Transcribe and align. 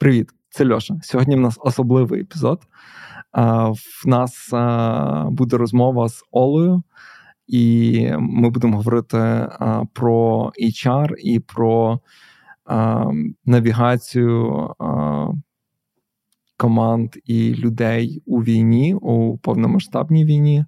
Привіт, 0.00 0.30
це 0.50 0.68
Льоша. 0.68 0.96
Сьогодні 1.02 1.36
в 1.36 1.40
нас 1.40 1.58
особливий 1.60 2.20
епізод. 2.20 2.62
В 4.04 4.08
нас 4.08 4.50
буде 5.30 5.56
розмова 5.56 6.08
з 6.08 6.24
Олею, 6.30 6.82
і 7.46 8.12
ми 8.18 8.50
будемо 8.50 8.76
говорити 8.76 9.48
про 9.92 10.52
HR 10.62 11.14
і 11.18 11.40
про 11.40 12.00
навігацію 13.44 14.68
команд 16.56 17.10
і 17.24 17.54
людей 17.54 18.22
у 18.26 18.42
війні, 18.42 18.94
у 18.94 19.38
повномасштабній 19.38 20.24
війні. 20.24 20.64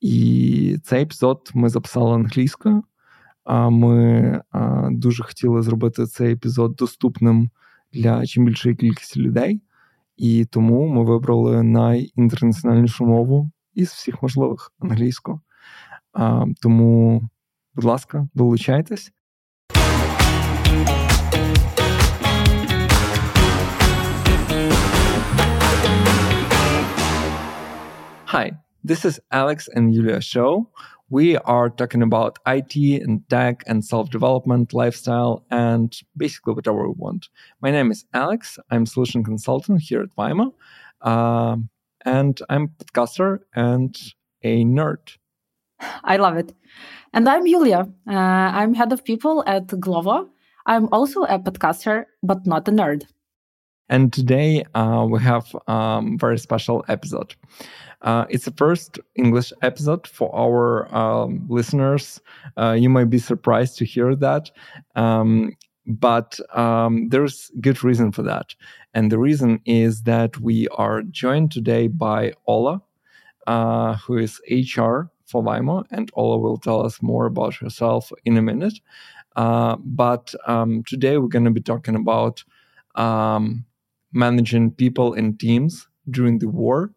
І 0.00 0.76
цей 0.84 1.02
епізод 1.02 1.50
ми 1.54 1.68
записали 1.68 2.14
англійською. 2.14 2.82
Ми 3.70 4.40
дуже 4.90 5.24
хотіли 5.24 5.62
зробити 5.62 6.06
цей 6.06 6.32
епізод 6.32 6.74
доступним 6.76 7.50
для 7.92 8.26
чим 8.26 8.44
більшої 8.44 8.74
кількості 8.74 9.20
людей, 9.20 9.60
і 10.16 10.44
тому 10.44 10.88
ми 10.88 11.04
вибрали 11.04 11.62
найінтернаціональнішу 11.62 13.06
мову 13.06 13.50
із 13.74 13.88
всіх 13.88 14.22
можливих 14.22 14.72
англійську. 14.78 15.40
А, 16.12 16.44
Тому, 16.60 17.22
будь 17.74 17.84
ласка, 17.84 18.28
долучайтесь. 18.34 19.12
Hi, 28.26 28.52
this 28.84 29.04
is 29.06 29.20
Alex 29.30 29.68
and 29.74 29.94
Yulia 29.94 30.20
show. 30.20 30.66
We 31.10 31.38
are 31.38 31.70
talking 31.70 32.02
about 32.02 32.38
IT 32.46 32.76
and 33.02 33.26
tech 33.30 33.64
and 33.66 33.82
self 33.82 34.10
development, 34.10 34.74
lifestyle, 34.74 35.46
and 35.50 35.96
basically 36.16 36.52
whatever 36.52 36.86
we 36.86 36.94
want. 36.98 37.28
My 37.62 37.70
name 37.70 37.90
is 37.90 38.04
Alex. 38.12 38.58
I'm 38.70 38.84
solution 38.84 39.24
consultant 39.24 39.80
here 39.80 40.02
at 40.02 40.14
Vaimo, 40.16 40.52
uh, 41.00 41.56
and 42.04 42.40
I'm 42.50 42.68
podcaster 42.68 43.38
and 43.54 43.96
a 44.42 44.64
nerd. 44.64 45.16
I 46.04 46.18
love 46.18 46.36
it. 46.36 46.54
And 47.14 47.26
I'm 47.26 47.46
Yulia. 47.46 47.88
Uh, 48.06 48.12
I'm 48.12 48.74
head 48.74 48.92
of 48.92 49.02
people 49.02 49.42
at 49.46 49.66
Glovo. 49.68 50.28
I'm 50.66 50.88
also 50.92 51.22
a 51.22 51.38
podcaster, 51.38 52.04
but 52.22 52.46
not 52.46 52.68
a 52.68 52.70
nerd. 52.70 53.06
And 53.88 54.12
today 54.12 54.64
uh, 54.74 55.06
we 55.10 55.20
have 55.20 55.54
a 55.66 55.72
um, 55.72 56.18
very 56.18 56.38
special 56.38 56.84
episode. 56.88 57.34
Uh, 58.02 58.26
it's 58.28 58.44
the 58.44 58.52
first 58.52 58.98
English 59.16 59.52
episode 59.62 60.06
for 60.06 60.34
our 60.34 60.94
um, 60.94 61.44
listeners. 61.48 62.20
Uh, 62.56 62.72
you 62.72 62.88
might 62.88 63.10
be 63.10 63.18
surprised 63.18 63.78
to 63.78 63.84
hear 63.84 64.14
that. 64.14 64.50
Um, 64.94 65.56
but 65.86 66.38
um, 66.56 67.08
there's 67.08 67.50
good 67.60 67.82
reason 67.82 68.12
for 68.12 68.22
that. 68.22 68.54
And 68.92 69.10
the 69.10 69.18
reason 69.18 69.60
is 69.64 70.02
that 70.02 70.38
we 70.38 70.68
are 70.68 71.02
joined 71.02 71.50
today 71.50 71.88
by 71.88 72.34
Ola, 72.46 72.82
uh, 73.46 73.94
who 73.96 74.18
is 74.18 74.40
HR 74.50 75.10
for 75.26 75.42
Vaimo, 75.42 75.84
and 75.90 76.10
Ola 76.14 76.38
will 76.38 76.58
tell 76.58 76.84
us 76.84 77.02
more 77.02 77.26
about 77.26 77.54
herself 77.54 78.12
in 78.26 78.36
a 78.36 78.42
minute. 78.42 78.80
Uh, 79.34 79.76
but 79.80 80.34
um, 80.46 80.82
today 80.84 81.16
we're 81.16 81.28
going 81.28 81.44
to 81.44 81.50
be 81.50 81.60
talking 81.60 81.94
about 81.94 82.44
um, 82.94 83.64
managing 84.12 84.70
people 84.70 85.14
and 85.14 85.38
teams 85.38 85.86
during 86.10 86.38
the 86.38 86.48
war 86.48 86.92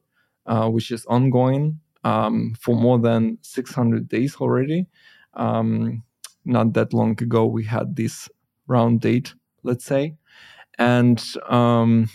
uh, 0.45 0.67
which 0.69 0.91
is 0.91 1.05
ongoing 1.05 1.79
um, 2.03 2.55
for 2.59 2.75
more 2.75 2.99
than 2.99 3.37
600 3.41 4.07
days 4.07 4.35
already. 4.37 4.87
Um, 5.35 6.03
not 6.45 6.73
that 6.73 6.93
long 6.93 7.11
ago, 7.21 7.45
we 7.45 7.63
had 7.63 7.95
this 7.95 8.27
round 8.67 9.01
date, 9.01 9.33
let's 9.63 9.85
say. 9.85 10.15
And 10.79 11.23
um, 11.47 12.09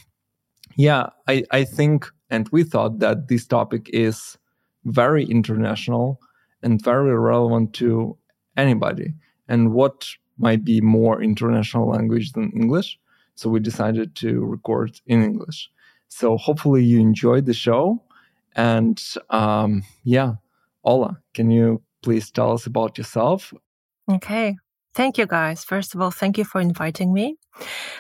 yeah, 0.77 1.11
I, 1.29 1.45
I 1.51 1.65
think, 1.65 2.07
and 2.31 2.49
we 2.51 2.65
thought 2.65 2.99
that 2.99 3.29
this 3.29 3.47
topic 3.47 3.89
is 3.93 4.37
very 4.85 5.25
international 5.25 6.21
and 6.63 6.83
very 6.83 7.17
relevant 7.17 7.73
to 7.75 8.17
anybody. 8.57 9.15
And 9.49 9.73
what 9.73 10.09
might 10.39 10.65
be 10.65 10.81
more 10.81 11.23
international 11.23 11.89
language 11.89 12.33
than 12.33 12.51
English? 12.53 12.99
So 13.37 13.49
we 13.51 13.61
decided 13.61 14.15
to 14.17 14.45
record 14.45 15.01
in 15.07 15.23
English. 15.23 15.71
So 16.09 16.37
hopefully 16.37 16.83
you 16.85 17.01
enjoyed 17.01 17.47
the 17.47 17.55
show. 17.55 18.03
And 18.55 19.03
um, 19.31 19.85
yeah, 20.03 20.35
Ola, 20.85 21.21
can 21.35 21.51
you 21.51 21.83
please 22.03 22.31
tell 22.31 22.53
us 22.53 22.67
about 22.67 22.97
yourself? 22.99 23.53
Okay. 24.11 24.57
Thank 24.95 25.19
you, 25.19 25.27
guys. 25.27 25.63
First 25.63 25.95
of 25.95 26.01
all, 26.01 26.11
thank 26.11 26.39
you 26.39 26.45
for 26.45 26.59
inviting 26.61 27.13
me. 27.13 27.37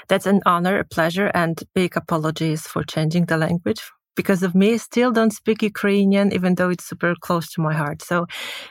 That's 0.08 0.24
an 0.24 0.41
honor, 0.47 0.78
a 0.78 0.84
pleasure, 0.84 1.30
and 1.34 1.62
big 1.74 1.94
apologies 1.94 2.66
for 2.66 2.82
changing 2.84 3.26
the 3.26 3.36
language. 3.36 3.82
Because 4.14 4.42
of 4.42 4.54
me, 4.54 4.78
still 4.78 5.12
don't 5.12 5.32
speak 5.32 5.62
Ukrainian, 5.62 6.32
even 6.32 6.54
though 6.54 6.70
it's 6.70 6.86
super 6.86 7.14
close 7.20 7.53
to 7.53 7.60
my 7.60 7.74
heart. 7.74 8.00
So, 8.00 8.26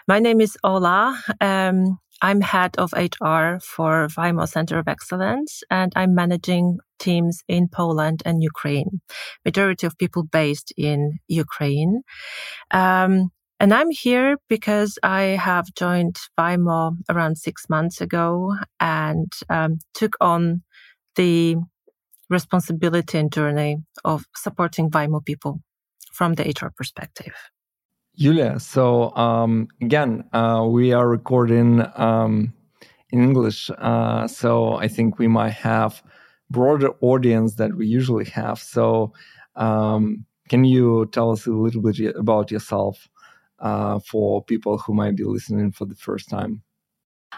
my 0.08 0.18
name 0.18 0.42
is 0.42 0.58
Ola. 0.64 1.22
Um, 1.40 2.00
I'm 2.22 2.42
head 2.42 2.76
of 2.78 2.94
HR 2.94 3.60
for 3.62 4.08
Vaimo 4.08 4.48
Center 4.48 4.80
of 4.80 4.88
Excellence, 4.88 5.64
and 5.70 5.92
I'm 5.96 6.16
managing 6.16 6.80
teams 7.00 7.44
in 7.48 7.68
Poland 7.68 8.24
and 8.26 8.42
Ukraine. 8.42 9.02
Majority 9.44 9.88
of 9.88 9.98
people 9.98 10.24
based 10.24 10.74
in 10.78 11.20
Ukraine. 11.28 12.02
Um, 12.72 13.32
and 13.60 13.74
I'm 13.74 13.90
here 13.90 14.38
because 14.50 15.00
I 15.04 15.22
have 15.50 15.74
joined 15.76 16.18
Vaimo 16.38 16.98
around 17.10 17.38
six 17.38 17.70
months 17.70 18.02
ago 18.02 18.56
and 18.80 19.32
um, 19.50 19.80
took 19.94 20.16
on 20.20 20.64
the 21.16 21.56
responsibility 22.30 23.18
and 23.18 23.32
journey 23.32 23.78
of 24.04 24.26
supporting 24.36 24.90
Vaimo 24.90 25.24
people 25.24 25.62
from 26.12 26.34
the 26.34 26.44
HR 26.44 26.72
perspective. 26.76 27.34
Yulia, 28.18 28.60
so 28.60 29.14
um, 29.16 29.68
again, 29.82 30.24
uh, 30.32 30.66
we 30.70 30.94
are 30.94 31.08
recording 31.08 31.84
um, 31.96 32.54
in 33.10 33.22
English, 33.22 33.70
uh, 33.78 34.26
so 34.28 34.76
I 34.76 34.88
think 34.88 35.20
we 35.20 35.28
might 35.28 35.54
have 35.54 36.02
broader 36.50 36.92
audience 37.02 37.56
that 37.56 37.76
we 37.76 37.88
usually 37.88 38.26
have. 38.26 38.60
So, 38.60 39.14
um, 39.58 40.26
can 40.48 40.64
you 40.64 41.08
tell 41.12 41.32
us 41.32 41.46
a 41.46 41.52
little 41.52 41.82
bit 41.82 42.16
about 42.16 42.52
yourself 42.52 43.10
uh, 43.60 44.00
for 44.00 44.44
people 44.44 44.78
who 44.78 44.94
might 44.94 45.18
be 45.18 45.26
listening 45.26 45.74
for 45.74 45.86
the 45.86 45.96
first 45.96 46.30
time? 46.30 46.62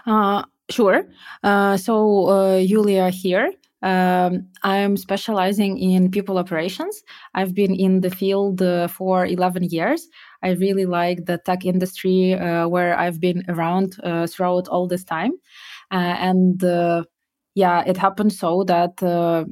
Uh, 0.06 0.44
sure. 0.70 1.08
Uh, 1.44 1.78
so, 1.78 2.64
Julia 2.68 3.10
here. 3.10 3.52
Um, 3.84 4.48
I'm 4.64 4.98
specializing 4.98 5.78
in 5.78 6.10
people 6.10 6.38
operations. 6.38 7.04
I've 7.36 7.54
been 7.54 7.76
in 7.76 8.02
the 8.02 8.10
field 8.10 8.62
uh, 8.62 8.88
for 8.88 9.26
11 9.26 9.64
years. 9.66 10.08
I 10.44 10.52
really 10.52 10.86
like 10.86 11.26
the 11.26 11.38
tech 11.38 11.66
industry 11.66 12.34
uh, 12.34 12.68
where 12.68 12.98
I've 12.98 13.20
been 13.20 13.44
around 13.48 13.98
uh, 14.04 14.28
throughout 14.28 14.68
all 14.68 14.88
this 14.88 15.04
time. 15.04 15.34
Uh, 15.92 16.16
and 16.20 16.64
uh, 16.64 17.04
yeah, 17.56 17.84
it 17.86 17.98
happened 17.98 18.34
so 18.34 18.64
that 18.64 19.02
uh, 19.04 19.46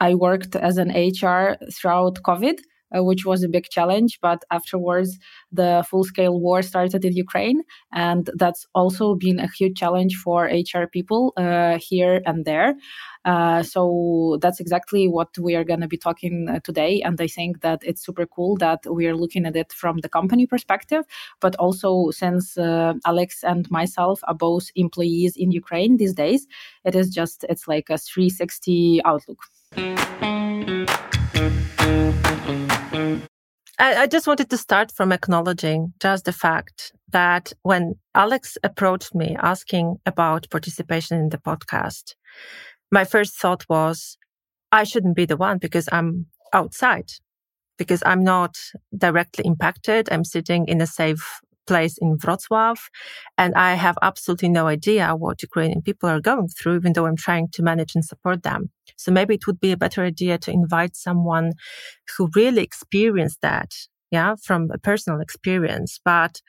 I 0.00 0.14
worked 0.14 0.54
as 0.56 0.76
an 0.76 0.90
HR 0.90 1.56
throughout 1.72 2.22
COVID 2.22 2.58
uh, 2.94 3.02
which 3.02 3.24
was 3.24 3.42
a 3.42 3.48
big 3.48 3.68
challenge. 3.70 4.18
But 4.20 4.44
afterwards, 4.50 5.18
the 5.52 5.84
full 5.88 6.04
scale 6.04 6.40
war 6.40 6.62
started 6.62 7.04
in 7.04 7.14
Ukraine. 7.14 7.62
And 7.92 8.30
that's 8.36 8.66
also 8.74 9.14
been 9.14 9.40
a 9.40 9.48
huge 9.48 9.76
challenge 9.76 10.16
for 10.16 10.44
HR 10.44 10.86
people 10.92 11.32
uh, 11.36 11.78
here 11.78 12.22
and 12.26 12.44
there. 12.44 12.74
Uh, 13.26 13.60
so 13.62 14.38
that's 14.40 14.60
exactly 14.60 15.08
what 15.08 15.36
we 15.36 15.56
are 15.56 15.64
going 15.64 15.80
to 15.80 15.88
be 15.88 15.96
talking 15.96 16.48
uh, 16.48 16.60
today. 16.60 17.02
And 17.02 17.20
I 17.20 17.26
think 17.26 17.60
that 17.62 17.80
it's 17.82 18.06
super 18.06 18.24
cool 18.24 18.56
that 18.58 18.80
we 18.88 19.08
are 19.08 19.16
looking 19.16 19.44
at 19.46 19.56
it 19.56 19.72
from 19.72 19.98
the 19.98 20.08
company 20.08 20.46
perspective, 20.46 21.04
but 21.40 21.56
also 21.56 22.10
since 22.12 22.56
uh, 22.56 22.94
Alex 23.04 23.42
and 23.42 23.68
myself 23.68 24.20
are 24.28 24.34
both 24.34 24.70
employees 24.76 25.36
in 25.36 25.50
Ukraine 25.50 25.96
these 25.96 26.14
days, 26.14 26.46
it 26.84 26.94
is 26.94 27.10
just, 27.10 27.44
it's 27.48 27.66
like 27.66 27.90
a 27.90 27.98
360 27.98 29.02
outlook. 29.04 29.40
I, 33.78 34.02
I 34.02 34.06
just 34.06 34.26
wanted 34.26 34.48
to 34.50 34.56
start 34.56 34.92
from 34.92 35.12
acknowledging 35.12 35.92
just 36.00 36.24
the 36.24 36.32
fact 36.32 36.92
that 37.10 37.52
when 37.62 37.96
Alex 38.14 38.56
approached 38.62 39.14
me 39.14 39.36
asking 39.40 39.96
about 40.06 40.48
participation 40.50 41.18
in 41.18 41.28
the 41.28 41.38
podcast, 41.38 42.14
my 42.90 43.04
first 43.04 43.34
thought 43.34 43.64
was, 43.68 44.16
I 44.72 44.84
shouldn't 44.84 45.16
be 45.16 45.26
the 45.26 45.36
one 45.36 45.58
because 45.58 45.88
I'm 45.92 46.26
outside, 46.52 47.12
because 47.78 48.02
I'm 48.06 48.22
not 48.24 48.56
directly 48.96 49.44
impacted. 49.46 50.08
I'm 50.10 50.24
sitting 50.24 50.66
in 50.68 50.80
a 50.80 50.86
safe 50.86 51.40
place 51.66 51.98
in 51.98 52.16
Wrocław. 52.18 52.76
And 53.36 53.54
I 53.54 53.74
have 53.74 53.98
absolutely 54.02 54.48
no 54.48 54.66
idea 54.66 55.14
what 55.16 55.42
Ukrainian 55.42 55.82
people 55.82 56.08
are 56.08 56.20
going 56.20 56.48
through, 56.48 56.76
even 56.76 56.92
though 56.92 57.06
I'm 57.06 57.16
trying 57.16 57.48
to 57.54 57.62
manage 57.62 57.94
and 57.94 58.04
support 58.04 58.42
them. 58.42 58.70
So 58.96 59.10
maybe 59.12 59.34
it 59.34 59.46
would 59.46 59.60
be 59.60 59.72
a 59.72 59.76
better 59.76 60.02
idea 60.04 60.38
to 60.38 60.50
invite 60.50 60.96
someone 60.96 61.52
who 62.16 62.30
really 62.34 62.62
experienced 62.62 63.40
that. 63.42 63.72
Yeah. 64.12 64.36
From 64.42 64.70
a 64.72 64.78
personal 64.78 65.20
experience. 65.20 65.98
But 66.04 66.40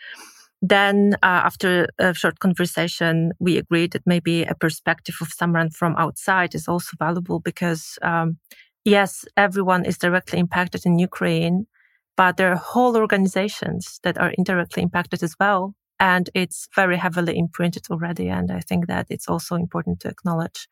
then 0.61 1.15
uh, 1.21 1.41
after 1.45 1.87
a 1.99 2.13
short 2.13 2.39
conversation, 2.39 3.31
we 3.39 3.57
agreed 3.57 3.91
that 3.91 4.07
maybe 4.07 4.43
a 4.43 4.55
perspective 4.55 5.15
of 5.21 5.29
someone 5.29 5.69
from 5.69 5.95
outside 5.97 6.55
is 6.55 6.67
also 6.67 6.97
valuable 6.97 7.39
because 7.39 7.99
um, 8.01 8.37
yes, 8.83 9.25
everyone 9.35 9.85
is 9.85 9.97
directly 9.97 10.39
impacted 10.39 10.85
in 10.85 10.97
Ukraine, 10.97 11.67
but 12.15 12.37
there 12.37 12.51
are 12.51 12.55
whole 12.55 12.97
organizations 12.97 13.99
that 14.03 14.17
are 14.17 14.33
indirectly 14.37 14.81
impacted 14.81 15.21
as 15.21 15.35
well. 15.39 15.75
And 15.99 16.29
it's 16.33 16.67
very 16.75 16.97
heavily 16.97 17.37
imprinted 17.37 17.87
already. 17.89 18.29
And 18.29 18.51
I 18.51 18.59
think 18.59 18.87
that 18.87 19.07
it's 19.09 19.27
also 19.27 19.55
important 19.55 19.99
to 20.01 20.09
acknowledge. 20.09 20.67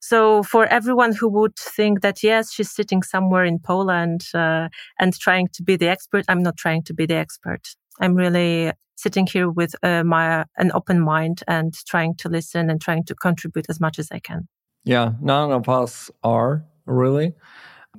So 0.00 0.42
for 0.42 0.66
everyone 0.66 1.12
who 1.14 1.28
would 1.28 1.56
think 1.56 2.00
that, 2.00 2.22
yes, 2.22 2.52
she's 2.52 2.70
sitting 2.70 3.02
somewhere 3.02 3.44
in 3.44 3.58
Poland 3.60 4.26
uh, 4.34 4.68
and 4.98 5.14
trying 5.18 5.48
to 5.54 5.62
be 5.62 5.76
the 5.76 5.88
expert, 5.88 6.24
I'm 6.28 6.42
not 6.42 6.56
trying 6.56 6.82
to 6.84 6.94
be 6.94 7.06
the 7.06 7.14
expert. 7.14 7.74
I'm 8.00 8.14
really 8.14 8.72
sitting 8.96 9.26
here 9.26 9.50
with 9.50 9.74
uh, 9.82 10.04
my 10.04 10.44
an 10.56 10.70
open 10.74 11.00
mind 11.00 11.42
and 11.48 11.74
trying 11.86 12.14
to 12.16 12.28
listen 12.28 12.70
and 12.70 12.80
trying 12.80 13.04
to 13.04 13.14
contribute 13.14 13.66
as 13.68 13.80
much 13.80 13.98
as 13.98 14.08
I 14.10 14.18
can. 14.18 14.48
Yeah, 14.84 15.12
none 15.20 15.52
of 15.52 15.68
us 15.68 16.10
are 16.22 16.64
really. 16.86 17.34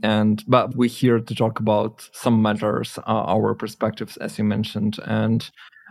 And 0.01 0.43
but 0.47 0.75
we're 0.75 0.89
here 0.89 1.19
to 1.19 1.35
talk 1.35 1.59
about 1.59 2.09
some 2.13 2.41
matters, 2.41 2.97
uh, 2.97 3.23
our 3.35 3.53
perspectives, 3.53 4.17
as 4.17 4.37
you 4.37 4.43
mentioned, 4.43 4.97
and 5.05 5.49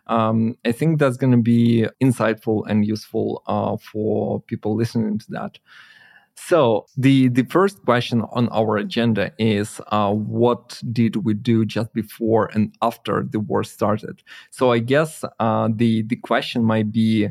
um, 0.08 0.56
I 0.64 0.72
think 0.72 0.98
that's 0.98 1.16
going 1.16 1.30
to 1.30 1.42
be 1.42 1.86
insightful 2.02 2.64
and 2.68 2.84
useful 2.84 3.42
uh, 3.46 3.76
for 3.76 4.40
people 4.42 4.74
listening 4.74 5.18
to 5.20 5.26
that. 5.30 5.58
So 6.34 6.86
the 6.96 7.28
the 7.28 7.44
first 7.44 7.82
question 7.84 8.22
on 8.32 8.48
our 8.48 8.76
agenda 8.76 9.32
is 9.38 9.80
uh, 9.88 10.12
what 10.12 10.80
did 10.92 11.16
we 11.24 11.34
do 11.34 11.64
just 11.64 11.92
before 11.94 12.50
and 12.54 12.74
after 12.82 13.26
the 13.30 13.38
war 13.40 13.62
started? 13.64 14.22
So 14.50 14.72
I 14.72 14.78
guess 14.78 15.24
uh, 15.38 15.68
the 15.74 16.02
the 16.02 16.16
question 16.16 16.64
might 16.64 16.90
be 16.90 17.28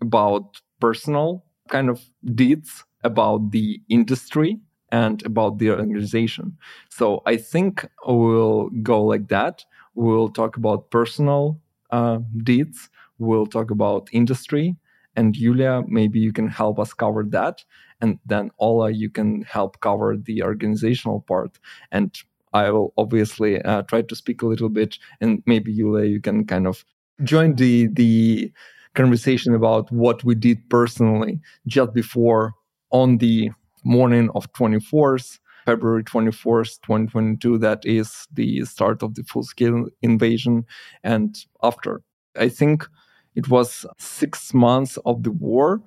about 0.00 0.60
personal 0.80 1.44
kind 1.70 1.90
of 1.90 2.00
deeds 2.34 2.84
about 3.04 3.50
the 3.52 3.80
industry 3.88 4.58
and 4.92 5.24
about 5.26 5.58
the 5.58 5.70
organization. 5.70 6.56
So 6.90 7.22
I 7.26 7.36
think 7.36 7.86
we'll 8.06 8.70
go 8.82 9.04
like 9.04 9.28
that. 9.28 9.64
We'll 9.94 10.28
talk 10.28 10.56
about 10.56 10.90
personal 10.90 11.60
uh, 11.90 12.18
deeds. 12.44 12.88
We'll 13.18 13.46
talk 13.46 13.70
about 13.70 14.08
industry. 14.12 14.76
And 15.16 15.34
Julia, 15.34 15.82
maybe 15.88 16.20
you 16.20 16.32
can 16.32 16.48
help 16.48 16.78
us 16.78 16.92
cover 16.94 17.24
that. 17.30 17.64
And 18.00 18.18
then 18.26 18.50
Ola, 18.58 18.90
you 18.90 19.10
can 19.10 19.42
help 19.42 19.80
cover 19.80 20.16
the 20.16 20.42
organizational 20.42 21.20
part. 21.22 21.58
And 21.90 22.16
I 22.52 22.70
will 22.70 22.92
obviously 22.96 23.60
uh, 23.62 23.82
try 23.82 24.02
to 24.02 24.14
speak 24.14 24.42
a 24.42 24.46
little 24.46 24.68
bit. 24.68 24.98
And 25.20 25.42
maybe 25.46 25.72
Yulia, 25.72 26.06
you 26.06 26.20
can 26.20 26.46
kind 26.46 26.66
of 26.66 26.84
join 27.24 27.56
the 27.56 27.88
the 27.88 28.52
conversation 28.94 29.54
about 29.54 29.90
what 29.92 30.24
we 30.24 30.34
did 30.34 30.68
personally 30.70 31.40
just 31.66 31.92
before 31.92 32.54
on 32.90 33.18
the 33.18 33.50
morning 33.84 34.30
of 34.34 34.52
24th, 34.54 35.38
February 35.66 36.02
24th, 36.04 36.80
2022. 36.82 37.58
That 37.58 37.84
is 37.84 38.26
the 38.32 38.64
start 38.64 39.02
of 39.02 39.14
the 39.14 39.22
full 39.24 39.42
scale 39.42 39.86
invasion. 40.02 40.64
And 41.04 41.36
after, 41.62 42.02
I 42.36 42.48
think 42.48 42.86
it 43.34 43.48
was 43.48 43.86
six 43.98 44.52
months 44.54 44.98
of 45.04 45.22
the 45.22 45.30
war. 45.30 45.80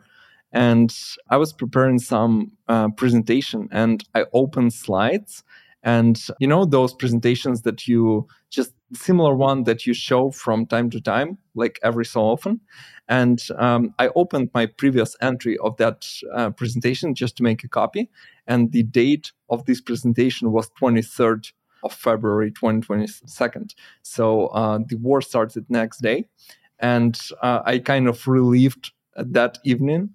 And 0.51 0.93
I 1.29 1.37
was 1.37 1.53
preparing 1.53 1.99
some 1.99 2.51
uh, 2.67 2.89
presentation 2.89 3.69
and 3.71 4.03
I 4.15 4.25
opened 4.33 4.73
slides. 4.73 5.43
And 5.83 6.21
you 6.39 6.47
know, 6.47 6.65
those 6.65 6.93
presentations 6.93 7.61
that 7.63 7.87
you 7.87 8.27
just 8.49 8.73
similar 8.93 9.35
one 9.35 9.63
that 9.63 9.87
you 9.87 9.93
show 9.93 10.31
from 10.31 10.65
time 10.65 10.89
to 10.91 11.01
time, 11.01 11.37
like 11.55 11.79
every 11.83 12.05
so 12.05 12.21
often. 12.21 12.59
And 13.07 13.41
um, 13.57 13.93
I 13.99 14.09
opened 14.15 14.51
my 14.53 14.65
previous 14.65 15.15
entry 15.21 15.57
of 15.59 15.77
that 15.77 16.07
uh, 16.33 16.51
presentation 16.51 17.15
just 17.15 17.37
to 17.37 17.43
make 17.43 17.63
a 17.63 17.67
copy. 17.67 18.09
And 18.47 18.71
the 18.71 18.83
date 18.83 19.31
of 19.49 19.65
this 19.65 19.81
presentation 19.81 20.51
was 20.51 20.69
23rd 20.81 21.51
of 21.83 21.93
February 21.93 22.51
2022. 22.51 23.75
So 24.03 24.47
uh, 24.47 24.79
the 24.85 24.95
war 24.97 25.21
started 25.21 25.65
next 25.69 26.01
day. 26.01 26.25
And 26.79 27.19
uh, 27.41 27.61
I 27.65 27.79
kind 27.79 28.07
of 28.07 28.27
relieved 28.27 28.91
that 29.15 29.59
evening. 29.63 30.09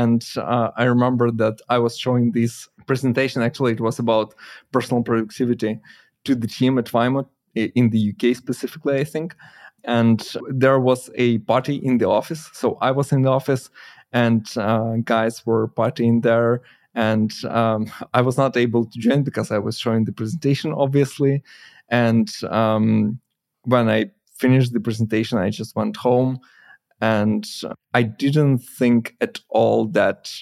And 0.00 0.22
uh, 0.36 0.68
I 0.76 0.84
remember 0.84 1.30
that 1.30 1.56
I 1.68 1.78
was 1.78 1.96
showing 1.96 2.32
this 2.32 2.68
presentation. 2.86 3.42
Actually, 3.42 3.72
it 3.72 3.80
was 3.80 3.98
about 3.98 4.34
personal 4.72 5.02
productivity 5.02 5.80
to 6.24 6.34
the 6.34 6.48
team 6.48 6.78
at 6.78 6.86
Vaimo 6.86 7.26
in 7.54 7.90
the 7.90 8.12
UK 8.12 8.36
specifically, 8.36 8.96
I 8.98 9.04
think 9.04 9.34
and 9.84 10.26
there 10.48 10.80
was 10.80 11.10
a 11.14 11.38
party 11.40 11.76
in 11.76 11.98
the 11.98 12.08
office. 12.08 12.50
So 12.52 12.78
I 12.80 12.90
was 12.90 13.12
in 13.12 13.22
the 13.22 13.30
office, 13.30 13.70
and 14.12 14.46
uh, 14.56 14.96
guys 15.04 15.44
were 15.46 15.68
partying 15.68 16.22
there. 16.22 16.62
And 16.94 17.32
um, 17.46 17.90
I 18.14 18.20
was 18.22 18.38
not 18.38 18.56
able 18.56 18.84
to 18.86 18.98
join 18.98 19.24
because 19.24 19.50
I 19.50 19.58
was 19.58 19.78
showing 19.78 20.04
the 20.04 20.12
presentation, 20.12 20.72
obviously. 20.72 21.42
And 21.88 22.30
um, 22.48 23.20
when 23.64 23.88
I 23.88 24.06
finished 24.38 24.72
the 24.72 24.80
presentation, 24.80 25.38
I 25.38 25.50
just 25.50 25.74
went 25.74 25.96
home, 25.96 26.38
and 27.04 27.46
I 27.92 28.02
didn't 28.02 28.60
think 28.60 29.14
at 29.20 29.38
all 29.50 29.86
that 29.88 30.32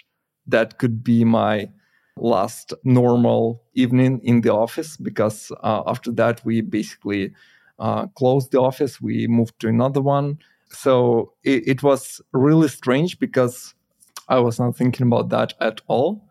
that 0.46 0.78
could 0.78 1.02
be 1.02 1.24
my 1.24 1.68
last 2.16 2.72
normal 2.84 3.64
evening 3.74 4.20
in 4.22 4.42
the 4.42 4.52
office 4.52 4.96
because 4.96 5.50
uh, 5.64 5.82
after 5.86 6.12
that 6.12 6.44
we 6.44 6.60
basically 6.60 7.34
uh, 7.80 8.06
closed 8.18 8.52
the 8.52 8.60
office. 8.60 9.00
We 9.00 9.26
moved 9.26 9.58
to 9.60 9.68
another 9.68 10.00
one. 10.00 10.38
So 10.70 11.32
it, 11.42 11.66
it 11.66 11.82
was 11.82 12.20
really 12.32 12.68
strange 12.68 13.18
because 13.18 13.74
I 14.28 14.38
was 14.38 14.60
not 14.60 14.76
thinking 14.76 15.06
about 15.08 15.30
that 15.30 15.54
at 15.60 15.80
all. 15.88 16.22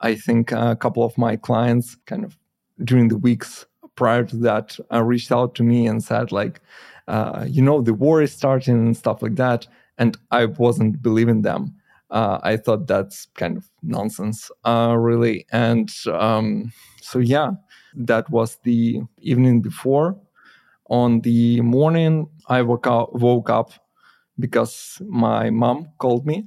I 0.00 0.14
think 0.14 0.52
a 0.52 0.76
couple 0.76 1.02
of 1.02 1.18
my 1.18 1.34
clients 1.36 1.96
kind 2.06 2.24
of 2.24 2.38
during 2.84 3.08
the 3.08 3.18
weeks 3.18 3.66
prior 3.96 4.24
to 4.24 4.36
that 4.36 4.78
uh, 4.92 5.02
reached 5.02 5.32
out 5.32 5.56
to 5.56 5.64
me 5.64 5.88
and 5.88 6.04
said 6.04 6.30
like 6.30 6.60
uh, 7.12 7.46
you 7.48 7.62
know 7.62 7.82
the 7.82 7.94
war 7.94 8.22
is 8.22 8.32
starting 8.32 8.76
and 8.76 8.96
stuff 8.96 9.22
like 9.22 9.36
that 9.36 9.68
and 9.98 10.18
i 10.32 10.46
wasn't 10.46 11.02
believing 11.02 11.42
them 11.42 11.74
uh, 12.10 12.38
i 12.44 12.56
thought 12.56 12.88
that's 12.88 13.28
kind 13.36 13.56
of 13.58 13.68
nonsense 13.82 14.50
uh, 14.66 14.96
really 14.98 15.46
and 15.52 15.92
um, 16.12 16.72
so 17.02 17.20
yeah 17.20 17.52
that 17.96 18.28
was 18.30 18.58
the 18.64 19.00
evening 19.20 19.62
before 19.62 20.16
on 20.90 21.20
the 21.22 21.60
morning 21.62 22.28
I 22.48 22.62
woke 22.62 22.86
up, 22.86 23.14
woke 23.14 23.50
up 23.50 23.72
because 24.38 25.00
my 25.08 25.50
mom 25.50 25.88
called 25.98 26.26
me 26.26 26.46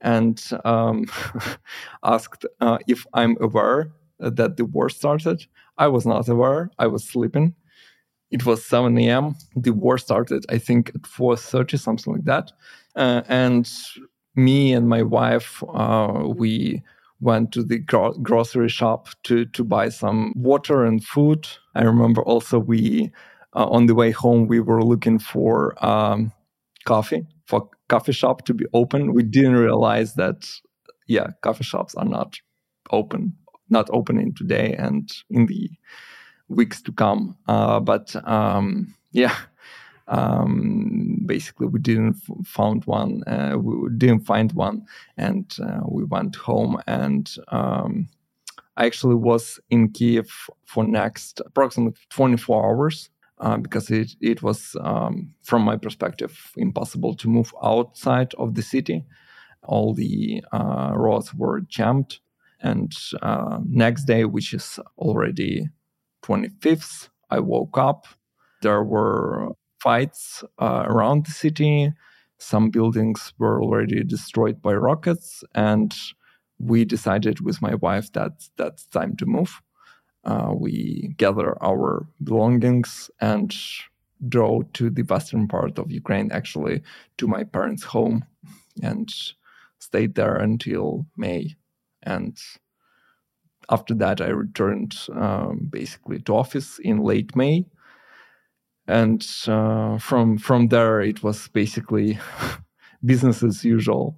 and 0.00 0.42
um, 0.64 1.06
asked 2.04 2.46
uh, 2.60 2.78
if 2.88 3.06
I'm 3.14 3.36
aware 3.40 3.92
that 4.20 4.56
the 4.56 4.66
war 4.66 4.88
started. 4.90 5.46
I 5.78 5.88
was 5.88 6.06
not 6.06 6.28
aware. 6.28 6.70
I 6.78 6.86
was 6.88 7.04
sleeping. 7.04 7.54
It 8.30 8.44
was 8.46 8.64
7 8.64 8.98
a.m. 8.98 9.36
The 9.54 9.70
war 9.72 9.98
started, 9.98 10.44
I 10.48 10.58
think, 10.58 10.90
at 10.94 11.02
4:30, 11.06 11.78
something 11.78 12.12
like 12.14 12.24
that. 12.24 12.52
Uh, 12.96 13.22
and 13.28 13.70
me 14.34 14.72
and 14.72 14.88
my 14.88 15.02
wife, 15.02 15.62
uh, 15.72 16.24
we 16.36 16.82
went 17.20 17.52
to 17.52 17.62
the 17.62 17.78
gro- 17.78 18.12
grocery 18.14 18.68
shop 18.68 19.08
to 19.24 19.46
to 19.46 19.64
buy 19.64 19.88
some 19.88 20.32
water 20.36 20.84
and 20.84 21.04
food. 21.04 21.46
I 21.74 21.82
remember 21.82 22.22
also 22.22 22.58
we 22.58 23.10
uh, 23.54 23.66
on 23.70 23.86
the 23.86 23.94
way 23.94 24.10
home, 24.10 24.46
we 24.46 24.60
were 24.60 24.82
looking 24.84 25.18
for 25.18 25.74
um, 25.84 26.32
coffee, 26.84 27.26
for 27.46 27.68
coffee 27.88 28.12
shop 28.12 28.44
to 28.46 28.54
be 28.54 28.66
open. 28.74 29.14
We 29.14 29.22
didn't 29.22 29.54
realize 29.56 30.14
that, 30.14 30.46
yeah, 31.06 31.28
coffee 31.42 31.64
shops 31.64 31.94
are 31.94 32.04
not 32.04 32.36
open, 32.90 33.34
not 33.70 33.88
opening 33.92 34.34
today 34.34 34.74
and 34.78 35.10
in 35.30 35.46
the 35.46 35.70
weeks 36.48 36.82
to 36.82 36.92
come. 36.92 37.36
Uh, 37.48 37.80
but 37.80 38.14
um, 38.28 38.94
yeah, 39.12 39.36
um, 40.08 41.22
basically 41.26 41.66
we 41.66 41.80
didn't 41.80 42.16
f- 42.28 42.46
found 42.46 42.84
one. 42.86 43.22
Uh, 43.26 43.56
we 43.58 43.90
didn't 43.96 44.26
find 44.26 44.52
one, 44.52 44.86
and 45.16 45.56
uh, 45.62 45.80
we 45.88 46.04
went 46.04 46.36
home 46.36 46.80
and. 46.86 47.34
Um, 47.48 48.08
I 48.76 48.86
actually 48.86 49.14
was 49.14 49.58
in 49.70 49.90
Kiev 49.90 50.30
for 50.66 50.84
next 50.84 51.40
approximately 51.46 52.00
24 52.10 52.66
hours 52.66 53.10
uh, 53.40 53.56
because 53.56 53.90
it, 53.90 54.12
it 54.20 54.42
was, 54.42 54.76
um, 54.80 55.32
from 55.42 55.62
my 55.62 55.76
perspective, 55.76 56.52
impossible 56.56 57.14
to 57.16 57.28
move 57.28 57.54
outside 57.62 58.34
of 58.34 58.54
the 58.54 58.62
city. 58.62 59.04
All 59.64 59.94
the 59.94 60.42
uh, 60.52 60.92
roads 60.94 61.34
were 61.34 61.60
jammed. 61.62 62.18
And 62.60 62.92
uh, 63.22 63.60
next 63.66 64.04
day, 64.04 64.24
which 64.24 64.54
is 64.54 64.78
already 64.98 65.68
25th, 66.26 67.08
I 67.30 67.40
woke 67.40 67.78
up. 67.78 68.06
There 68.62 68.82
were 68.82 69.52
fights 69.80 70.44
uh, 70.58 70.84
around 70.86 71.26
the 71.26 71.32
city. 71.32 71.92
Some 72.38 72.70
buildings 72.70 73.32
were 73.38 73.62
already 73.62 74.02
destroyed 74.04 74.60
by 74.60 74.74
rockets. 74.74 75.44
And 75.54 75.94
we 76.58 76.84
decided 76.84 77.40
with 77.40 77.62
my 77.62 77.74
wife 77.76 78.12
that 78.12 78.32
that's 78.56 78.86
time 78.86 79.16
to 79.16 79.26
move 79.26 79.62
uh, 80.26 80.52
we 80.52 81.14
gather 81.16 81.56
our 81.62 82.06
belongings 82.22 83.10
and 83.20 83.54
drove 84.28 84.72
to 84.72 84.90
the 84.90 85.02
western 85.02 85.46
part 85.46 85.78
of 85.78 85.92
Ukraine, 85.92 86.30
actually 86.32 86.82
to 87.18 87.28
my 87.28 87.44
parents' 87.44 87.84
home, 87.84 88.24
and 88.82 89.12
stayed 89.78 90.16
there 90.16 90.36
until 90.36 91.06
May. 91.16 91.54
And 92.02 92.36
after 93.70 93.94
that, 93.94 94.20
I 94.20 94.28
returned 94.28 94.96
um, 95.14 95.68
basically 95.70 96.20
to 96.20 96.36
office 96.36 96.78
in 96.78 96.98
late 96.98 97.34
May, 97.34 97.64
and 98.86 99.26
uh, 99.48 99.98
from 99.98 100.38
from 100.38 100.68
there 100.68 101.00
it 101.00 101.22
was 101.22 101.48
basically 101.48 102.18
business 103.04 103.42
as 103.42 103.64
usual 103.64 104.16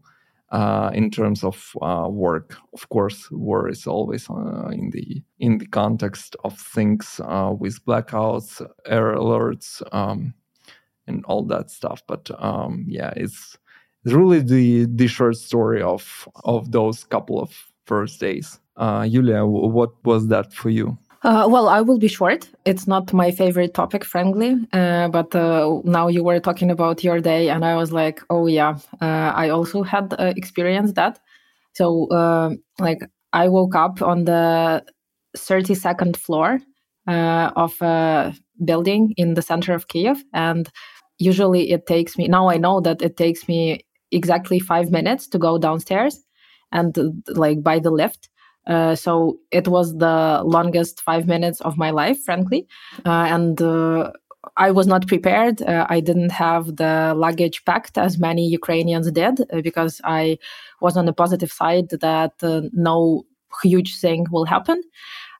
uh, 0.50 0.90
in 0.94 1.10
terms 1.10 1.44
of 1.44 1.72
uh, 1.82 2.08
work. 2.10 2.56
Of 2.72 2.88
course, 2.88 3.30
war 3.30 3.68
is 3.68 3.86
always 3.86 4.28
uh, 4.30 4.68
in 4.72 4.90
the 4.90 5.22
in 5.38 5.58
the 5.58 5.66
context 5.66 6.36
of 6.44 6.58
things 6.58 7.20
uh, 7.24 7.54
with 7.58 7.84
blackouts, 7.84 8.60
air 8.86 9.14
alerts, 9.14 9.82
um, 9.92 10.34
and 11.06 11.24
all 11.26 11.44
that 11.44 11.70
stuff. 11.70 12.02
But 12.06 12.30
um, 12.38 12.84
yeah, 12.88 13.12
it's 13.16 13.58
it's 14.04 14.14
really 14.14 14.40
the 14.40 14.86
the 14.86 15.06
short 15.06 15.36
story 15.36 15.82
of 15.82 16.28
of 16.44 16.72
those 16.72 17.04
couple 17.04 17.40
of 17.40 17.67
first 17.88 18.20
days. 18.20 18.60
Uh, 18.76 19.04
Yulia, 19.08 19.44
what 19.44 19.90
was 20.04 20.28
that 20.28 20.52
for 20.52 20.70
you? 20.70 20.96
Uh, 21.22 21.48
well, 21.50 21.68
I 21.68 21.80
will 21.80 21.98
be 21.98 22.06
short. 22.06 22.48
It's 22.64 22.86
not 22.86 23.12
my 23.12 23.32
favorite 23.32 23.74
topic, 23.74 24.04
frankly. 24.04 24.56
Uh, 24.72 25.08
but 25.08 25.34
uh, 25.34 25.80
now 25.82 26.06
you 26.06 26.22
were 26.22 26.38
talking 26.38 26.70
about 26.70 27.02
your 27.02 27.20
day, 27.20 27.48
and 27.48 27.64
I 27.64 27.74
was 27.74 27.90
like, 27.90 28.20
oh, 28.30 28.46
yeah, 28.46 28.78
uh, 29.00 29.32
I 29.34 29.48
also 29.48 29.82
had 29.82 30.14
uh, 30.18 30.32
experienced 30.36 30.94
that. 30.94 31.18
So, 31.74 32.06
uh, 32.10 32.50
like, 32.78 33.00
I 33.32 33.48
woke 33.48 33.74
up 33.74 34.00
on 34.00 34.24
the 34.24 34.84
32nd 35.36 36.16
floor 36.16 36.60
of 37.06 37.74
a 37.80 38.34
building 38.64 39.14
in 39.16 39.34
the 39.34 39.42
center 39.42 39.74
of 39.74 39.88
Kiev. 39.88 40.22
And 40.34 40.68
usually 41.18 41.72
it 41.72 41.86
takes 41.86 42.16
me, 42.16 42.28
now 42.28 42.48
I 42.48 42.58
know 42.58 42.80
that 42.80 43.02
it 43.02 43.16
takes 43.16 43.48
me 43.48 43.80
exactly 44.12 44.58
five 44.58 44.90
minutes 44.90 45.26
to 45.28 45.38
go 45.38 45.58
downstairs 45.58 46.24
and, 46.72 47.22
like, 47.28 47.62
by 47.62 47.78
the 47.78 47.90
lift. 47.90 48.28
Uh, 48.68 48.94
so 48.94 49.38
it 49.50 49.66
was 49.66 49.96
the 49.96 50.42
longest 50.44 51.00
five 51.00 51.26
minutes 51.26 51.60
of 51.62 51.78
my 51.78 51.90
life, 51.90 52.22
frankly. 52.22 52.68
Uh, 53.06 53.26
and 53.30 53.62
uh, 53.62 54.12
I 54.58 54.70
was 54.70 54.86
not 54.86 55.06
prepared. 55.06 55.62
Uh, 55.62 55.86
I 55.88 56.00
didn't 56.00 56.30
have 56.30 56.76
the 56.76 57.14
luggage 57.16 57.64
packed 57.64 57.96
as 57.96 58.18
many 58.18 58.46
Ukrainians 58.46 59.10
did 59.10 59.40
uh, 59.40 59.62
because 59.62 60.00
I 60.04 60.38
was 60.80 60.96
on 60.96 61.06
the 61.06 61.14
positive 61.14 61.50
side 61.50 61.88
that 61.88 62.34
no 62.74 63.24
huge 63.62 63.98
thing 63.98 64.26
will 64.30 64.44
happen. 64.44 64.82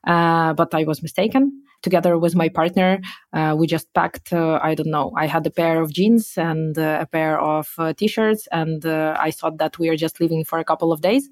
but 0.05 0.73
I 0.73 0.83
was 0.85 1.03
mistaken. 1.03 1.61
Together 1.81 2.17
with 2.17 2.35
my 2.35 2.49
partner, 2.49 2.99
we 3.55 3.65
just 3.65 3.93
packed, 3.93 4.33
I 4.33 4.75
don't 4.75 4.91
know, 4.91 5.13
I 5.15 5.27
had 5.27 5.47
a 5.47 5.49
pair 5.49 5.81
of 5.81 5.93
jeans 5.93 6.37
and 6.37 6.77
a 6.77 7.07
pair 7.11 7.39
of 7.39 7.73
t 7.97 8.07
shirts, 8.07 8.47
and 8.51 8.85
I 8.85 9.31
thought 9.31 9.57
that 9.59 9.79
we 9.79 9.87
are 9.89 9.95
just 9.95 10.19
leaving 10.19 10.43
for 10.43 10.59
a 10.59 10.65
couple 10.65 10.91
of 10.91 11.01
days. 11.01 11.29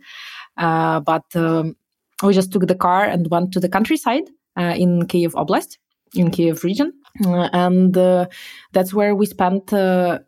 but 0.56 1.25
um, 1.36 1.75
we 2.24 2.34
just 2.34 2.51
took 2.51 2.68
the 2.68 2.75
car 2.75 3.04
and 3.04 3.30
went 3.30 3.51
to 3.54 3.60
the 3.60 3.70
countryside 3.70 4.30
uh, 4.58 4.74
in 4.75 5.06
Kiev 5.08 5.34
Oblast, 5.34 5.77
in 6.16 6.32
Kiev 6.32 6.63
region. 6.63 6.94
Uh, 7.25 7.50
and 7.54 7.98
uh, 7.98 8.27
that's 8.74 8.94
where 8.94 9.16
we 9.16 9.25
spent 9.25 9.72
uh, 9.74 10.20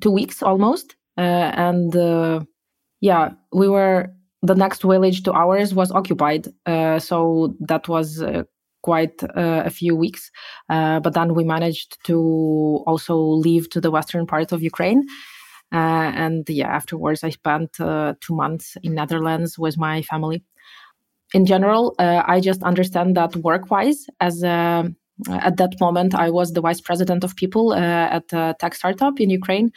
two 0.00 0.10
weeks 0.10 0.42
almost. 0.42 0.96
Uh, 1.18 1.50
and 1.54 1.94
uh, 1.96 2.40
yeah, 3.00 3.30
we 3.52 3.68
were, 3.68 4.12
the 4.42 4.54
next 4.54 4.82
village 4.82 5.22
to 5.24 5.32
ours 5.32 5.74
was 5.74 5.92
occupied. 5.92 6.48
so 6.98 7.54
that 7.60 7.88
was 7.88 8.22
quite 8.82 9.22
a 9.34 9.70
few 9.70 9.94
weeks. 9.96 10.30
but 10.68 11.14
then 11.14 11.34
we 11.34 11.44
managed 11.44 11.98
to 12.04 12.18
also 12.86 13.16
leave 13.16 13.70
to 13.70 13.80
the 13.80 13.90
western 13.90 14.26
part 14.26 14.52
of 14.52 14.62
Ukraine. 14.62 15.02
and 15.72 16.48
yeah, 16.48 16.68
afterwards 16.68 17.24
I 17.24 17.30
spent 17.30 17.72
two 17.74 18.34
months 18.42 18.76
in 18.82 18.94
Netherlands 18.94 19.58
with 19.58 19.76
my 19.78 20.02
family 20.02 20.44
in 21.34 21.46
general, 21.46 21.94
uh, 21.98 22.22
I 22.26 22.40
just 22.40 22.62
understand 22.62 23.16
that 23.16 23.34
work 23.36 23.70
wise, 23.70 24.06
as 24.20 24.44
uh, 24.44 24.84
at 25.30 25.56
that 25.56 25.80
moment, 25.80 26.14
I 26.14 26.30
was 26.30 26.52
the 26.52 26.60
vice 26.60 26.80
president 26.80 27.24
of 27.24 27.36
people 27.36 27.72
uh, 27.72 27.76
at 27.76 28.32
a 28.32 28.54
tech 28.58 28.74
startup 28.74 29.20
in 29.20 29.30
Ukraine. 29.30 29.70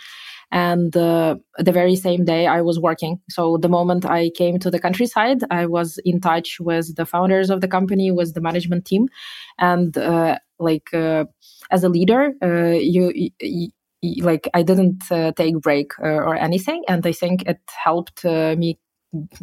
And 0.52 0.96
uh, 0.96 1.36
the 1.58 1.72
very 1.72 1.96
same 1.96 2.26
day, 2.26 2.48
I 2.48 2.62
was 2.62 2.80
working. 2.80 3.20
So 3.30 3.58
the 3.58 3.70
moment 3.70 4.06
I 4.06 4.30
came 4.30 4.60
to 4.60 4.72
the 4.72 4.80
countryside, 4.80 5.40
I 5.52 5.66
was 5.66 6.00
in 6.06 6.22
touch 6.22 6.60
with 6.60 6.96
the 6.96 7.06
founders 7.06 7.50
of 7.50 7.62
the 7.62 7.68
company, 7.68 8.12
with 8.12 8.34
the 8.34 8.42
management 8.42 8.86
team, 8.86 9.08
and 9.58 9.98
uh, 9.98 10.38
like 10.60 10.94
uh, 10.94 11.26
as 11.72 11.84
a 11.84 11.90
leader, 11.90 12.34
you, 12.42 13.12
you 13.40 13.70
like 14.22 14.50
I 14.54 14.62
didn't 14.64 15.04
uh, 15.12 15.32
take 15.34 15.60
break 15.60 15.92
uh, 16.00 16.08
or 16.08 16.36
anything, 16.36 16.84
and 16.88 17.06
I 17.06 17.12
think 17.12 17.44
it 17.48 17.60
helped 17.84 18.24
uh, 18.26 18.56
me 18.58 18.80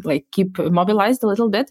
like 0.04 0.26
keep 0.32 0.58
mobilized 0.58 1.22
a 1.22 1.26
little 1.26 1.48
bit 1.48 1.70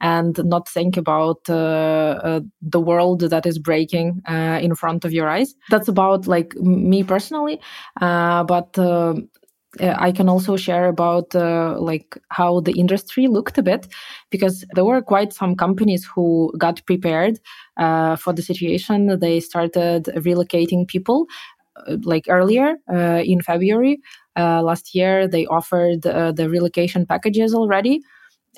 and 0.00 0.38
not 0.44 0.68
think 0.68 0.96
about 0.96 1.38
uh, 1.48 2.18
uh, 2.22 2.40
the 2.60 2.80
world 2.80 3.20
that 3.20 3.46
is 3.46 3.58
breaking 3.58 4.22
uh, 4.28 4.58
in 4.62 4.74
front 4.74 5.04
of 5.04 5.12
your 5.12 5.28
eyes 5.28 5.54
that's 5.70 5.88
about 5.88 6.26
like 6.26 6.54
me 6.56 7.02
personally 7.02 7.60
uh, 8.00 8.44
but 8.44 8.78
uh, 8.78 9.14
I 9.80 10.12
can 10.12 10.28
also 10.28 10.56
share 10.56 10.86
about 10.86 11.34
uh, 11.34 11.76
like 11.80 12.18
how 12.28 12.60
the 12.60 12.72
industry 12.72 13.26
looked 13.26 13.56
a 13.56 13.62
bit 13.62 13.88
because 14.30 14.66
there 14.74 14.84
were 14.84 15.00
quite 15.00 15.32
some 15.32 15.56
companies 15.56 16.04
who 16.04 16.52
got 16.58 16.84
prepared 16.84 17.40
for 17.78 18.34
the 18.34 18.42
situation. 18.42 19.18
They 19.18 19.40
started 19.40 20.04
relocating 20.14 20.86
people 20.86 21.26
like 22.02 22.26
earlier 22.28 22.76
in 23.24 23.40
February 23.40 23.94
uh, 23.94 24.21
last 24.36 24.94
year, 24.94 25.28
they 25.28 25.46
offered 25.46 26.06
uh, 26.06 26.32
the 26.32 26.48
relocation 26.48 27.06
packages 27.06 27.54
already. 27.54 28.02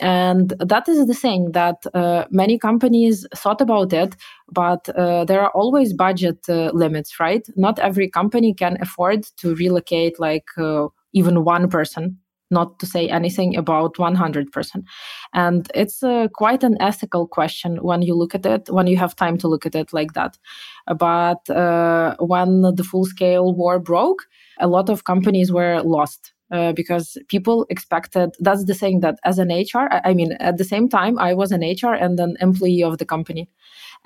And 0.00 0.54
that 0.58 0.88
is 0.88 1.06
the 1.06 1.14
thing 1.14 1.52
that 1.52 1.86
uh, 1.94 2.24
many 2.30 2.58
companies 2.58 3.26
thought 3.34 3.60
about 3.60 3.92
it, 3.92 4.16
but 4.50 4.88
uh, 4.88 5.24
there 5.24 5.40
are 5.40 5.50
always 5.50 5.92
budget 5.92 6.38
uh, 6.48 6.70
limits, 6.72 7.20
right? 7.20 7.46
Not 7.54 7.78
every 7.78 8.10
company 8.10 8.54
can 8.54 8.76
afford 8.80 9.24
to 9.36 9.54
relocate 9.54 10.18
like 10.18 10.46
uh, 10.58 10.88
even 11.12 11.44
one 11.44 11.68
person, 11.70 12.18
not 12.50 12.78
to 12.78 12.86
say 12.86 13.08
anything 13.08 13.56
about 13.56 13.94
100%. 13.94 14.84
And 15.32 15.70
it's 15.74 16.02
quite 16.34 16.62
an 16.62 16.76
ethical 16.80 17.26
question 17.26 17.78
when 17.82 18.02
you 18.02 18.14
look 18.14 18.34
at 18.34 18.46
it, 18.46 18.68
when 18.70 18.86
you 18.86 18.96
have 18.96 19.16
time 19.16 19.38
to 19.38 19.48
look 19.48 19.66
at 19.66 19.74
it 19.74 19.92
like 19.92 20.12
that. 20.12 20.38
But 20.96 21.40
when 22.20 22.62
the 22.62 22.86
full 22.88 23.06
scale 23.06 23.54
war 23.54 23.78
broke, 23.78 24.26
a 24.60 24.68
lot 24.68 24.88
of 24.88 25.04
companies 25.04 25.50
were 25.50 25.82
lost 25.82 26.34
uh, 26.54 26.72
because 26.72 27.18
people 27.28 27.66
expected 27.70 28.30
that's 28.40 28.64
the 28.66 28.74
thing 28.74 29.00
that 29.00 29.16
as 29.24 29.38
an 29.38 29.48
hr 29.48 29.88
I, 29.90 30.00
I, 30.04 30.14
mean 30.14 30.32
at 30.40 30.58
the 30.58 30.64
same 30.64 30.88
time 30.88 31.18
i 31.18 31.34
was 31.34 31.50
an 31.52 31.62
hr 31.62 31.94
and 31.94 32.20
an 32.20 32.36
employee 32.40 32.82
of 32.82 32.98
the 32.98 33.06
company 33.06 33.48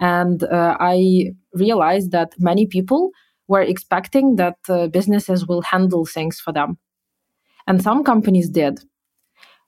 and 0.00 0.44
uh, 0.44 0.76
i 0.80 1.32
realized 1.52 2.12
that 2.12 2.34
many 2.38 2.66
people 2.66 3.10
were 3.48 3.62
expecting 3.62 4.36
that 4.36 4.56
uh, 4.68 4.86
businesses 4.86 5.46
will 5.46 5.62
handle 5.62 6.06
things 6.06 6.40
for 6.40 6.52
them 6.52 6.78
and 7.68 7.80
some 7.80 8.02
companies 8.02 8.48
did. 8.50 8.80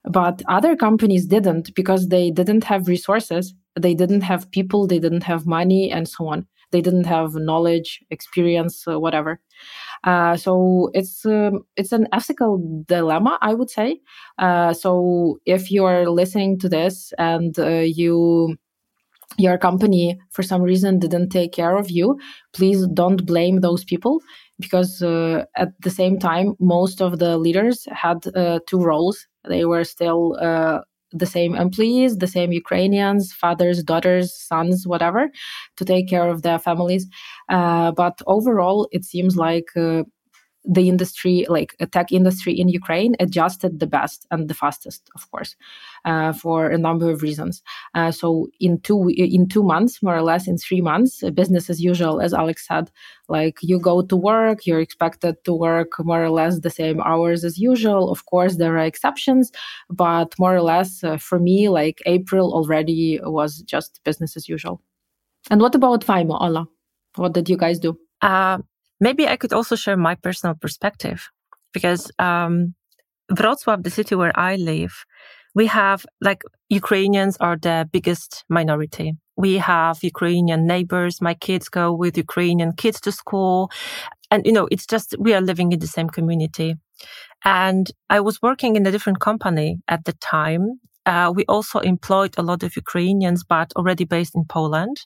But 0.05 0.43
other 0.49 0.75
companies 0.75 1.27
didn't 1.27 1.75
because 1.75 2.09
they 2.09 2.31
didn't 2.31 2.65
have 2.65 2.89
resources 2.89 3.55
they 3.79 3.95
didn't 3.95 4.23
have 4.23 4.51
people 4.51 4.87
they 4.87 4.99
didn't 4.99 5.23
have 5.23 5.47
money 5.47 5.91
and 5.91 6.09
so 6.09 6.27
on. 6.29 6.47
They 6.73 6.81
didn't 6.81 7.05
have 7.05 7.35
knowledge 7.35 8.01
experience 8.11 8.87
uh, 8.87 8.99
whatever. 9.01 9.41
Uh, 10.05 10.37
so 10.37 10.91
it's 10.95 11.27
um, 11.27 11.65
it's 11.77 11.93
an 11.93 12.07
ethical 12.13 12.85
dilemma, 12.87 13.39
I 13.43 13.55
would 13.55 13.71
say. 13.71 14.01
Uh, 14.39 14.73
so 14.73 15.41
if 15.47 15.71
you 15.71 15.85
are 15.85 16.09
listening 16.09 16.59
to 16.61 16.69
this 16.69 17.13
and 17.19 17.59
uh, 17.59 17.85
you 17.85 18.57
your 19.39 19.59
company 19.59 20.19
for 20.31 20.43
some 20.43 20.63
reason 20.63 20.99
didn't 20.99 21.31
take 21.31 21.53
care 21.53 21.77
of 21.77 21.91
you, 21.91 22.19
please 22.53 22.87
don't 22.89 23.27
blame 23.27 23.61
those 23.61 23.85
people 23.85 24.21
because 24.61 25.03
uh, 25.03 25.45
at 25.57 25.71
the 25.83 25.91
same 25.91 26.19
time, 26.19 26.55
most 26.61 27.01
of 27.01 27.19
the 27.19 27.39
leaders 27.39 27.87
had 27.91 28.19
uh, 28.37 28.61
two 28.69 28.83
roles. 28.83 29.27
They 29.49 29.65
were 29.65 29.85
still 29.85 30.37
the 31.13 31.27
same 31.27 31.55
employees, 31.55 32.19
the 32.19 32.27
same 32.27 32.53
Ukrainians, 32.53 33.33
fathers, 33.33 33.83
daughters, 33.83 34.33
sons, 34.35 34.87
whatever, 34.87 35.31
to 35.77 35.85
take 35.85 36.09
care 36.09 36.29
of 36.29 36.43
their 36.43 36.59
families. 36.59 37.07
Uh, 37.49 37.93
but 37.93 38.21
overall, 38.27 38.89
it 38.93 39.05
seems 39.05 39.37
like 39.37 39.69
uh, 39.77 40.03
the 40.65 40.89
industry, 40.89 41.47
like 41.49 41.75
a 41.81 41.87
tech 41.87 42.13
industry 42.13 42.53
in 42.53 42.69
Ukraine, 42.69 43.17
adjusted 43.19 43.81
the 43.81 43.87
best 43.87 44.27
and 44.31 44.49
the 44.49 44.55
fastest, 44.55 45.09
of 45.15 45.31
course, 45.31 45.57
uh, 46.05 46.33
for 46.33 46.69
a 46.69 46.79
number 46.79 47.11
of 47.11 47.23
reasons. 47.23 47.63
Uh, 47.95 48.11
so 48.11 48.49
in 48.61 48.81
two 48.81 49.09
in 49.09 49.49
two 49.49 49.63
months, 49.63 50.03
more 50.03 50.17
or 50.17 50.23
less, 50.23 50.47
in 50.47 50.59
three 50.59 50.81
months, 50.81 51.23
business 51.35 51.71
as 51.71 51.81
usual, 51.81 52.21
as 52.21 52.35
Alex 52.35 52.67
said, 52.67 52.91
like 53.29 53.59
you 53.63 53.81
go 53.81 54.03
to 54.03 54.17
work, 54.17 54.67
you're 54.67 54.81
expected 54.81 55.37
to 55.45 55.55
work 55.55 55.93
more 56.01 56.23
or 56.23 56.31
less 56.31 56.61
the 56.61 56.71
same 56.71 57.01
hours 57.01 57.45
as 57.45 57.59
usual. 57.59 58.11
Of 58.11 58.27
course, 58.27 58.57
there 58.57 58.77
are 58.77 58.85
exceptions, 58.85 59.51
but 59.89 60.39
more 60.39 60.55
or 60.55 60.63
less, 60.63 61.03
uh, 61.03 61.17
for 61.17 61.39
me, 61.39 61.69
like 61.69 62.03
April 62.07 62.53
already 62.53 63.19
was 63.23 63.63
just 63.63 64.01
business 64.05 64.37
as 64.37 64.49
usual. 64.49 64.83
And 65.51 65.61
what 65.61 65.75
about 65.75 66.05
Vaimo, 66.05 66.41
Ola? 66.41 66.67
What 67.17 67.33
did 67.33 67.49
you 67.49 67.57
guys 67.57 67.79
do? 67.79 67.99
Uh, 68.21 68.59
Maybe 69.01 69.27
I 69.27 69.37
could 69.37 69.53
also 69.53 69.77
share 69.77 69.97
my 69.97 70.15
personal 70.15 70.55
perspective 70.55 71.29
because 71.73 72.11
um, 72.19 72.75
Wrocław, 73.33 73.83
the 73.83 73.91
city 73.91 74.15
where 74.15 74.39
I 74.39 74.57
live, 74.57 75.05
we 75.55 75.67
have 75.67 76.07
like 76.21 76.43
Ukrainians 76.69 77.37
are 77.41 77.57
the 77.57 77.89
biggest 77.91 78.45
minority. 78.49 79.15
We 79.37 79.55
have 79.59 80.03
Ukrainian 80.03 80.67
neighbors. 80.67 81.21
My 81.21 81.35
kids 81.35 81.69
go 81.69 81.93
with 81.93 82.17
Ukrainian 82.17 82.73
kids 82.73 83.01
to 83.03 83.13
school. 83.13 83.71
And, 84.31 84.47
you 84.47 84.53
know, 84.53 84.69
it's 84.71 84.87
just, 84.87 85.17
we 85.19 85.35
are 85.35 85.41
living 85.41 85.73
in 85.73 85.81
the 85.81 85.87
same 85.87 86.09
community. 86.09 86.77
And 87.45 87.91
I 88.11 88.21
was 88.21 88.43
working 88.43 88.77
in 88.77 88.87
a 88.87 88.93
different 88.93 89.21
company 89.21 89.79
at 89.89 90.05
the 90.05 90.13
time. 90.21 90.81
Uh, 91.07 91.33
we 91.35 91.45
also 91.47 91.79
employed 91.81 92.35
a 92.37 92.43
lot 92.43 92.63
of 92.63 92.77
Ukrainians, 92.77 93.43
but 93.43 93.73
already 93.77 94.05
based 94.05 94.35
in 94.37 94.45
Poland. 94.45 94.97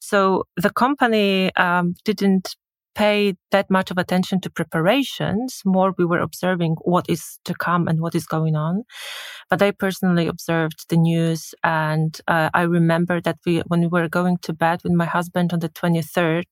So 0.00 0.44
the 0.56 0.70
company 0.70 1.54
um, 1.56 1.94
didn't 2.04 2.56
pay 2.98 3.34
that 3.52 3.70
much 3.70 3.92
of 3.92 3.98
attention 3.98 4.40
to 4.40 4.50
preparations. 4.50 5.62
More 5.64 5.94
we 5.96 6.04
were 6.04 6.18
observing 6.18 6.76
what 6.82 7.06
is 7.08 7.38
to 7.44 7.54
come 7.54 7.86
and 7.86 8.00
what 8.00 8.16
is 8.16 8.26
going 8.26 8.56
on. 8.56 8.82
But 9.48 9.62
I 9.62 9.70
personally 9.70 10.26
observed 10.26 10.86
the 10.88 10.96
news 10.96 11.54
and 11.62 12.20
uh, 12.26 12.50
I 12.52 12.62
remember 12.62 13.20
that 13.20 13.38
we, 13.46 13.60
when 13.68 13.82
we 13.82 13.86
were 13.86 14.08
going 14.08 14.38
to 14.42 14.52
bed 14.52 14.80
with 14.82 14.92
my 14.92 15.04
husband 15.04 15.52
on 15.52 15.60
the 15.60 15.68
23rd, 15.68 16.50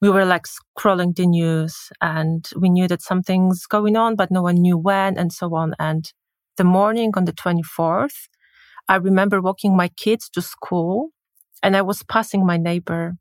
we 0.00 0.08
were 0.08 0.24
like 0.24 0.46
scrolling 0.46 1.16
the 1.16 1.26
news 1.26 1.90
and 2.00 2.48
we 2.56 2.70
knew 2.70 2.86
that 2.86 3.02
something's 3.02 3.66
going 3.66 3.96
on, 3.96 4.14
but 4.14 4.30
no 4.30 4.42
one 4.42 4.62
knew 4.62 4.78
when 4.78 5.18
and 5.18 5.32
so 5.32 5.56
on. 5.56 5.74
And 5.80 6.12
the 6.56 6.62
morning 6.62 7.10
on 7.16 7.24
the 7.24 7.32
24th, 7.32 8.28
I 8.88 8.94
remember 8.94 9.40
walking 9.40 9.76
my 9.76 9.88
kids 9.88 10.30
to 10.30 10.40
school 10.40 11.08
and 11.64 11.76
I 11.76 11.82
was 11.82 12.04
passing 12.04 12.46
my 12.46 12.58
neighbor 12.58 13.16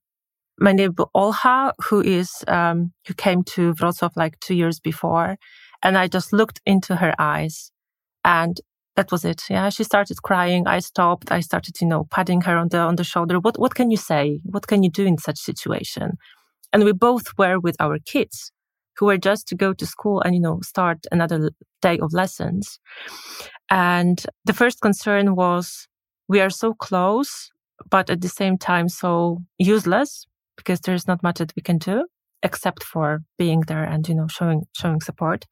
my 0.59 0.71
neighbor 0.71 1.05
Olha, 1.15 1.71
who 1.89 2.01
is 2.01 2.43
um, 2.47 2.91
who 3.07 3.13
came 3.13 3.43
to 3.43 3.73
Wrocław 3.75 4.11
like 4.15 4.39
two 4.39 4.55
years 4.55 4.79
before, 4.79 5.37
and 5.83 5.97
I 5.97 6.07
just 6.07 6.33
looked 6.33 6.61
into 6.65 6.95
her 6.95 7.13
eyes, 7.19 7.71
and 8.23 8.59
that 8.95 9.11
was 9.11 9.23
it. 9.23 9.43
Yeah, 9.49 9.69
she 9.69 9.83
started 9.83 10.21
crying. 10.23 10.67
I 10.67 10.79
stopped. 10.79 11.31
I 11.31 11.41
started, 11.41 11.79
you 11.81 11.87
know, 11.87 12.05
patting 12.09 12.41
her 12.41 12.57
on 12.57 12.69
the 12.69 12.79
on 12.79 12.95
the 12.95 13.03
shoulder. 13.03 13.39
What 13.39 13.59
what 13.59 13.75
can 13.75 13.91
you 13.91 13.97
say? 13.97 14.41
What 14.43 14.67
can 14.67 14.83
you 14.83 14.89
do 14.89 15.05
in 15.05 15.17
such 15.17 15.37
situation? 15.39 16.17
And 16.73 16.83
we 16.83 16.91
both 16.91 17.37
were 17.37 17.59
with 17.59 17.75
our 17.79 17.99
kids, 17.99 18.51
who 18.97 19.05
were 19.05 19.17
just 19.17 19.47
to 19.49 19.55
go 19.55 19.73
to 19.73 19.85
school 19.85 20.21
and 20.21 20.33
you 20.33 20.41
know 20.41 20.59
start 20.63 21.05
another 21.11 21.51
day 21.81 21.99
of 21.99 22.13
lessons. 22.13 22.79
And 23.69 24.23
the 24.45 24.53
first 24.53 24.81
concern 24.81 25.35
was 25.35 25.87
we 26.27 26.41
are 26.41 26.49
so 26.49 26.73
close, 26.73 27.51
but 27.89 28.09
at 28.09 28.21
the 28.21 28.29
same 28.29 28.57
time 28.57 28.89
so 28.89 29.43
useless 29.59 30.25
because 30.57 30.81
there's 30.81 31.07
not 31.07 31.23
much 31.23 31.37
that 31.37 31.53
we 31.55 31.61
can 31.61 31.77
do 31.77 32.05
except 32.43 32.83
for 32.83 33.21
being 33.37 33.61
there 33.61 33.83
and 33.83 34.07
you 34.07 34.15
know 34.15 34.27
showing 34.27 34.63
showing 34.73 35.01
support 35.01 35.45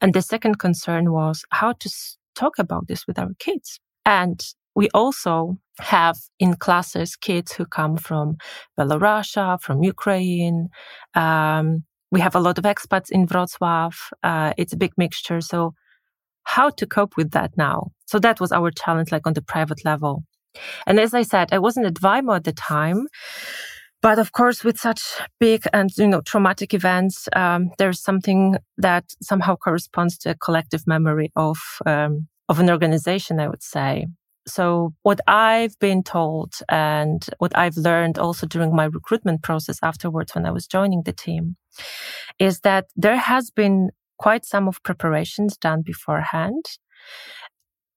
and 0.00 0.14
the 0.14 0.22
second 0.22 0.58
concern 0.58 1.12
was 1.12 1.44
how 1.50 1.72
to 1.72 1.90
talk 2.34 2.58
about 2.58 2.86
this 2.88 3.06
with 3.06 3.18
our 3.18 3.32
kids 3.38 3.78
and 4.06 4.40
we 4.74 4.88
also 4.94 5.58
have 5.78 6.16
in 6.38 6.54
classes 6.54 7.16
kids 7.16 7.52
who 7.52 7.66
come 7.66 7.96
from 7.96 8.36
Belarus, 8.78 9.60
from 9.60 9.82
Ukraine. 9.82 10.68
Um, 11.14 11.84
we 12.10 12.20
have 12.20 12.34
a 12.34 12.40
lot 12.40 12.58
of 12.58 12.64
expats 12.64 13.10
in 13.10 13.26
Wrocław. 13.26 13.94
Uh, 14.22 14.52
it's 14.56 14.72
a 14.72 14.76
big 14.76 14.92
mixture. 14.96 15.40
So 15.40 15.74
how 16.44 16.70
to 16.70 16.86
cope 16.86 17.16
with 17.16 17.30
that 17.32 17.52
now? 17.56 17.90
So 18.06 18.18
that 18.18 18.40
was 18.40 18.52
our 18.52 18.70
challenge, 18.70 19.12
like 19.12 19.26
on 19.26 19.34
the 19.34 19.42
private 19.42 19.84
level. 19.84 20.24
And 20.86 21.00
as 21.00 21.14
I 21.14 21.22
said, 21.22 21.48
I 21.52 21.58
wasn't 21.58 21.86
at 21.86 21.94
Vaimo 21.94 22.36
at 22.36 22.44
the 22.44 22.52
time. 22.52 23.06
But 24.02 24.18
of 24.18 24.32
course, 24.32 24.64
with 24.64 24.78
such 24.78 25.00
big 25.38 25.62
and 25.72 25.90
you 25.96 26.08
know 26.08 26.20
traumatic 26.20 26.74
events, 26.74 27.28
um, 27.34 27.70
there's 27.78 28.02
something 28.02 28.56
that 28.76 29.04
somehow 29.22 29.56
corresponds 29.56 30.18
to 30.18 30.30
a 30.30 30.34
collective 30.34 30.86
memory 30.86 31.30
of 31.36 31.58
um, 31.86 32.28
of 32.48 32.58
an 32.58 32.68
organization. 32.68 33.40
I 33.40 33.48
would 33.48 33.62
say. 33.62 34.06
So 34.46 34.92
what 35.02 35.20
I've 35.28 35.78
been 35.78 36.02
told 36.02 36.54
and 36.68 37.24
what 37.38 37.56
I've 37.56 37.76
learned 37.76 38.18
also 38.18 38.44
during 38.44 38.74
my 38.74 38.86
recruitment 38.86 39.42
process 39.42 39.78
afterwards 39.84 40.34
when 40.34 40.46
I 40.46 40.50
was 40.50 40.66
joining 40.66 41.02
the 41.04 41.12
team 41.12 41.56
is 42.40 42.60
that 42.60 42.86
there 42.96 43.18
has 43.18 43.52
been 43.52 43.90
quite 44.18 44.44
some 44.44 44.66
of 44.66 44.82
preparations 44.82 45.56
done 45.56 45.82
beforehand. 45.82 46.64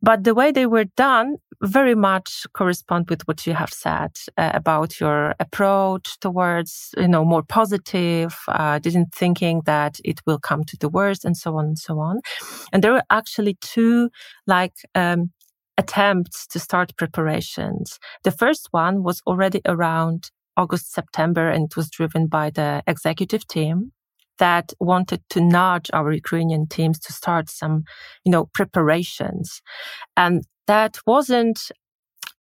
But 0.01 0.23
the 0.23 0.35
way 0.35 0.51
they 0.51 0.65
were 0.67 0.85
done 0.97 1.37
very 1.61 1.95
much 1.95 2.45
correspond 2.53 3.09
with 3.09 3.27
what 3.27 3.47
you 3.47 3.53
have 3.53 3.71
said 3.71 4.11
uh, 4.37 4.51
about 4.53 4.99
your 4.99 5.33
approach 5.39 6.19
towards, 6.19 6.89
you 6.97 7.07
know, 7.07 7.25
more 7.25 7.43
positive, 7.43 8.37
uh, 8.47 8.79
didn't 8.79 9.13
thinking 9.13 9.61
that 9.65 9.99
it 10.03 10.21
will 10.25 10.39
come 10.39 10.63
to 10.65 10.77
the 10.77 10.89
worst 10.89 11.25
and 11.25 11.35
so 11.35 11.57
on 11.57 11.65
and 11.65 11.79
so 11.79 11.99
on. 11.99 12.19
And 12.71 12.83
there 12.83 12.93
were 12.93 13.03
actually 13.09 13.57
two 13.61 14.09
like, 14.45 14.73
um, 14.93 15.31
attempts 15.77 16.47
to 16.47 16.59
start 16.59 16.95
preparations. 16.97 17.99
The 18.23 18.31
first 18.31 18.67
one 18.71 19.03
was 19.03 19.21
already 19.27 19.61
around 19.65 20.31
August, 20.57 20.93
September, 20.93 21.49
and 21.49 21.65
it 21.65 21.75
was 21.75 21.89
driven 21.89 22.27
by 22.27 22.49
the 22.49 22.81
executive 22.87 23.47
team 23.47 23.91
that 24.37 24.73
wanted 24.79 25.21
to 25.29 25.41
nudge 25.41 25.89
our 25.93 26.11
Ukrainian 26.11 26.67
teams 26.67 26.99
to 26.99 27.13
start 27.13 27.49
some, 27.49 27.83
you 28.23 28.31
know, 28.31 28.45
preparations. 28.53 29.61
And 30.17 30.43
that 30.67 30.97
wasn't 31.05 31.71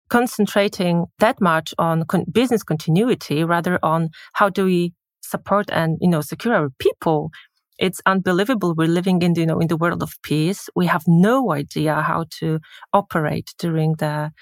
concentrating 0.08 1.06
that 1.18 1.40
much 1.40 1.74
on 1.78 2.04
con- 2.04 2.24
business 2.30 2.62
continuity, 2.62 3.44
rather 3.44 3.78
on 3.82 4.10
how 4.34 4.48
do 4.48 4.64
we 4.64 4.92
support 5.22 5.70
and, 5.70 5.98
you 6.00 6.08
know, 6.08 6.20
secure 6.20 6.54
our 6.54 6.70
people. 6.78 7.30
It's 7.78 8.00
unbelievable. 8.06 8.74
We're 8.74 8.88
living 8.88 9.20
in, 9.22 9.34
you 9.34 9.46
know, 9.46 9.58
in 9.58 9.68
the 9.68 9.76
world 9.76 10.02
of 10.02 10.14
peace. 10.22 10.68
We 10.74 10.86
have 10.86 11.04
no 11.06 11.52
idea 11.52 11.94
how 12.02 12.24
to 12.38 12.60
operate 12.92 13.52
during 13.58 13.94
the, 13.98 14.32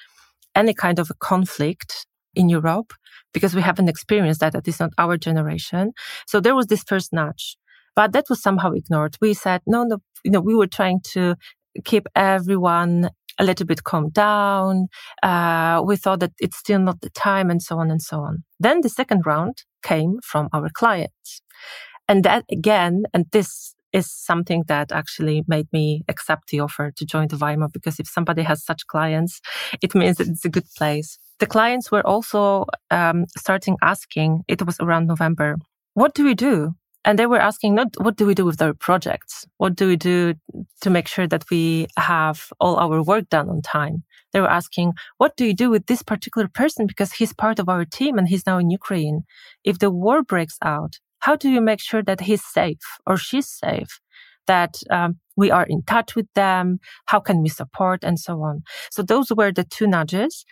any 0.54 0.74
kind 0.74 0.98
of 0.98 1.11
a 1.11 1.14
conflict 1.14 2.07
in 2.35 2.49
Europe 2.49 2.92
because 3.33 3.55
we 3.55 3.62
haven't 3.62 3.88
experienced 3.88 4.40
that, 4.40 4.55
at 4.55 4.66
least 4.66 4.81
not 4.81 4.92
our 4.99 5.16
generation. 5.16 5.92
So 6.27 6.40
there 6.40 6.55
was 6.55 6.66
this 6.66 6.85
first 6.85 7.12
nudge, 7.12 7.57
but 7.97 8.12
that 8.12 8.27
was 8.31 8.42
somehow 8.42 8.73
ignored. 8.73 9.16
We 9.20 9.35
said, 9.35 9.61
no, 9.66 9.85
no, 9.85 9.99
you 10.25 10.31
know, 10.31 10.40
we 10.40 10.55
were 10.55 10.66
trying 10.66 11.01
to 11.12 11.37
keep 11.85 12.07
everyone 12.14 13.11
a 13.38 13.44
little 13.44 13.66
bit 13.66 13.85
calmed 13.85 14.14
down. 14.14 14.87
Uh, 15.23 15.83
we 15.85 15.97
thought 15.97 16.20
that 16.20 16.33
it's 16.38 16.57
still 16.57 16.79
not 16.79 17.01
the 17.01 17.11
time 17.11 17.51
and 17.51 17.61
so 17.61 17.79
on 17.79 17.90
and 17.90 18.01
so 18.01 18.20
on. 18.20 18.44
Then 18.61 18.81
the 18.81 18.88
second 18.88 19.27
round 19.27 19.64
came 19.83 20.18
from 20.23 20.49
our 20.53 20.68
clients. 20.73 21.42
And 22.09 22.25
that 22.25 22.44
again, 22.51 23.05
and 23.12 23.27
this 23.33 23.75
is 23.92 24.11
something 24.11 24.64
that 24.66 24.92
actually 24.92 25.44
made 25.47 25.68
me 25.73 26.03
accept 26.09 26.49
the 26.49 26.61
offer 26.61 26.92
to 26.97 27.07
join 27.07 27.29
the 27.29 27.37
Vaimo 27.37 27.73
because 27.73 27.99
if 27.99 28.09
somebody 28.09 28.42
has 28.42 28.64
such 28.64 28.87
clients, 28.87 29.40
it 29.81 29.94
means 29.94 30.16
that 30.18 30.29
it's 30.29 30.44
a 30.44 30.51
good 30.51 30.66
place 30.77 31.18
the 31.40 31.47
clients 31.47 31.90
were 31.90 32.07
also 32.07 32.66
um, 32.90 33.27
starting 33.37 33.77
asking, 33.83 34.44
it 34.49 34.64
was 34.64 34.79
around 34.81 35.07
November, 35.07 35.57
what 35.94 36.14
do 36.14 36.25
we 36.25 36.35
do? 36.35 36.75
And 37.05 37.18
they 37.18 37.27
were 37.27 37.40
asking, 37.40 37.75
not 37.75 37.88
what 37.99 38.16
do 38.16 38.25
we 38.25 38.35
do 38.35 38.47
with 38.47 38.62
our 38.62 38.73
projects? 38.73 39.47
What 39.59 39.77
do 39.77 39.87
we 39.88 39.97
do 39.97 40.35
to 40.81 40.90
make 40.90 41.07
sure 41.07 41.27
that 41.27 41.44
we 41.51 41.87
have 41.99 42.49
all 42.61 42.77
our 42.77 43.03
work 43.03 43.29
done 43.29 43.51
on 43.51 43.61
time? 43.61 44.05
They 44.33 44.40
were 44.40 44.51
asking, 44.51 44.94
what 45.18 45.37
do 45.37 45.44
you 45.44 45.55
do 45.55 45.70
with 45.70 45.87
this 45.87 46.03
particular 46.03 46.49
person? 46.49 46.87
Because 46.87 47.12
he's 47.12 47.35
part 47.35 47.59
of 47.59 47.68
our 47.68 47.85
team 47.85 48.16
and 48.16 48.27
he's 48.27 48.47
now 48.47 48.59
in 48.59 48.70
Ukraine. 48.70 49.25
If 49.64 49.79
the 49.79 49.90
war 49.90 50.23
breaks 50.23 50.57
out, 50.62 50.99
how 51.20 51.37
do 51.37 51.51
you 51.51 51.61
make 51.61 51.81
sure 51.81 52.03
that 52.03 52.23
he's 52.23 52.44
safe 52.44 52.85
or 53.07 53.16
she's 53.16 53.49
safe? 53.49 54.01
That 54.47 54.77
um, 54.90 55.20
we 55.37 55.51
are 55.51 55.64
in 55.64 55.83
touch 55.83 56.14
with 56.16 56.27
them? 56.35 56.81
How 57.07 57.20
can 57.20 57.42
we 57.42 57.49
support 57.49 58.03
and 58.03 58.18
so 58.18 58.42
on? 58.42 58.62
So 58.90 59.03
those 59.03 59.31
were 59.31 59.53
the 59.53 59.64
two 59.64 59.87
nudges. 59.87 60.44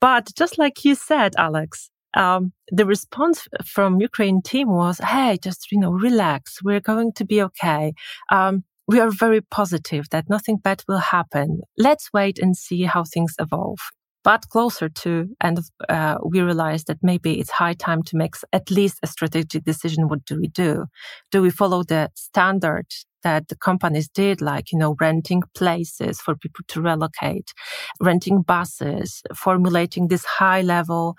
But 0.00 0.30
just 0.36 0.58
like 0.58 0.84
you 0.84 0.94
said, 0.94 1.34
Alex, 1.38 1.90
um, 2.14 2.52
the 2.70 2.86
response 2.86 3.46
from 3.64 4.00
Ukraine 4.00 4.40
team 4.42 4.68
was, 4.70 4.98
"Hey, 4.98 5.38
just 5.42 5.70
you 5.72 5.78
know, 5.78 5.92
relax. 5.92 6.62
We're 6.62 6.80
going 6.92 7.12
to 7.14 7.24
be 7.24 7.42
okay. 7.42 7.94
Um, 8.30 8.64
we 8.88 9.00
are 9.00 9.10
very 9.10 9.40
positive 9.40 10.08
that 10.10 10.30
nothing 10.30 10.58
bad 10.58 10.82
will 10.88 10.98
happen. 10.98 11.60
Let's 11.76 12.12
wait 12.12 12.38
and 12.38 12.56
see 12.56 12.82
how 12.84 13.04
things 13.04 13.34
evolve." 13.38 13.80
But 14.26 14.48
closer 14.48 14.88
to, 14.88 15.28
and 15.40 15.60
uh, 15.88 16.18
we 16.24 16.40
realized 16.40 16.88
that 16.88 16.98
maybe 17.00 17.38
it's 17.38 17.52
high 17.62 17.74
time 17.74 18.02
to 18.02 18.16
make 18.16 18.34
at 18.52 18.72
least 18.72 18.98
a 19.04 19.06
strategic 19.06 19.62
decision. 19.62 20.08
What 20.08 20.24
do 20.24 20.40
we 20.40 20.48
do? 20.48 20.86
Do 21.30 21.40
we 21.42 21.50
follow 21.50 21.84
the 21.84 22.10
standard 22.16 22.86
that 23.22 23.46
the 23.46 23.54
companies 23.54 24.08
did, 24.08 24.40
like, 24.40 24.72
you 24.72 24.78
know, 24.80 24.96
renting 25.00 25.44
places 25.54 26.20
for 26.20 26.34
people 26.34 26.64
to 26.66 26.82
relocate, 26.82 27.54
renting 28.00 28.42
buses, 28.42 29.22
formulating 29.32 30.08
this 30.08 30.24
high 30.24 30.62
level, 30.62 31.14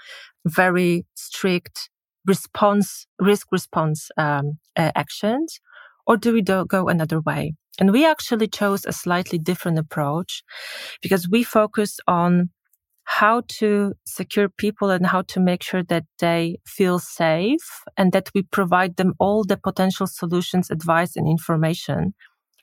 very 0.45 1.05
strict 1.15 1.89
response, 2.25 3.07
risk 3.19 3.47
response 3.53 4.09
um, 4.17 4.59
uh, 4.75 4.91
actions? 4.95 5.61
Or 6.07 6.17
do 6.17 6.33
we 6.33 6.41
do, 6.41 6.65
go 6.65 6.89
another 6.89 7.21
way? 7.21 7.53
And 7.79 7.93
we 7.93 8.05
actually 8.05 8.49
chose 8.49 8.85
a 8.85 8.91
slightly 8.91 9.37
different 9.37 9.79
approach 9.79 10.43
because 11.01 11.29
we 11.29 11.43
focused 11.43 12.01
on 12.05 12.49
how 13.09 13.41
to 13.47 13.93
secure 14.05 14.49
people 14.49 14.89
and 14.89 15.05
how 15.07 15.21
to 15.21 15.39
make 15.39 15.63
sure 15.63 15.81
that 15.81 16.03
they 16.19 16.59
feel 16.65 16.99
safe 16.99 17.81
and 17.95 18.11
that 18.11 18.29
we 18.35 18.43
provide 18.43 18.97
them 18.97 19.13
all 19.17 19.45
the 19.45 19.55
potential 19.55 20.05
solutions, 20.05 20.69
advice 20.69 21.15
and 21.15 21.25
information 21.25 22.13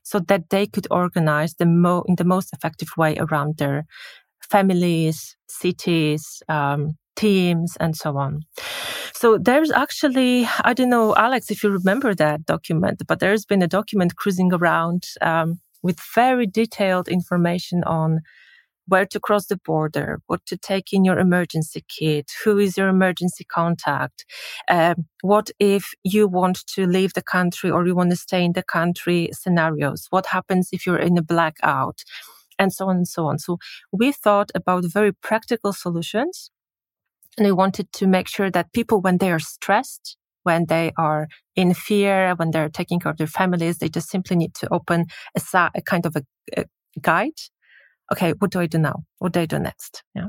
so 0.03 0.19
that 0.19 0.51
they 0.51 0.67
could 0.67 0.87
organize 0.91 1.55
the 1.55 1.65
mo- 1.65 2.05
in 2.07 2.17
the 2.17 2.25
most 2.25 2.53
effective 2.53 2.91
way 2.99 3.17
around 3.17 3.57
their 3.57 3.87
families, 4.43 5.35
cities, 5.49 6.43
um, 6.51 6.91
teams, 7.17 7.75
and 7.81 7.97
so 7.97 8.19
on. 8.19 8.43
So 9.15 9.39
there's 9.39 9.71
actually, 9.71 10.47
I 10.63 10.75
don't 10.75 10.91
know, 10.91 11.17
Alex, 11.17 11.51
if 11.51 11.63
you 11.65 11.71
remember 11.71 12.15
that 12.17 12.45
document, 12.45 13.03
but 13.09 13.19
there's 13.19 13.47
been 13.47 13.63
a 13.63 13.67
document 13.67 14.17
cruising 14.17 14.53
around 14.53 15.05
um, 15.23 15.61
with 15.83 15.99
very 16.15 16.47
detailed 16.47 17.09
information 17.09 17.83
on 17.85 18.21
where 18.87 19.07
to 19.07 19.21
cross 19.21 19.47
the 19.47 19.59
border, 19.65 20.21
what 20.27 20.45
to 20.47 20.57
take 20.57 20.93
in 20.93 21.05
your 21.05 21.19
emergency 21.19 21.85
kit, 21.89 22.31
who 22.45 22.59
is 22.59 22.77
your 22.77 22.89
emergency 22.89 23.45
contact, 23.45 24.25
um, 24.69 25.07
what 25.23 25.51
if 25.59 25.93
you 26.03 26.29
want 26.29 26.67
to 26.67 26.87
leave 26.87 27.15
the 27.15 27.23
country 27.23 27.71
or 27.71 27.87
you 27.87 27.95
want 27.95 28.11
to 28.11 28.17
stay 28.17 28.45
in 28.45 28.53
the 28.53 28.63
country 28.63 29.31
scenarios, 29.33 30.07
what 30.11 30.27
happens 30.27 30.69
if 30.73 30.87
you're 30.87 30.99
in 30.99 31.17
a 31.19 31.23
blackout, 31.23 32.03
and 32.59 32.73
so 32.73 32.89
on 32.89 32.97
and 32.97 33.09
so 33.09 33.27
on. 33.27 33.39
So 33.39 33.59
we 33.93 34.13
thought 34.13 34.51
about 34.55 34.85
very 34.85 35.13
practical 35.13 35.73
solutions 35.73 36.51
and 37.37 37.47
we 37.47 37.53
wanted 37.53 37.93
to 37.95 38.07
make 38.07 38.29
sure 38.29 38.51
that 38.51 38.73
people, 38.73 39.01
when 39.01 39.19
they 39.19 39.33
are 39.33 39.41
stressed, 39.41 40.17
when 40.45 40.67
they 40.67 40.93
are 40.97 41.27
in 41.57 41.75
fear, 41.75 42.35
when 42.37 42.51
they're 42.51 42.69
taking 42.69 43.01
care 43.01 43.11
of 43.11 43.19
their 43.19 43.27
families, 43.27 43.79
they 43.79 43.89
just 43.89 44.09
simply 44.09 44.37
need 44.37 44.55
to 44.55 44.73
open 44.73 45.07
a, 45.37 45.71
a 45.75 45.83
kind 45.83 46.07
of 46.07 46.17
a, 46.17 46.23
a 46.57 46.65
guide 47.01 47.33
okay, 48.13 48.33
what 48.39 48.51
do 48.51 48.61
I 48.61 48.67
do 48.67 48.79
now? 48.79 49.05
What 49.19 49.33
do 49.33 49.41
I 49.41 49.47
do 49.47 49.59
next? 49.59 50.03
Yeah. 50.15 50.29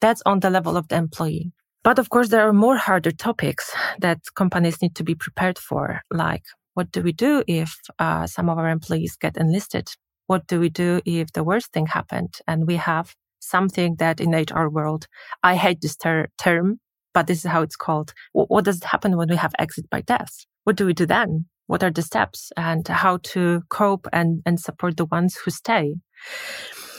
That's 0.00 0.22
on 0.26 0.40
the 0.40 0.50
level 0.50 0.76
of 0.76 0.88
the 0.88 0.96
employee. 0.96 1.52
But 1.82 1.98
of 1.98 2.08
course, 2.08 2.30
there 2.30 2.48
are 2.48 2.52
more 2.52 2.76
harder 2.76 3.10
topics 3.10 3.74
that 4.00 4.20
companies 4.34 4.80
need 4.82 4.94
to 4.96 5.04
be 5.04 5.14
prepared 5.14 5.58
for, 5.58 6.00
like 6.10 6.44
what 6.74 6.90
do 6.90 7.02
we 7.02 7.12
do 7.12 7.44
if 7.46 7.76
uh, 7.98 8.26
some 8.26 8.48
of 8.48 8.58
our 8.58 8.68
employees 8.68 9.16
get 9.16 9.36
enlisted? 9.36 9.88
What 10.26 10.46
do 10.46 10.58
we 10.58 10.68
do 10.68 11.00
if 11.04 11.32
the 11.32 11.44
worst 11.44 11.72
thing 11.72 11.86
happened 11.86 12.38
and 12.48 12.66
we 12.66 12.76
have 12.76 13.14
something 13.40 13.96
that 13.96 14.20
in 14.20 14.34
HR 14.34 14.68
world, 14.68 15.06
I 15.42 15.54
hate 15.54 15.80
this 15.80 15.96
ter- 15.96 16.28
term, 16.38 16.80
but 17.12 17.26
this 17.26 17.44
is 17.44 17.50
how 17.50 17.62
it's 17.62 17.76
called. 17.76 18.12
W- 18.34 18.46
what 18.48 18.64
does 18.64 18.82
happen 18.82 19.16
when 19.16 19.28
we 19.28 19.36
have 19.36 19.54
exit 19.58 19.88
by 19.90 20.00
death? 20.00 20.46
What 20.64 20.76
do 20.76 20.86
we 20.86 20.94
do 20.94 21.06
then? 21.06 21.46
What 21.66 21.82
are 21.82 21.90
the 21.90 22.02
steps 22.02 22.52
and 22.56 22.86
how 22.88 23.18
to 23.34 23.62
cope 23.68 24.06
and, 24.12 24.42
and 24.44 24.58
support 24.58 24.96
the 24.96 25.04
ones 25.06 25.36
who 25.36 25.50
stay? 25.50 25.94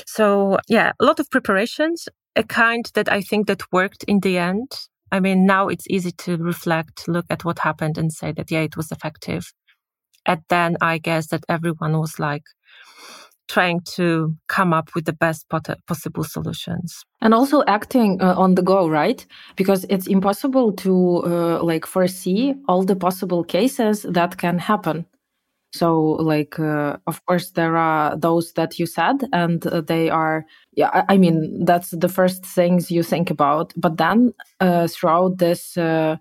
So 0.05 0.59
yeah, 0.67 0.91
a 0.99 1.05
lot 1.05 1.19
of 1.19 1.29
preparations, 1.29 2.07
a 2.35 2.43
kind 2.43 2.89
that 2.93 3.11
I 3.11 3.21
think 3.21 3.47
that 3.47 3.71
worked 3.71 4.03
in 4.07 4.19
the 4.19 4.37
end. 4.37 4.71
I 5.11 5.19
mean, 5.19 5.45
now 5.45 5.67
it's 5.67 5.85
easy 5.89 6.11
to 6.11 6.37
reflect, 6.37 7.07
look 7.07 7.25
at 7.29 7.45
what 7.45 7.59
happened 7.59 7.97
and 7.97 8.11
say 8.11 8.31
that, 8.33 8.51
yeah, 8.51 8.61
it 8.61 8.75
was 8.75 8.91
effective. 8.91 9.53
And 10.25 10.41
then 10.49 10.77
I 10.81 10.97
guess 10.97 11.27
that 11.27 11.43
everyone 11.47 11.97
was 11.99 12.19
like 12.19 12.43
trying 13.47 13.81
to 13.81 14.35
come 14.47 14.73
up 14.73 14.89
with 14.95 15.05
the 15.05 15.13
best 15.13 15.45
possible 15.87 16.23
solutions. 16.23 17.03
And 17.21 17.33
also 17.33 17.63
acting 17.67 18.21
uh, 18.21 18.33
on 18.35 18.55
the 18.55 18.63
go, 18.63 18.87
right? 18.87 19.25
Because 19.55 19.85
it's 19.89 20.07
impossible 20.07 20.73
to 20.73 21.23
uh, 21.25 21.63
like 21.63 21.85
foresee 21.85 22.55
all 22.67 22.83
the 22.83 22.95
possible 22.95 23.43
cases 23.43 24.03
that 24.09 24.37
can 24.37 24.57
happen. 24.57 25.05
So, 25.75 26.01
like, 26.33 26.57
uh, 26.57 26.95
of 27.05 27.25
course, 27.25 27.51
there 27.51 27.75
are 27.75 28.15
those 28.15 28.53
that 28.53 28.79
you 28.79 28.85
said, 28.85 29.27
and 29.33 29.67
uh, 29.67 29.81
they 29.81 30.09
are, 30.09 30.45
yeah, 30.71 31.03
I, 31.09 31.17
mean, 31.17 31.65
that's 31.65 31.89
the 31.91 32.07
first 32.07 32.45
things 32.45 32.89
you 32.89 33.03
think 33.03 33.29
about. 33.29 33.73
But 33.75 33.97
then 33.97 34.33
uh, 34.61 34.87
throughout 34.87 35.39
this 35.39 35.75
uh, 35.75 36.15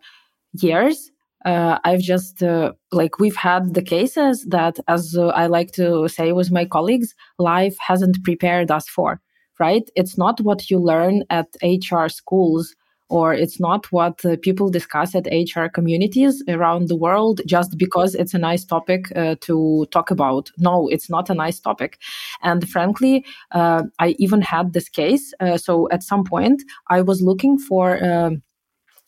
years, 0.55 1.13
uh, 1.45 1.79
I've 1.85 2.01
just, 2.01 2.43
uh, 2.43 2.73
like, 2.91 3.21
we've 3.21 3.37
had 3.37 3.75
the 3.75 3.83
cases 3.83 4.45
that, 4.49 4.81
as 4.89 5.17
I 5.17 5.47
like 5.47 5.71
to 5.73 6.09
say 6.09 6.33
with 6.33 6.51
my 6.51 6.65
colleagues, 6.65 7.15
life 7.39 7.77
hasn't 7.79 8.25
prepared 8.25 8.73
us 8.73 8.89
for, 8.89 9.21
right? 9.61 9.89
It's 9.95 10.19
not 10.19 10.41
what 10.41 10.69
you 10.69 10.81
learn 10.81 11.23
at 11.31 11.47
HR 11.63 12.09
schools 12.09 12.75
or 13.11 13.35
it's 13.35 13.61
not 13.61 13.91
what 13.93 14.25
uh, 14.25 14.37
people 14.41 14.71
discuss 14.71 15.15
at 15.15 15.29
HR 15.31 15.67
communities 15.67 16.43
around 16.49 16.89
the 16.89 16.97
world 16.97 17.41
just 17.47 17.77
because 17.77 18.15
it's 18.15 18.35
a 18.35 18.39
nice 18.39 18.65
topic 18.65 19.15
uh, 19.17 19.37
to 19.43 19.87
talk 19.91 20.11
about. 20.11 20.51
No, 20.59 20.89
it's 20.89 21.11
not 21.11 21.29
a 21.29 21.35
nice 21.35 21.61
topic. 21.61 21.99
And 22.43 22.69
frankly, 22.69 23.25
uh, 23.53 23.85
I 23.99 24.17
even 24.19 24.41
had 24.41 24.73
this 24.73 24.89
case. 24.89 25.35
Uh, 25.41 25.59
so 25.59 25.89
at 25.91 26.03
some 26.03 26.25
point, 26.25 26.63
I 26.89 27.03
was 27.03 27.21
looking 27.21 27.59
for, 27.59 28.03
um, 28.03 28.43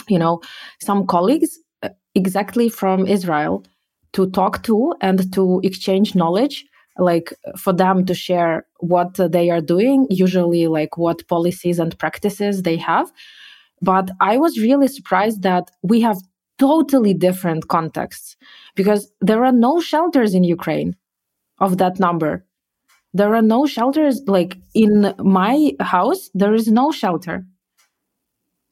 you 0.08 0.18
know, 0.18 0.42
some 0.80 1.06
colleagues 1.06 1.58
uh, 1.82 1.88
exactly 2.14 2.68
from 2.68 3.06
Israel 3.06 3.64
to 4.12 4.30
talk 4.30 4.62
to 4.64 4.94
and 5.00 5.32
to 5.32 5.60
exchange 5.64 6.14
knowledge 6.14 6.64
like 6.98 7.32
for 7.58 7.74
them 7.74 8.06
to 8.06 8.14
share 8.14 8.66
what 8.80 9.14
they 9.30 9.50
are 9.50 9.60
doing 9.60 10.06
usually 10.08 10.66
like 10.66 10.96
what 10.96 11.26
policies 11.28 11.78
and 11.78 11.98
practices 11.98 12.62
they 12.62 12.76
have 12.76 13.12
but 13.82 14.10
I 14.20 14.36
was 14.38 14.58
really 14.58 14.88
surprised 14.88 15.42
that 15.42 15.70
we 15.82 16.00
have 16.00 16.18
totally 16.58 17.14
different 17.14 17.68
contexts 17.68 18.36
because 18.74 19.12
there 19.20 19.44
are 19.44 19.52
no 19.52 19.80
shelters 19.80 20.34
in 20.34 20.44
Ukraine 20.44 20.96
of 21.58 21.78
that 21.78 21.98
number. 21.98 22.44
There 23.12 23.34
are 23.34 23.42
no 23.42 23.66
shelters, 23.66 24.22
like 24.26 24.58
in 24.74 25.14
my 25.18 25.72
house, 25.80 26.30
there 26.34 26.54
is 26.54 26.68
no 26.68 26.92
shelter. 26.92 27.46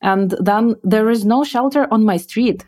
And 0.02 0.34
then 0.40 0.76
there 0.82 1.08
is 1.08 1.24
no 1.24 1.44
shelter 1.44 1.86
on 1.90 2.04
my 2.04 2.18
street. 2.18 2.64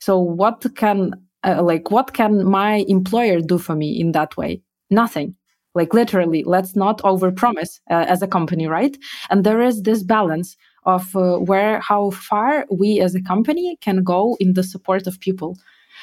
So 0.00 0.18
what 0.18 0.66
can, 0.76 1.12
uh, 1.44 1.62
like, 1.62 1.90
what 1.90 2.12
can 2.12 2.44
my 2.44 2.84
employer 2.88 3.40
do 3.40 3.56
for 3.56 3.74
me 3.74 3.98
in 3.98 4.12
that 4.12 4.36
way? 4.36 4.60
Nothing 4.90 5.34
like 5.74 5.94
literally 5.94 6.42
let's 6.44 6.76
not 6.76 6.98
overpromise 7.02 7.80
uh, 7.90 8.04
as 8.08 8.22
a 8.22 8.26
company 8.26 8.66
right 8.66 8.96
and 9.30 9.44
there 9.44 9.62
is 9.62 9.82
this 9.82 10.02
balance 10.02 10.56
of 10.84 11.14
uh, 11.16 11.36
where 11.38 11.80
how 11.80 12.10
far 12.10 12.66
we 12.70 13.00
as 13.00 13.14
a 13.14 13.22
company 13.22 13.76
can 13.80 14.02
go 14.02 14.36
in 14.40 14.54
the 14.54 14.62
support 14.62 15.06
of 15.06 15.20
people. 15.20 15.56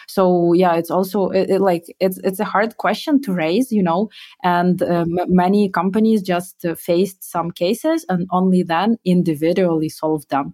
So 0.07 0.53
yeah 0.53 0.75
it's 0.75 0.89
also 0.91 1.29
it, 1.29 1.49
it, 1.49 1.61
like 1.61 1.85
it's 1.99 2.19
it's 2.23 2.39
a 2.39 2.45
hard 2.45 2.77
question 2.77 3.21
to 3.23 3.33
raise 3.33 3.71
you 3.71 3.83
know 3.83 4.09
and 4.43 4.81
uh, 4.81 5.05
many 5.27 5.69
companies 5.69 6.21
just 6.21 6.65
uh, 6.65 6.75
faced 6.75 7.23
some 7.23 7.51
cases 7.51 8.05
and 8.09 8.27
only 8.31 8.63
then 8.63 8.97
individually 9.05 9.89
solved 9.89 10.29
them. 10.29 10.53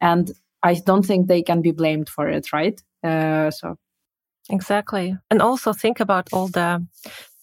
And 0.00 0.32
i 0.62 0.74
don't 0.74 1.04
think 1.06 1.26
they 1.26 1.42
can 1.42 1.60
be 1.62 1.72
blamed 1.72 2.08
for 2.08 2.28
it 2.28 2.52
right? 2.52 2.82
Uh, 3.02 3.50
so. 3.50 3.76
Exactly. 4.50 5.16
And 5.30 5.42
also 5.42 5.72
think 5.72 6.00
about 6.00 6.28
all 6.32 6.48
the 6.48 6.86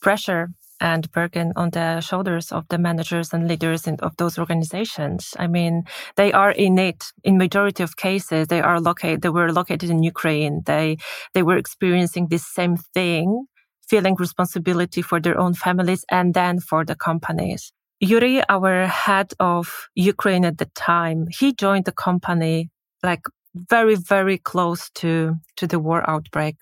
pressure 0.02 0.50
and 0.82 1.10
burden 1.12 1.54
on 1.56 1.70
the 1.70 2.02
shoulders 2.02 2.52
of 2.52 2.68
the 2.70 2.78
managers 2.78 3.32
and 3.34 3.48
leaders 3.48 3.88
in, 3.88 3.96
of 4.02 4.18
those 4.18 4.38
organizations. 4.38 5.34
I 5.40 5.48
mean, 5.48 5.84
they 6.18 6.34
are 6.34 6.52
in 6.52 6.78
it. 6.80 7.06
In 7.24 7.38
majority 7.38 7.84
of 7.84 7.96
cases, 7.96 8.48
they 8.48 8.62
are 8.62 8.82
located. 8.82 9.22
They 9.22 9.30
were 9.30 9.54
located 9.54 9.90
in 9.90 10.04
Ukraine. 10.04 10.64
They 10.66 10.98
they 11.34 11.44
were 11.44 11.58
experiencing 11.58 12.28
this 12.28 12.46
same 12.46 12.76
thing, 12.78 13.46
feeling 13.88 14.16
responsibility 14.16 15.02
for 15.02 15.22
their 15.22 15.40
own 15.40 15.54
families 15.54 16.04
and 16.12 16.34
then 16.34 16.60
for 16.60 16.84
the 16.84 16.96
companies. 16.96 17.72
Yuri, 18.00 18.42
our 18.50 18.88
head 18.88 19.32
of 19.40 19.90
Ukraine 19.96 20.44
at 20.44 20.58
the 20.58 20.66
time, 20.74 21.28
he 21.30 21.54
joined 21.54 21.86
the 21.86 21.92
company 21.92 22.72
like 23.04 23.22
very, 23.56 23.96
very 23.96 24.38
close 24.38 24.90
to, 24.96 25.36
to 25.58 25.68
the 25.68 25.80
war 25.80 26.10
outbreak. 26.10 26.56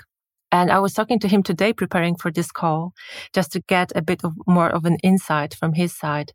And 0.52 0.72
I 0.72 0.80
was 0.80 0.94
talking 0.94 1.20
to 1.20 1.28
him 1.28 1.44
today, 1.44 1.74
preparing 1.74 2.16
for 2.16 2.32
this 2.32 2.52
call, 2.52 2.94
just 3.34 3.52
to 3.54 3.62
get 3.62 3.92
a 3.96 4.02
bit 4.02 4.24
of 4.24 4.34
more 4.48 4.70
of 4.70 4.86
an 4.86 4.98
insight 5.04 5.54
from 5.54 5.74
his 5.74 5.96
side. 5.96 6.34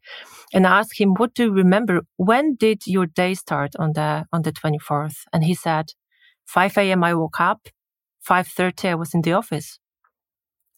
And 0.55 0.67
I 0.67 0.79
asked 0.81 1.01
him, 1.01 1.15
"What 1.15 1.35
do 1.35 1.45
you 1.45 1.53
remember? 1.53 2.03
When 2.17 2.57
did 2.57 2.87
your 2.87 3.07
day 3.07 3.35
start 3.35 3.73
on 3.79 3.93
the 3.95 4.27
on 4.33 4.43
the 4.43 4.53
twenty 4.53 4.79
fourth?" 4.79 5.19
And 5.33 5.45
he 5.45 5.55
said, 5.55 5.87
"5 6.47 6.79
a.m. 6.79 7.05
I 7.05 7.15
woke 7.15 7.41
up. 7.41 7.69
5:30 8.23 8.89
I 8.91 8.95
was 8.97 9.15
in 9.15 9.23
the 9.23 9.33
office." 9.35 9.79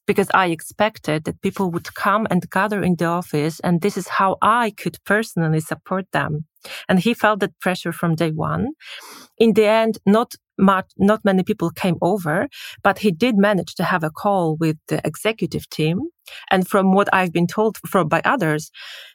Because 0.07 0.29
I 0.33 0.47
expected 0.47 1.25
that 1.25 1.43
people 1.43 1.71
would 1.71 1.95
come 1.95 2.27
and 2.31 2.49
gather 2.51 2.83
in 2.83 2.97
the 2.97 3.07
office, 3.07 3.61
and 3.61 3.81
this 3.81 3.97
is 3.97 4.09
how 4.09 4.37
I 4.41 4.71
could 4.71 4.99
personally 5.05 5.61
support 5.61 6.07
them. 6.13 6.47
And 6.89 7.01
he 7.01 7.15
felt 7.15 7.41
that 7.41 7.59
pressure 7.61 7.93
from 7.93 8.15
day 8.15 8.31
one. 8.31 8.71
In 9.39 9.53
the 9.55 9.67
end, 9.67 9.99
not 10.07 10.35
much, 10.59 10.87
not 10.97 11.25
many 11.25 11.43
people 11.43 11.71
came 11.71 11.97
over, 12.01 12.49
but 12.83 13.01
he 13.01 13.11
did 13.11 13.37
manage 13.37 13.75
to 13.75 13.85
have 13.85 14.03
a 14.03 14.11
call 14.11 14.57
with 14.57 14.77
the 14.89 15.01
executive 15.05 15.69
team. 15.69 16.01
And 16.51 16.67
from 16.67 16.93
what 16.93 17.13
I've 17.13 17.33
been 17.33 17.47
told 17.47 17.79
from 17.87 18.09
by 18.09 18.21
others, 18.25 18.71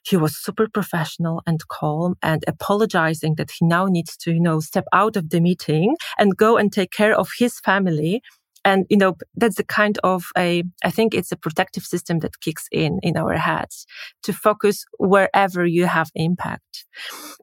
he 0.06 0.16
was 0.16 0.38
super 0.38 0.68
professional 0.70 1.42
and 1.46 1.68
calm 1.68 2.16
and 2.22 2.44
apologizing 2.48 3.36
that 3.36 3.52
he 3.52 3.66
now 3.66 3.86
needs 3.86 4.16
to, 4.18 4.32
you 4.32 4.40
know, 4.40 4.60
step 4.60 4.86
out 4.94 5.18
of 5.18 5.30
the 5.30 5.42
meeting 5.42 5.96
and 6.18 6.38
go 6.38 6.58
and 6.58 6.72
take 6.72 6.92
care 6.92 7.16
of 7.18 7.30
his 7.38 7.60
family 7.60 8.22
and 8.63 8.86
you 8.89 8.97
know 8.97 9.15
that's 9.36 9.56
the 9.56 9.63
kind 9.63 9.97
of 10.04 10.26
a 10.38 10.63
i 10.84 10.89
think 10.89 11.13
it's 11.13 11.32
a 11.32 11.38
protective 11.38 11.84
system 11.84 12.19
that 12.19 12.39
kicks 12.41 12.67
in 12.71 13.00
in 13.02 13.17
our 13.17 13.34
heads 13.36 13.86
to 14.24 14.34
focus 14.34 14.86
wherever 15.00 15.65
you 15.65 15.86
have 15.86 16.10
impact 16.15 16.86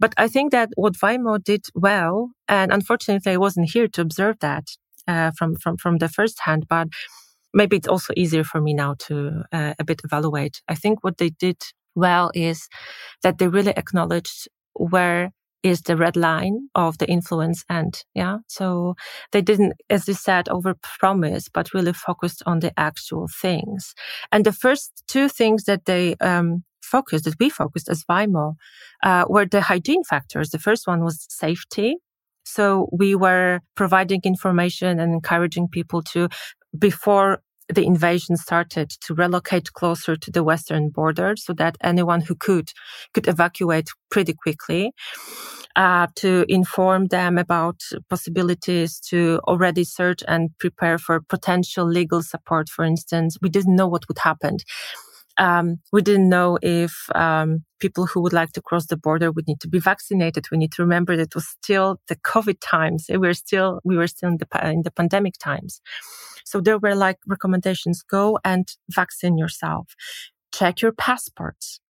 but 0.01 0.13
i 0.17 0.29
think 0.29 0.53
that 0.53 0.69
what 0.77 0.95
Vaimo 0.95 1.43
did 1.43 1.67
well 1.75 2.31
and 2.49 2.73
unfortunately 2.73 3.33
i 3.33 3.37
wasn't 3.37 3.71
here 3.71 3.89
to 3.89 4.01
observe 4.01 4.37
that 4.41 4.65
uh, 5.07 5.31
from 5.37 5.57
from 5.57 5.77
from 5.77 5.99
the 5.99 6.09
first 6.09 6.41
hand 6.41 6.67
but 6.69 6.89
maybe 7.55 7.77
it's 7.77 7.89
also 7.89 8.13
easier 8.17 8.45
for 8.45 8.61
me 8.61 8.75
now 8.75 8.95
to 8.99 9.43
uh, 9.53 9.75
a 9.79 9.85
bit 9.85 10.01
evaluate. 10.05 10.63
I 10.69 10.75
think 10.75 11.03
what 11.03 11.19
they 11.19 11.31
did 11.31 11.57
well 11.95 12.31
is 12.35 12.69
that 13.23 13.39
they 13.39 13.49
really 13.49 13.73
acknowledged 13.77 14.49
where 14.75 15.33
is 15.63 15.83
the 15.83 15.97
red 15.97 16.17
line 16.17 16.69
of 16.75 16.99
the 16.99 17.09
influence 17.09 17.65
and 17.69 18.05
yeah 18.15 18.39
so 18.49 18.95
they 19.33 19.43
didn't 19.43 19.73
as 19.91 20.07
you 20.07 20.15
said 20.15 20.49
over 20.49 20.75
promise 20.99 21.49
but 21.49 21.75
really 21.75 21.93
focused 21.93 22.43
on 22.47 22.61
the 22.61 22.73
actual 22.79 23.29
things. 23.41 23.95
And 24.33 24.45
the 24.45 24.53
first 24.53 25.03
two 25.09 25.29
things 25.29 25.65
that 25.65 25.85
they 25.85 26.15
um, 26.21 26.65
focused 26.83 27.25
that 27.25 27.35
we 27.41 27.51
focused 27.51 27.89
as 27.89 28.05
Vaimo 28.05 28.55
uh, 29.03 29.25
were 29.29 29.47
the 29.47 29.61
hygiene 29.61 30.05
factors. 30.05 30.51
The 30.51 30.59
first 30.59 30.87
one 30.87 31.05
was 31.05 31.27
safety. 31.29 31.97
So 32.45 32.89
we 32.93 33.15
were 33.15 33.61
providing 33.75 34.23
information 34.25 34.99
and 34.99 35.13
encouraging 35.13 35.69
people 35.69 36.03
to 36.13 36.29
before 36.79 37.43
the 37.69 37.85
invasion 37.85 38.37
started 38.37 38.91
to 38.91 39.15
relocate 39.15 39.73
closer 39.73 40.17
to 40.17 40.31
the 40.31 40.43
western 40.43 40.89
border 40.89 41.35
so 41.37 41.53
that 41.55 41.77
anyone 41.83 42.21
who 42.21 42.35
could 42.35 42.73
could 43.13 43.29
evacuate 43.29 43.89
pretty 44.11 44.35
quickly 44.35 44.93
uh, 45.77 46.07
to 46.17 46.45
inform 46.49 47.07
them 47.07 47.39
about 47.39 47.81
possibilities 48.09 48.99
to 48.99 49.41
already 49.47 49.85
search 49.85 50.23
and 50.27 50.51
prepare 50.59 50.99
for 50.99 51.21
potential 51.21 51.87
legal 51.87 52.23
support 52.23 52.69
for 52.69 52.85
instance 52.85 53.37
we 53.43 53.49
didn't 53.49 53.77
know 53.77 53.89
what 53.89 54.09
would 54.09 54.19
happen 54.19 54.57
um, 55.39 55.77
we 55.93 56.03
didn't 56.03 56.29
know 56.29 56.59
if 56.63 57.09
um, 57.15 57.65
people 57.79 58.07
who 58.07 58.21
would 58.21 58.33
like 58.33 58.53
to 58.53 58.63
cross 58.63 58.87
the 58.87 58.97
border 58.97 59.31
would 59.31 59.47
need 59.47 59.61
to 59.61 59.69
be 59.69 59.79
vaccinated. 59.79 60.47
We 60.51 60.59
need 60.59 60.73
to 60.73 60.83
remember 60.83 61.17
that 61.17 61.29
it 61.29 61.35
was 61.35 61.47
still 61.47 62.01
the 62.09 62.17
COVID 62.17 62.57
times. 62.61 63.07
We 63.09 63.19
were 63.19 63.35
still 63.35 63.81
we 63.85 63.97
were 63.97 64.09
still 64.09 64.31
in 64.31 64.39
the 64.39 64.69
in 64.69 64.83
the 64.83 64.91
pandemic 64.91 65.35
times. 65.39 65.81
So 66.51 66.61
there 66.61 66.79
were 66.79 66.95
like 66.95 67.19
recommendations: 67.27 68.03
go 68.03 68.39
and 68.45 68.69
vaccine 68.91 69.39
yourself. 69.39 69.95
Check 70.53 70.83
your 70.83 70.93
passports. 70.93 71.81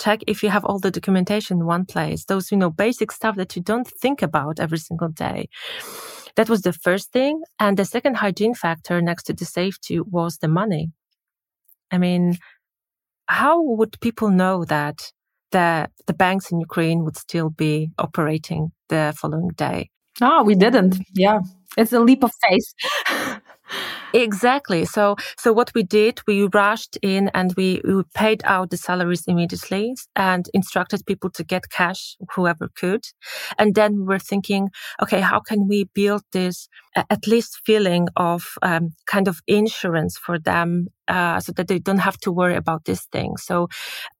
Check 0.00 0.20
if 0.26 0.42
you 0.42 0.50
have 0.50 0.64
all 0.64 0.80
the 0.80 0.90
documentation 0.90 1.58
in 1.58 1.66
one 1.66 1.84
place. 1.84 2.24
Those 2.24 2.50
you 2.50 2.58
know 2.58 2.70
basic 2.70 3.12
stuff 3.12 3.36
that 3.36 3.56
you 3.56 3.62
don't 3.62 3.88
think 4.02 4.22
about 4.22 4.60
every 4.60 4.78
single 4.78 5.08
day. 5.08 5.48
That 6.36 6.48
was 6.48 6.62
the 6.62 6.72
first 6.72 7.12
thing. 7.12 7.42
And 7.60 7.76
the 7.76 7.84
second 7.84 8.16
hygiene 8.16 8.54
factor 8.54 9.00
next 9.00 9.24
to 9.24 9.32
the 9.32 9.44
safety 9.44 10.00
was 10.00 10.38
the 10.38 10.48
money. 10.48 10.90
I 11.90 11.98
mean, 11.98 12.38
how 13.26 13.62
would 13.62 14.00
people 14.00 14.30
know 14.30 14.64
that 14.64 15.12
the, 15.52 15.88
the 16.06 16.14
banks 16.14 16.50
in 16.50 16.60
Ukraine 16.60 17.04
would 17.04 17.16
still 17.16 17.50
be 17.50 17.90
operating 17.98 18.72
the 18.88 19.14
following 19.16 19.50
day? 19.56 19.90
Ah, 20.20 20.42
we 20.42 20.54
didn't. 20.54 20.96
Yeah. 21.14 21.40
It's 21.76 21.92
a 21.92 22.00
leap 22.00 22.24
of 22.24 22.32
faith. 22.48 22.74
Exactly. 24.12 24.84
So, 24.84 25.16
so 25.36 25.52
what 25.52 25.72
we 25.74 25.82
did, 25.82 26.20
we 26.26 26.44
rushed 26.44 26.96
in 27.02 27.30
and 27.34 27.52
we, 27.56 27.80
we 27.84 28.02
paid 28.14 28.42
out 28.44 28.70
the 28.70 28.76
salaries 28.76 29.24
immediately 29.26 29.94
and 30.14 30.48
instructed 30.54 31.04
people 31.06 31.30
to 31.30 31.42
get 31.42 31.68
cash, 31.70 32.16
whoever 32.34 32.70
could. 32.76 33.04
And 33.58 33.74
then 33.74 33.96
we 33.96 34.04
were 34.04 34.20
thinking, 34.20 34.70
okay, 35.02 35.20
how 35.20 35.40
can 35.40 35.66
we 35.66 35.84
build 35.94 36.22
this 36.32 36.68
at 37.10 37.26
least 37.26 37.60
feeling 37.66 38.06
of 38.16 38.52
um, 38.62 38.90
kind 39.06 39.26
of 39.26 39.40
insurance 39.48 40.16
for 40.16 40.38
them 40.38 40.86
uh, 41.08 41.40
so 41.40 41.52
that 41.52 41.66
they 41.66 41.80
don't 41.80 41.98
have 41.98 42.18
to 42.18 42.30
worry 42.30 42.54
about 42.54 42.84
this 42.84 43.06
thing. 43.10 43.36
So 43.36 43.68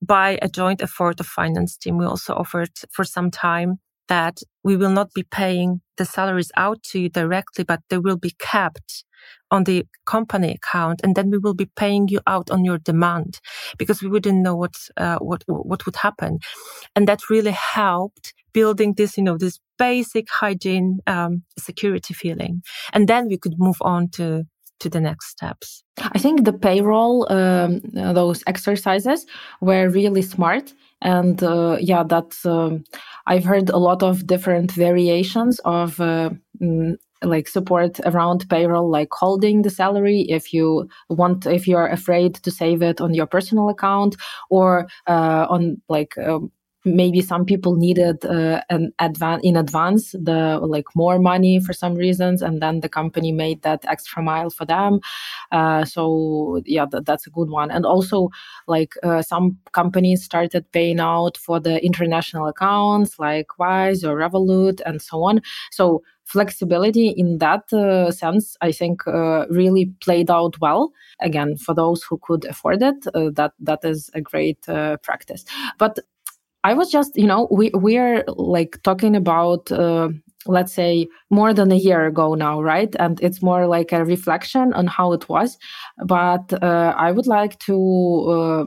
by 0.03 0.39
a 0.43 0.49
joint 0.49 0.83
effort 0.83 1.21
of 1.21 1.27
finance 1.27 1.77
team, 1.77 1.99
we 1.99 2.05
also 2.05 2.35
offered 2.35 2.71
for 2.91 3.05
some 3.05 3.31
time 3.31 3.79
that 4.09 4.39
we 4.63 4.77
will 4.77 4.91
not 4.91 5.15
be 5.15 5.23
paying 5.23 5.81
the 5.97 6.05
salaries 6.05 6.51
out 6.57 6.83
to 6.83 6.99
you 6.99 7.09
directly, 7.09 7.65
but 7.65 7.81
they 7.89 7.99
will 7.99 8.19
be 8.19 8.35
kept 8.39 9.05
on 9.51 9.65
the 9.65 9.87
company 10.07 10.53
account, 10.53 11.01
and 11.05 11.15
then 11.15 11.31
we 11.31 11.39
will 11.39 11.55
be 11.55 11.71
paying 11.77 12.09
you 12.09 12.21
out 12.27 12.51
on 12.51 12.65
your 12.65 12.79
demand 12.79 13.41
because 13.79 14.03
we 14.03 14.09
wouldn't 14.09 14.43
know 14.43 14.57
what 14.57 14.77
uh, 14.97 15.19
what 15.19 15.45
what 15.47 15.87
would 15.87 15.97
happen, 15.97 16.39
and 16.95 17.09
that 17.09 17.31
really 17.31 17.53
helped 17.53 18.35
building 18.53 18.95
this, 18.95 19.17
you 19.17 19.25
know, 19.25 19.37
this 19.37 19.59
basic 19.79 20.29
hygiene 20.31 21.01
um, 21.07 21.43
security 21.59 22.15
feeling, 22.15 22.63
and 22.93 23.09
then 23.09 23.29
we 23.29 23.39
could 23.39 23.55
move 23.59 23.79
on 23.81 24.09
to 24.09 24.45
to 24.81 24.89
the 24.89 25.01
next 25.01 25.31
steps. 25.31 25.85
I 25.99 26.19
think 26.19 26.45
the 26.45 26.53
payroll, 26.53 27.33
um, 27.33 27.81
those 27.95 28.43
exercises 28.47 29.27
were 29.61 29.89
really 29.89 30.23
smart. 30.23 30.75
And 31.01 31.43
uh, 31.43 31.79
yeah, 31.81 32.03
that's, 32.03 32.45
um, 32.45 32.85
I've 33.27 33.45
heard 33.45 33.71
a 33.71 33.79
lot 33.79 34.03
of 34.03 34.27
different 34.27 34.73
variations 34.73 35.61
of 35.65 36.01
uh, 36.01 36.31
mm, 36.61 36.97
like 37.25 37.49
support 37.49 37.99
around 38.05 38.49
payroll 38.49 38.89
like 38.89 39.09
holding 39.13 39.63
the 39.63 39.71
salary 39.71 40.23
if 40.23 40.53
you 40.53 40.89
want 41.09 41.47
if 41.47 41.67
you're 41.67 41.87
afraid 41.89 42.35
to 42.35 42.51
save 42.51 42.83
it 42.83 43.01
on 43.01 43.15
your 43.15 43.27
personal 43.27 43.69
account 43.69 44.17
or 44.51 44.87
uh, 45.07 45.47
on 45.49 45.81
like 45.89 46.17
um, 46.19 46.51
maybe 46.85 47.21
some 47.21 47.45
people 47.45 47.77
needed 47.77 48.25
uh, 48.25 48.61
an 48.71 48.93
advance 48.99 49.43
in 49.43 49.57
advance 49.57 50.13
the 50.13 50.59
like 50.63 50.85
more 50.95 51.19
money 51.19 51.59
for 51.61 51.73
some 51.73 51.95
reasons 51.95 52.43
and 52.43 52.61
then 52.61 52.81
the 52.81 52.89
company 52.89 53.33
made 53.33 53.63
that 53.63 53.85
extra 53.89 54.23
mile 54.23 54.51
for 54.51 54.65
them. 54.65 55.01
Uh, 55.51 55.85
so 55.85 56.61
yeah 56.67 56.87
that, 56.91 57.07
that's 57.07 57.27
a 57.27 57.31
good 57.31 57.51
one. 57.51 57.71
And 57.71 57.87
also 57.87 58.31
like 58.67 58.95
uh, 59.03 59.23
some 59.23 59.59
companies 59.73 60.23
started 60.25 60.71
paying 60.73 61.01
out 61.01 61.37
for 61.37 61.59
the 61.59 61.85
international 61.85 62.47
accounts 62.47 63.19
like 63.19 63.59
wise 63.59 64.05
or 64.05 64.17
revolut 64.17 64.81
and 64.85 65.01
so 65.01 65.23
on. 65.23 65.41
So 65.71 66.03
flexibility 66.25 67.09
in 67.09 67.37
that 67.37 67.71
uh, 67.73 68.11
sense 68.11 68.57
i 68.63 68.73
think 68.73 69.07
uh, 69.07 69.45
really 69.51 69.93
played 70.01 70.31
out 70.31 70.59
well. 70.59 70.91
Again 71.21 71.57
for 71.57 71.75
those 71.75 72.03
who 72.03 72.19
could 72.23 72.47
afford 72.47 72.83
it 72.83 73.07
uh, 73.15 73.31
that 73.35 73.53
that 73.61 73.85
is 73.85 74.11
a 74.15 74.21
great 74.21 74.67
uh, 74.69 74.97
practice. 74.99 75.45
But 75.79 75.99
I 76.65 76.75
was 76.75 76.91
just, 76.91 77.13
you 77.17 77.27
know, 77.27 77.49
we 77.51 77.71
we 77.75 77.99
are 77.99 78.25
like 78.29 78.81
talking 78.83 79.15
about 79.17 79.71
uh, 79.71 80.09
let's 80.47 80.75
say 80.75 81.07
more 81.31 81.55
than 81.55 81.71
a 81.73 81.77
year 81.77 82.07
ago 82.07 82.35
now, 82.35 82.63
right? 82.63 82.95
And 82.99 83.21
it's 83.23 83.43
more 83.43 83.67
like 83.67 83.93
a 83.93 84.05
reflection 84.05 84.73
on 84.75 84.87
how 84.87 85.13
it 85.13 85.29
was. 85.29 85.59
But 86.07 86.53
uh, 86.63 86.95
I 86.97 87.13
would 87.13 87.27
like 87.27 87.59
to 87.61 87.77
uh, 88.31 88.65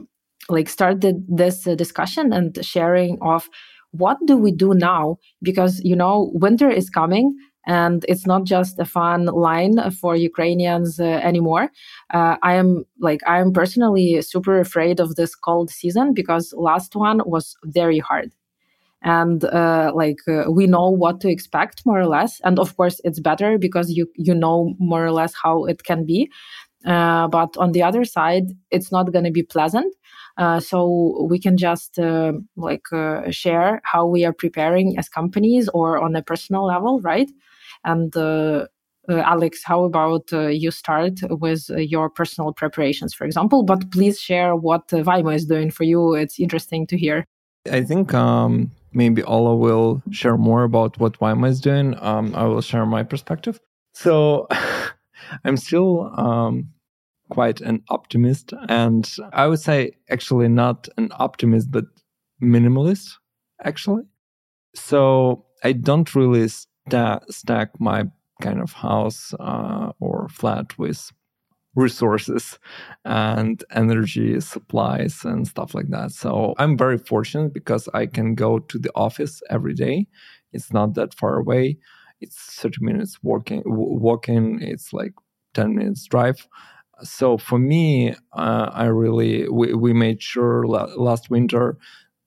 like 0.48 0.68
start 0.68 1.00
the, 1.00 1.22
this 1.28 1.64
discussion 1.64 2.32
and 2.32 2.64
sharing 2.64 3.18
of 3.22 3.48
what 3.92 4.18
do 4.26 4.36
we 4.36 4.52
do 4.52 4.74
now 4.74 5.16
because 5.42 5.80
you 5.82 5.96
know 5.96 6.30
winter 6.34 6.70
is 6.70 6.90
coming 6.90 7.34
and 7.68 8.04
it's 8.08 8.26
not 8.26 8.44
just 8.44 8.78
a 8.78 8.86
fun 8.86 9.26
line 9.26 9.90
for 9.90 10.16
Ukrainians 10.16 10.98
uh, 10.98 11.04
anymore. 11.04 11.70
Uh, 12.14 12.36
I 12.42 12.54
am 12.54 12.84
like 12.98 13.20
I 13.26 13.38
am 13.40 13.52
personally 13.52 14.22
super 14.22 14.58
afraid 14.58 15.00
of 15.00 15.16
this 15.16 15.34
cold 15.36 15.68
season 15.70 16.14
because 16.14 16.54
last 16.56 16.96
one 16.96 17.20
was 17.26 17.56
very 17.64 17.98
hard. 17.98 18.32
And 19.02 19.44
uh, 19.44 19.92
like 19.94 20.20
uh, 20.26 20.50
we 20.50 20.66
know 20.66 20.88
what 20.88 21.20
to 21.20 21.28
expect 21.28 21.84
more 21.84 22.00
or 22.00 22.06
less. 22.06 22.40
And 22.42 22.58
of 22.58 22.74
course 22.76 23.00
it's 23.04 23.20
better 23.20 23.58
because 23.58 23.92
you 23.92 24.10
you 24.16 24.34
know 24.34 24.74
more 24.78 25.04
or 25.04 25.12
less 25.12 25.34
how 25.34 25.66
it 25.66 25.84
can 25.84 26.06
be. 26.06 26.30
Uh, 26.86 27.28
but 27.28 27.54
on 27.58 27.72
the 27.72 27.82
other 27.82 28.04
side 28.06 28.46
it's 28.70 28.90
not 28.90 29.12
going 29.12 29.26
to 29.26 29.30
be 29.30 29.42
pleasant. 29.42 29.94
Uh, 30.38 30.58
so 30.60 31.26
we 31.28 31.38
can 31.38 31.56
just 31.58 31.98
like 32.56 32.86
share 33.30 33.80
how 33.84 34.06
we 34.06 34.24
are 34.24 34.32
preparing 34.32 34.96
as 34.98 35.08
companies 35.08 35.68
or 35.74 35.98
on 35.98 36.16
a 36.16 36.22
personal 36.22 36.64
level 36.64 37.00
right 37.00 37.28
and 37.84 38.16
uh, 38.16 38.66
uh, 39.08 39.22
Alex, 39.24 39.62
how 39.64 39.84
about 39.84 40.32
uh, 40.32 40.48
you 40.48 40.70
start 40.70 41.20
with 41.30 41.68
your 41.70 42.10
personal 42.10 42.52
preparations, 42.52 43.14
for 43.14 43.24
example? 43.24 43.62
But 43.62 43.90
please 43.90 44.20
share 44.20 44.54
what 44.54 44.88
Vaimo 44.88 45.34
is 45.34 45.46
doing 45.46 45.70
for 45.70 45.84
you. 45.84 46.14
It's 46.14 46.38
interesting 46.38 46.86
to 46.88 46.98
hear. 46.98 47.24
I 47.70 47.82
think 47.82 48.12
um, 48.14 48.70
maybe 48.92 49.22
Ola 49.22 49.56
will 49.56 50.02
share 50.10 50.36
more 50.36 50.64
about 50.64 50.98
what 50.98 51.18
Vaimo 51.18 51.48
is 51.48 51.60
doing. 51.60 51.96
Um, 52.00 52.34
I 52.34 52.44
will 52.44 52.60
share 52.60 52.84
my 52.86 53.02
perspective. 53.02 53.60
So 53.94 54.46
I'm 55.44 55.56
still 55.56 56.12
um, 56.18 56.68
quite 57.30 57.60
an 57.60 57.82
optimist, 57.88 58.52
and 58.68 59.10
I 59.32 59.46
would 59.46 59.60
say 59.60 59.92
actually 60.10 60.48
not 60.48 60.88
an 60.96 61.10
optimist, 61.18 61.70
but 61.70 61.84
minimalist, 62.42 63.14
actually. 63.64 64.04
So 64.74 65.46
I 65.64 65.72
don't 65.72 66.14
really 66.14 66.48
sta- 66.88 67.20
stack 67.30 67.80
my 67.80 68.04
kind 68.42 68.60
of 68.60 68.72
house 68.72 69.34
uh, 69.40 69.92
or 70.00 70.28
flat 70.28 70.78
with 70.78 71.12
resources 71.74 72.58
and 73.04 73.62
energy 73.70 74.40
supplies 74.40 75.24
and 75.24 75.46
stuff 75.46 75.74
like 75.74 75.88
that. 75.88 76.10
So 76.12 76.54
I'm 76.58 76.76
very 76.76 76.98
fortunate 76.98 77.52
because 77.52 77.88
I 77.94 78.06
can 78.06 78.34
go 78.34 78.58
to 78.58 78.78
the 78.78 78.90
office 78.94 79.42
every 79.50 79.74
day. 79.74 80.06
It's 80.52 80.72
not 80.72 80.94
that 80.94 81.14
far 81.14 81.36
away. 81.38 81.78
It's 82.20 82.36
30 82.60 82.84
minutes 82.84 83.18
walking. 83.22 83.62
Walking. 83.64 84.60
It's 84.60 84.92
like 84.92 85.12
10 85.54 85.74
minutes 85.76 86.04
drive. 86.06 86.46
So 87.04 87.38
for 87.38 87.58
me, 87.60 88.14
uh, 88.32 88.70
I 88.72 88.86
really 88.86 89.48
we, 89.48 89.72
we 89.74 89.92
made 89.92 90.20
sure 90.20 90.64
la- 90.64 90.92
last 90.96 91.30
winter 91.30 91.78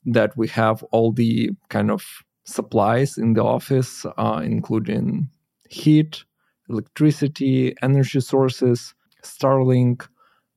that 0.06 0.34
we 0.36 0.48
have 0.48 0.82
all 0.84 1.12
the 1.12 1.50
kind 1.68 1.90
of 1.90 2.04
supplies 2.44 3.18
in 3.18 3.34
the 3.34 3.42
office, 3.42 4.04
uh, 4.16 4.40
including 4.44 5.28
heat, 5.68 6.24
electricity, 6.68 7.74
energy 7.82 8.20
sources, 8.20 8.94
Starlink, 9.22 10.08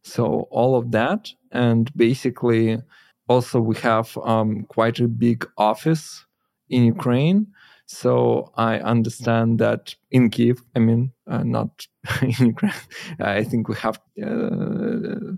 so 0.03 0.47
all 0.51 0.75
of 0.75 0.91
that. 0.91 1.29
And 1.51 1.91
basically, 1.95 2.79
also 3.27 3.59
we 3.59 3.75
have 3.77 4.17
um, 4.23 4.63
quite 4.69 4.99
a 4.99 5.07
big 5.07 5.47
office 5.57 6.25
in 6.69 6.85
Ukraine. 6.85 7.47
So 7.87 8.51
I 8.55 8.79
understand 8.79 9.59
that 9.59 9.95
in 10.11 10.29
Kiev, 10.29 10.61
I 10.75 10.79
mean, 10.79 11.11
uh, 11.27 11.43
not 11.43 11.87
in 12.21 12.47
Ukraine. 12.47 12.73
I 13.19 13.43
think 13.43 13.69
we 13.69 13.75
have. 13.75 13.99
Uh, 14.21 15.37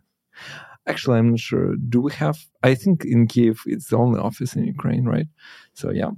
actually, 0.86 1.20
I'm 1.20 1.32
not 1.32 1.40
sure. 1.40 1.76
Do 1.76 2.02
we 2.02 2.12
have? 2.14 2.38
I 2.64 2.76
think 2.76 3.04
in 3.04 3.28
Kiev 3.28 3.62
it's 3.66 3.90
the 3.90 3.98
only 3.98 4.20
office 4.20 4.56
in 4.56 4.66
Ukraine, 4.66 5.06
right? 5.06 5.28
So 5.74 5.92
yeah. 5.92 6.12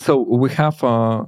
So 0.00 0.18
we 0.18 0.50
have. 0.50 0.82
Uh, 0.82 1.26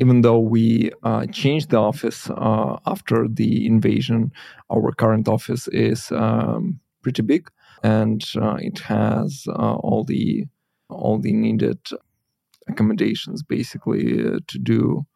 even 0.00 0.20
though 0.20 0.38
we 0.40 0.90
uh, 1.04 1.24
changed 1.26 1.70
the 1.70 1.78
office 1.78 2.28
uh, 2.30 2.76
after 2.86 3.26
the 3.28 3.66
invasion, 3.66 4.30
our 4.70 4.92
current 4.92 5.26
office 5.26 5.68
is 5.68 6.12
um, 6.12 6.78
pretty 7.02 7.22
big 7.22 7.48
and 7.82 8.24
uh, 8.40 8.56
it 8.60 8.78
has 8.80 9.44
uh, 9.48 9.76
all 9.76 10.04
the 10.04 10.44
all 10.90 11.18
the 11.18 11.32
needed 11.32 11.78
accommodations 12.68 13.42
basically 13.42 14.26
uh, 14.26 14.38
to 14.48 14.58
do 14.58 15.06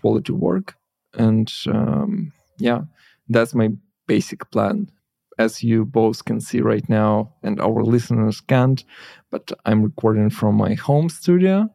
quality 0.00 0.32
work 0.32 0.76
and 1.14 1.52
um, 1.72 2.32
yeah 2.58 2.80
that's 3.28 3.54
my 3.54 3.68
basic 4.06 4.50
plan 4.50 4.90
as 5.38 5.62
you 5.62 5.84
both 5.84 6.24
can 6.24 6.40
see 6.40 6.60
right 6.60 6.88
now 6.88 7.32
and 7.42 7.60
our 7.60 7.82
listeners 7.84 8.40
can't 8.40 8.84
but 9.30 9.52
i'm 9.66 9.82
recording 9.82 10.30
from 10.30 10.54
my 10.56 10.74
home 10.74 11.08
studio 11.08 11.68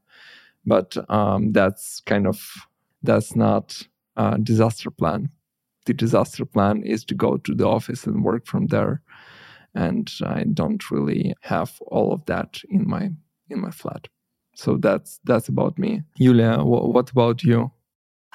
but 0.66 0.98
um, 1.10 1.52
that's 1.52 2.02
kind 2.06 2.28
of 2.28 2.42
that's 3.04 3.36
not 3.36 3.82
a 4.16 4.38
disaster 4.38 4.92
plan. 4.92 5.30
The 5.86 5.94
disaster 5.94 6.46
plan 6.46 6.84
is 6.84 7.04
to 7.06 7.16
go 7.16 7.38
to 7.38 7.54
the 7.54 7.68
office 7.68 8.06
and 8.06 8.24
work 8.24 8.46
from 8.46 8.68
there. 8.68 9.02
And 9.76 10.12
i 10.26 10.44
don't 10.44 10.92
really 10.92 11.34
have 11.42 11.72
all 11.88 12.14
of 12.14 12.26
that 12.28 12.62
in 12.70 12.88
my 12.88 13.10
in 13.50 13.60
my 13.60 13.72
flat. 13.72 14.08
So 14.56 14.78
that's 14.78 15.20
that's 15.26 15.50
about 15.50 15.78
me. 15.80 16.04
Julia 16.18 16.58
wh- 16.60 16.94
what 16.94 17.10
about 17.10 17.44
you 17.44 17.72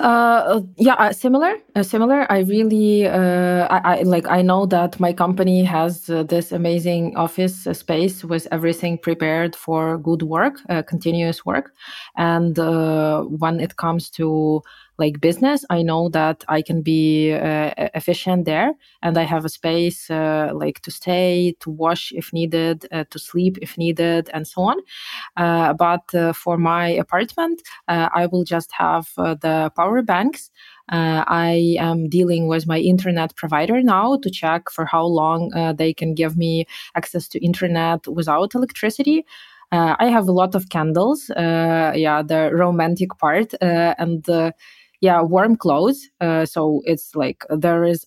uh, 0.01 0.61
yeah, 0.77 0.95
uh, 0.95 1.13
similar, 1.13 1.57
uh, 1.75 1.83
similar. 1.83 2.31
I 2.31 2.41
really, 2.41 3.07
uh, 3.07 3.67
I, 3.69 3.99
I, 3.99 4.03
like. 4.03 4.29
I 4.29 4.43
know 4.43 4.65
that 4.67 5.01
my 5.01 5.13
company 5.13 5.65
has 5.65 6.09
uh, 6.09 6.23
this 6.23 6.53
amazing 6.53 7.17
office 7.17 7.67
uh, 7.67 7.75
space 7.75 8.25
with 8.25 8.47
everything 8.53 8.99
prepared 8.99 9.57
for 9.57 9.99
good 9.99 10.23
work, 10.23 10.57
continuous 10.87 11.45
work, 11.45 11.73
and 12.17 12.57
when 13.39 13.59
it 13.61 13.77
comes 13.77 14.09
to 14.11 14.63
like 14.99 15.21
business 15.21 15.65
i 15.71 15.83
know 15.83 16.09
that 16.09 16.45
i 16.49 16.61
can 16.61 16.83
be 16.83 17.33
uh, 17.33 17.71
efficient 17.95 18.45
there 18.45 18.73
and 19.03 19.17
i 19.19 19.23
have 19.23 19.45
a 19.45 19.49
space 19.49 20.11
uh, 20.11 20.51
like 20.55 20.81
to 20.81 20.91
stay 20.91 21.55
to 21.61 21.71
wash 21.71 22.13
if 22.13 22.33
needed 22.33 22.87
uh, 22.93 23.05
to 23.11 23.19
sleep 23.19 23.59
if 23.63 23.79
needed 23.79 24.29
and 24.35 24.47
so 24.47 24.63
on 24.63 24.77
uh, 25.37 25.73
but 25.75 26.15
uh, 26.15 26.33
for 26.33 26.57
my 26.59 26.89
apartment 26.89 27.63
uh, 27.89 28.09
i 28.15 28.27
will 28.27 28.45
just 28.45 28.71
have 28.73 29.09
the 29.17 29.71
power 29.77 30.03
banks 30.03 30.51
I 30.91 31.77
am 31.79 32.09
dealing 32.09 32.47
with 32.49 32.67
my 32.67 32.79
internet 32.79 33.37
provider 33.37 33.83
now 33.83 34.17
to 34.17 34.31
check 34.31 34.71
for 34.71 34.87
how 34.87 35.05
long 35.05 35.51
they 35.77 35.93
can 35.93 36.15
give 36.15 36.35
me 36.39 36.65
access 36.95 37.29
to 37.29 37.45
internet 37.45 38.07
without 38.09 38.55
electricity. 38.55 39.27
Uh, 39.71 39.97
I 39.99 40.07
have 40.07 40.29
a 40.29 40.33
lot 40.33 40.55
of 40.55 40.71
candles. 40.71 41.29
Uh, 41.31 41.93
yeah, 41.95 42.23
the 42.23 42.51
romantic 42.55 43.11
part, 43.19 43.53
uh, 43.61 43.95
and 43.99 44.25
yeah 45.01 45.21
warm 45.21 45.57
clothes 45.57 46.09
uh, 46.21 46.45
so 46.45 46.83
it's 46.85 47.15
like 47.15 47.45
there 47.51 47.85
is 47.85 48.07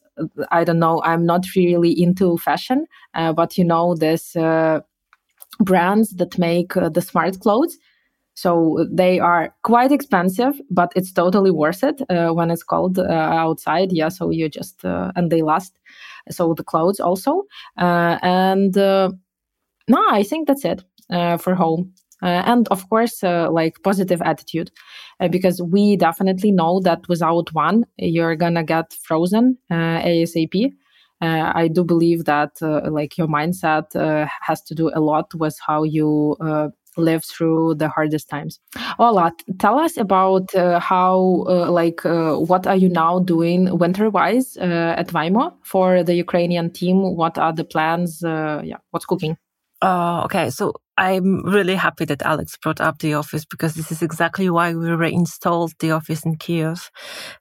i 0.52 0.64
don't 0.64 0.80
know 0.80 1.02
i'm 1.04 1.26
not 1.26 1.46
really 1.56 1.92
into 2.02 2.38
fashion 2.38 2.86
uh, 3.16 3.34
but 3.34 3.58
you 3.58 3.64
know 3.64 3.96
this 3.96 4.36
uh, 4.36 4.80
brands 5.60 6.12
that 6.18 6.38
make 6.38 6.76
uh, 6.78 6.90
the 6.90 7.02
smart 7.02 7.40
clothes 7.40 7.78
so 8.36 8.88
they 8.92 9.20
are 9.20 9.54
quite 9.64 9.92
expensive 9.92 10.62
but 10.70 10.92
it's 10.96 11.12
totally 11.14 11.52
worth 11.52 11.84
it 11.84 12.02
uh, 12.10 12.30
when 12.30 12.52
it's 12.52 12.64
cold 12.64 12.98
uh, 13.00 13.04
outside. 13.04 13.92
Yeah 13.92 14.10
so 14.10 14.30
you 14.30 14.50
just 14.50 14.82
and 14.84 15.32
they 15.32 15.42
last. 15.42 15.80
So 16.32 16.54
the 16.54 16.64
clothes 16.64 17.00
also 17.00 17.44
and 17.78 18.76
no 18.76 19.18
i 20.12 20.24
think 20.24 20.48
that's 20.48 20.66
it 20.66 20.84
for 21.42 21.56
home 21.56 21.94
uh, 22.22 22.44
and 22.46 22.68
of 22.70 22.88
course 22.90 23.24
uh, 23.24 23.50
like 23.52 23.82
positive 23.84 24.22
attitude 24.22 24.72
uh, 25.20 25.28
because 25.28 25.62
we 25.62 25.96
definitely 25.96 26.52
know 26.52 26.80
that 26.80 27.08
without 27.08 27.54
one 27.54 27.86
you're 27.98 28.36
gonna 28.36 28.64
get 28.64 28.94
frozen 29.04 29.58
asap 29.72 30.72
i 31.22 31.68
do 31.68 31.84
believe 31.84 32.26
that 32.26 32.52
like 32.92 33.18
your 33.18 33.28
mindset 33.28 33.86
has 34.42 34.62
to 34.62 34.74
do 34.74 34.90
a 34.94 35.00
lot 35.00 35.34
with 35.36 35.58
how 35.66 35.84
you 35.84 36.36
live 36.98 37.24
through 37.24 37.76
the 37.76 37.90
hardest 37.90 38.30
times. 38.30 38.60
Ola, 39.00 39.32
tell 39.60 39.80
us 39.80 39.98
about 39.98 40.54
uh, 40.56 40.80
how, 40.80 41.46
uh, 41.48 41.72
like, 41.72 42.06
uh, 42.06 42.36
what 42.36 42.68
are 42.68 42.76
you 42.76 42.90
now 42.90 43.20
doing 43.20 43.78
winter-wise 43.78 44.58
at 44.58 45.08
Vaimo 45.08 45.54
for 45.64 46.04
the 46.04 46.16
Ukrainian 46.16 46.72
team? 46.72 47.16
What 47.16 47.38
are 47.38 47.54
the 47.54 47.64
plans? 47.64 48.20
yeah, 48.24 48.78
what's 48.92 49.06
cooking? 49.06 49.38
Uh, 49.82 50.24
okay, 50.26 50.50
so 50.50 50.74
I'm 50.98 51.44
really 51.44 51.76
happy 51.76 52.06
that 52.06 52.22
Alex 52.22 52.58
brought 52.58 52.82
up 52.82 53.00
the 53.00 53.14
office 53.14 53.46
because 53.46 53.76
this 53.76 53.92
is 53.92 54.02
exactly 54.02 54.50
why 54.50 54.74
we 54.74 54.90
reinstalled 54.90 55.74
the 55.80 55.92
office 55.92 56.26
in 56.26 56.36
Kiev, 56.36 56.92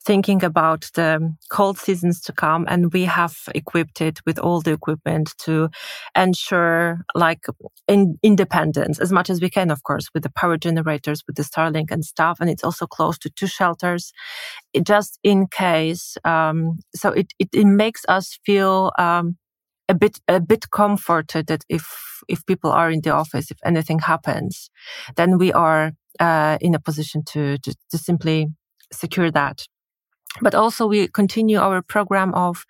thinking 0.04 0.44
about 0.44 0.88
the 0.94 1.34
cold 1.50 1.76
seasons 1.76 2.20
to 2.22 2.32
come. 2.32 2.64
And 2.68 2.92
we 2.92 3.04
have 3.04 3.36
equipped 3.54 4.00
it 4.00 4.20
with 4.24 4.38
all 4.38 4.60
the 4.60 4.72
equipment 4.72 5.34
to 5.38 5.68
ensure 6.16 7.00
like 7.14 7.44
in, 7.88 8.18
independence 8.22 8.98
as 9.00 9.10
much 9.12 9.28
as 9.28 9.40
we 9.40 9.50
can, 9.50 9.70
of 9.70 9.82
course, 9.82 10.08
with 10.14 10.22
the 10.22 10.30
power 10.30 10.56
generators, 10.56 11.22
with 11.26 11.36
the 11.36 11.42
Starlink 11.42 11.90
and 11.90 12.04
stuff. 12.04 12.38
And 12.40 12.48
it's 12.48 12.64
also 12.64 12.86
close 12.86 13.18
to 13.18 13.30
two 13.30 13.48
shelters 13.48 14.12
just 14.82 15.18
in 15.22 15.48
case. 15.48 16.16
Um, 16.24 16.78
so 16.94 17.10
it, 17.10 17.32
it, 17.38 17.48
it, 17.52 17.66
makes 17.66 18.02
us 18.08 18.38
feel, 18.44 18.92
um, 18.98 19.36
a 19.90 19.94
bit 19.94 20.20
a 20.28 20.40
bit 20.40 20.70
comforted 20.70 21.48
that 21.48 21.64
if 21.68 21.84
if 22.28 22.46
people 22.46 22.70
are 22.70 22.90
in 22.90 23.00
the 23.02 23.10
office, 23.10 23.50
if 23.50 23.58
anything 23.64 23.98
happens, 23.98 24.70
then 25.16 25.36
we 25.36 25.52
are 25.52 25.92
uh, 26.20 26.58
in 26.60 26.74
a 26.74 26.80
position 26.80 27.22
to, 27.32 27.58
to 27.58 27.74
to 27.90 27.98
simply 27.98 28.46
secure 28.92 29.30
that 29.30 29.66
but 30.40 30.54
also 30.54 30.86
we 30.86 31.08
continue 31.08 31.58
our 31.58 31.82
program 31.82 32.32
of 32.34 32.64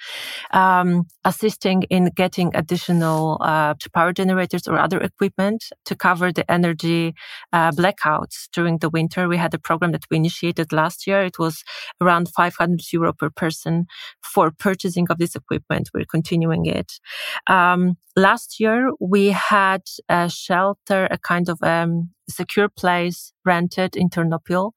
um, 0.52 1.06
assisting 1.24 1.82
in 1.90 2.10
getting 2.16 2.50
additional 2.54 3.38
uh, 3.40 3.74
power 3.92 4.12
generators 4.12 4.66
or 4.66 4.78
other 4.78 4.98
equipment 4.98 5.64
to 5.84 5.94
cover 5.94 6.32
the 6.32 6.50
energy 6.50 7.14
uh, 7.52 7.70
blackouts 7.72 8.48
during 8.52 8.78
the 8.78 8.88
winter. 8.88 9.28
We 9.28 9.36
had 9.36 9.52
a 9.54 9.58
program 9.58 9.92
that 9.92 10.04
we 10.10 10.16
initiated 10.16 10.72
last 10.72 11.06
year. 11.06 11.22
It 11.22 11.38
was 11.38 11.62
around 12.00 12.28
500 12.30 12.80
euro 12.92 13.12
per 13.12 13.30
person 13.30 13.86
for 14.22 14.50
purchasing 14.50 15.06
of 15.10 15.18
this 15.18 15.34
equipment. 15.34 15.90
We're 15.92 16.06
continuing 16.06 16.66
it. 16.66 16.98
Um, 17.46 17.96
last 18.16 18.58
year 18.58 18.90
we 19.00 19.28
had 19.28 19.82
a 20.08 20.28
shelter, 20.30 21.08
a 21.10 21.18
kind 21.18 21.48
of 21.48 21.62
um, 21.62 22.10
secure 22.30 22.68
place 22.68 23.32
rented 23.44 23.96
in 23.96 24.08
Ternopil, 24.10 24.72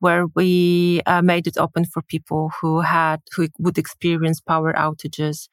where 0.00 0.26
we 0.34 1.02
uh, 1.06 1.22
made 1.22 1.46
it 1.46 1.58
open 1.58 1.84
for 1.84 2.02
people 2.02 2.50
who 2.60 2.80
had 2.80 3.20
who 3.34 3.48
would 3.58 3.78
experience 3.78 4.40
power 4.40 4.72
outages 4.74 5.48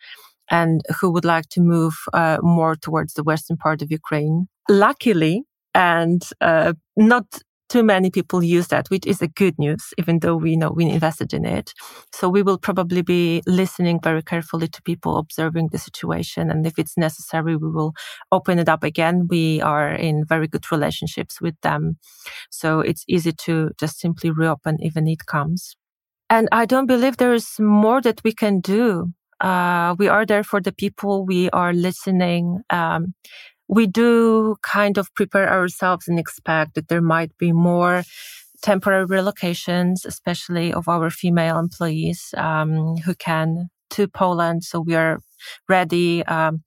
and 0.49 0.81
who 0.99 1.11
would 1.11 1.25
like 1.25 1.49
to 1.49 1.61
move 1.61 1.95
uh, 2.13 2.37
more 2.41 2.75
towards 2.75 3.13
the 3.13 3.23
western 3.23 3.57
part 3.57 3.81
of 3.81 3.91
Ukraine. 3.91 4.47
Luckily, 4.69 5.43
and 5.73 6.23
uh, 6.41 6.73
not 6.95 7.25
too 7.69 7.83
many 7.83 8.09
people 8.09 8.43
use 8.43 8.67
that, 8.67 8.89
which 8.89 9.05
is 9.05 9.21
a 9.21 9.27
good 9.27 9.57
news, 9.59 9.93
even 9.97 10.19
though 10.19 10.35
we 10.35 10.55
know 10.55 10.71
we 10.71 10.85
invested 10.85 11.33
in 11.33 11.45
it. 11.45 11.73
So 12.13 12.29
we 12.29 12.41
will 12.43 12.57
probably 12.57 13.01
be 13.01 13.41
listening 13.45 13.99
very 14.01 14.23
carefully 14.23 14.67
to 14.69 14.81
people, 14.81 15.17
observing 15.17 15.69
the 15.71 15.77
situation. 15.77 16.49
And 16.49 16.65
if 16.65 16.79
it's 16.79 16.97
necessary, 16.97 17.55
we 17.55 17.69
will 17.69 17.93
open 18.31 18.59
it 18.59 18.69
up 18.69 18.83
again. 18.83 19.27
We 19.29 19.61
are 19.61 19.91
in 19.91 20.25
very 20.25 20.47
good 20.47 20.71
relationships 20.71 21.41
with 21.41 21.55
them. 21.61 21.97
So 22.49 22.79
it's 22.79 23.03
easy 23.07 23.33
to 23.45 23.71
just 23.79 23.99
simply 23.99 24.31
reopen 24.31 24.77
if 24.79 24.95
a 24.95 25.01
need 25.01 25.25
comes. 25.25 25.75
And 26.29 26.49
I 26.51 26.65
don't 26.65 26.87
believe 26.87 27.17
there 27.17 27.33
is 27.33 27.59
more 27.59 28.01
that 28.01 28.21
we 28.23 28.33
can 28.33 28.59
do. 28.59 29.13
Uh, 29.39 29.95
we 29.99 30.07
are 30.07 30.25
there 30.25 30.43
for 30.43 30.59
the 30.59 30.71
people. 30.71 31.25
We 31.25 31.49
are 31.51 31.73
listening. 31.73 32.61
Um, 32.69 33.13
we 33.67 33.87
do 33.87 34.55
kind 34.61 34.97
of 34.97 35.13
prepare 35.15 35.49
ourselves 35.49 36.07
and 36.07 36.19
expect 36.19 36.75
that 36.75 36.87
there 36.87 37.01
might 37.01 37.37
be 37.37 37.51
more 37.51 38.03
temporary 38.61 39.05
relocations, 39.05 40.05
especially 40.05 40.73
of 40.73 40.87
our 40.87 41.09
female 41.09 41.59
employees 41.59 42.33
um, 42.37 42.97
who 42.97 43.13
can 43.15 43.69
to 43.91 44.07
Poland. 44.07 44.63
So 44.63 44.79
we 44.79 44.95
are 44.95 45.19
ready 45.69 46.25
um, 46.25 46.63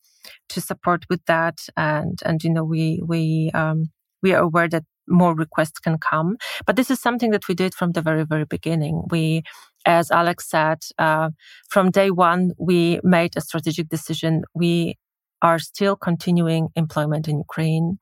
to 0.51 0.61
support 0.61 1.05
with 1.09 1.25
that, 1.27 1.59
and 1.77 2.19
and 2.25 2.43
you 2.45 2.51
know 2.51 2.65
we 2.65 3.01
we 3.05 3.51
um, 3.55 3.91
we 4.23 4.33
are 4.35 4.43
aware 4.43 4.69
that 4.69 4.85
more 5.09 5.35
requests 5.35 5.81
can 5.81 5.99
come. 5.99 6.37
But 6.67 6.77
this 6.77 6.91
is 6.91 7.01
something 7.01 7.33
that 7.33 7.49
we 7.49 7.55
did 7.55 7.75
from 7.75 7.93
the 7.93 8.03
very 8.03 8.25
very 8.25 8.45
beginning. 8.45 9.05
We 9.11 9.43
as 9.87 10.11
Alex 10.11 10.49
said, 10.49 10.79
uh, 10.99 11.31
from 11.69 11.91
day 11.91 12.11
one, 12.11 12.53
we 12.59 13.01
made 13.03 13.33
a 13.37 13.41
strategic 13.41 13.89
decision. 13.89 14.43
We 14.55 14.99
are 15.43 15.59
still 15.59 15.97
continuing 15.97 16.69
employment 16.77 17.29
in 17.29 17.39
Ukraine. 17.39 17.99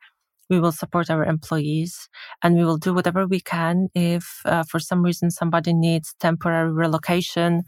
We 0.51 0.61
will 0.61 0.73
support 0.73 1.11
our 1.11 1.25
employees 1.25 2.09
and 2.43 2.57
we 2.57 2.65
will 2.65 2.79
do 2.79 2.95
whatever 2.95 3.27
we 3.27 3.41
can. 3.41 3.89
If 3.95 4.41
uh, 4.47 4.65
for 4.71 4.81
some 4.81 5.03
reason 5.03 5.31
somebody 5.31 5.75
needs 5.75 6.15
temporary 6.21 6.73
relocation, 6.73 7.65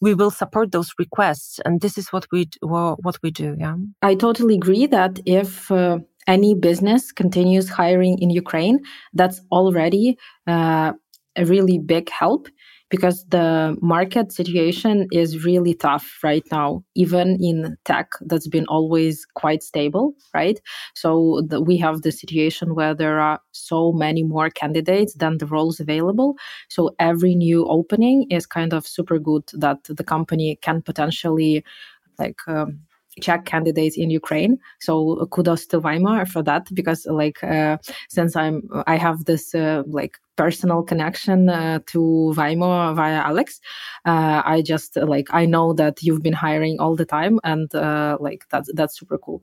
we 0.00 0.14
will 0.14 0.32
support 0.32 0.72
those 0.72 0.90
requests. 0.98 1.60
And 1.64 1.80
this 1.80 1.96
is 1.96 2.12
what 2.12 2.26
we, 2.32 2.48
what 2.62 3.18
we 3.22 3.30
do. 3.30 3.56
Yeah. 3.58 3.76
I 4.02 4.16
totally 4.16 4.56
agree 4.56 4.86
that 4.86 5.20
if, 5.26 5.70
uh, 5.70 5.98
any 6.28 6.54
business 6.54 7.10
continues 7.10 7.68
hiring 7.70 8.18
in 8.18 8.30
Ukraine, 8.30 8.80
that's 9.14 9.40
already 9.50 10.18
uh, 10.46 10.92
a 11.36 11.44
really 11.46 11.78
big 11.78 12.10
help 12.10 12.48
because 12.90 13.24
the 13.26 13.76
market 13.80 14.32
situation 14.32 15.06
is 15.12 15.44
really 15.44 15.74
tough 15.74 16.18
right 16.22 16.44
now, 16.50 16.82
even 16.94 17.36
in 17.40 17.76
tech 17.84 18.10
that's 18.22 18.48
been 18.48 18.66
always 18.66 19.26
quite 19.34 19.62
stable, 19.62 20.14
right? 20.32 20.60
So 20.94 21.42
the, 21.46 21.60
we 21.60 21.76
have 21.78 22.02
the 22.02 22.12
situation 22.12 22.74
where 22.74 22.94
there 22.94 23.20
are 23.20 23.40
so 23.52 23.92
many 23.92 24.22
more 24.22 24.50
candidates 24.50 25.14
than 25.14 25.38
the 25.38 25.46
roles 25.46 25.80
available. 25.80 26.36
So 26.68 26.94
every 26.98 27.34
new 27.34 27.66
opening 27.66 28.26
is 28.30 28.46
kind 28.46 28.72
of 28.72 28.86
super 28.86 29.18
good 29.18 29.44
that 29.54 29.84
the 29.84 30.04
company 30.04 30.58
can 30.62 30.82
potentially 30.82 31.64
like 32.18 32.40
um, 32.46 32.80
check 33.18 33.44
candidates 33.44 33.96
in 33.96 34.10
Ukraine. 34.10 34.58
So 34.80 35.26
kudos 35.30 35.66
to 35.66 35.80
Vaimo 35.80 36.26
for 36.28 36.42
that 36.42 36.68
because 36.74 37.06
like 37.06 37.42
uh, 37.42 37.78
since 38.08 38.36
I'm 38.36 38.62
I 38.86 38.96
have 38.96 39.24
this 39.24 39.54
uh, 39.54 39.82
like 39.86 40.18
personal 40.36 40.82
connection 40.82 41.48
uh, 41.48 41.80
to 41.86 42.32
Vaimo 42.36 42.94
via 42.94 43.20
Alex, 43.30 43.60
uh, 44.06 44.42
I 44.44 44.62
just 44.62 44.96
like 44.96 45.28
I 45.30 45.46
know 45.46 45.72
that 45.74 46.02
you've 46.02 46.22
been 46.22 46.32
hiring 46.32 46.78
all 46.80 46.96
the 46.96 47.04
time 47.04 47.40
and 47.44 47.74
uh, 47.74 48.16
like 48.20 48.44
that's 48.50 48.70
that's 48.74 48.98
super 48.98 49.18
cool. 49.18 49.42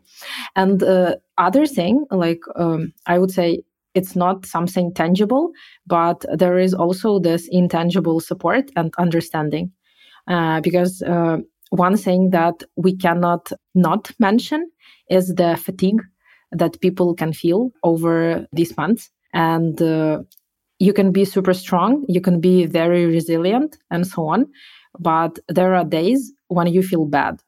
And 0.55 0.81
uh, 0.83 1.15
other 1.37 1.65
thing 1.65 2.05
like 2.11 2.41
um, 2.55 2.93
I 3.05 3.19
would 3.19 3.31
say 3.31 3.63
it's 3.93 4.15
not 4.15 4.45
something 4.45 4.93
tangible, 4.93 5.51
but 5.87 6.25
there 6.33 6.57
is 6.57 6.73
also 6.73 7.19
this 7.19 7.47
intangible 7.49 8.19
support 8.19 8.69
and 8.75 8.93
understanding. 8.97 9.71
because 10.63 11.01
one 11.69 11.97
thing 11.97 12.29
that 12.31 12.63
we 12.75 12.95
cannot 12.95 13.51
not 13.73 14.11
mention 14.19 14.69
is 15.09 15.35
the 15.35 15.57
fatigue 15.57 16.01
that 16.51 16.79
people 16.81 17.13
can 17.13 17.33
feel 17.33 17.71
over 17.83 18.47
these 18.53 18.75
months. 18.77 19.09
And 19.33 19.81
uh, 19.81 20.19
you 20.79 20.93
can 20.93 21.11
be 21.11 21.25
super 21.25 21.53
strong, 21.53 22.05
you 22.07 22.21
can 22.21 22.39
be 22.39 22.65
very 22.65 23.05
resilient, 23.05 23.77
and 23.91 24.05
so 24.07 24.27
on. 24.27 24.47
But 24.99 25.39
there 25.49 25.73
are 25.75 25.83
days 25.83 26.31
when 26.47 26.67
you 26.67 26.81
feel 26.83 27.05
bad. 27.05 27.41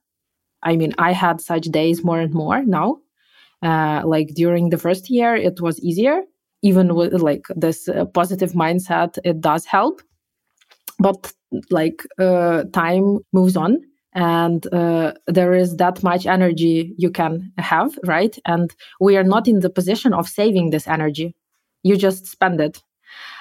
I 0.64 0.76
mean, 0.76 0.94
I 0.98 1.14
had 1.14 1.40
such 1.40 1.66
days 1.66 2.04
more 2.04 2.20
and 2.20 2.34
more 2.34 2.64
now. 2.64 2.98
Uh, 3.62 4.02
like 4.06 4.30
during 4.36 4.70
the 4.70 4.78
first 4.78 5.10
year, 5.10 5.36
it 5.36 5.62
was 5.62 5.80
easier. 5.80 6.22
Even 6.64 6.96
with 6.96 7.14
like 7.14 7.46
this 7.56 7.88
uh, 7.88 8.06
positive 8.06 8.54
mindset, 8.54 9.18
it 9.24 9.40
does 9.42 9.66
help. 9.66 10.02
But 11.00 11.32
like 11.70 12.02
uh, 12.20 12.64
time 12.74 13.20
moves 13.32 13.56
on, 13.56 13.78
and 14.18 14.66
uh, 14.74 15.14
there 15.28 15.54
is 15.54 15.78
that 15.78 16.02
much 16.02 16.26
energy 16.26 16.96
you 16.98 17.12
can 17.12 17.54
have 17.60 17.98
right? 18.04 18.38
And 18.46 18.76
we 19.00 19.16
are 19.16 19.24
not 19.24 19.48
in 19.48 19.60
the 19.60 19.70
position 19.70 20.12
of 20.12 20.28
saving 20.28 20.72
this 20.72 20.88
energy. 20.88 21.36
You 21.84 21.96
just 21.98 22.26
spend 22.26 22.60
it. 22.60 22.82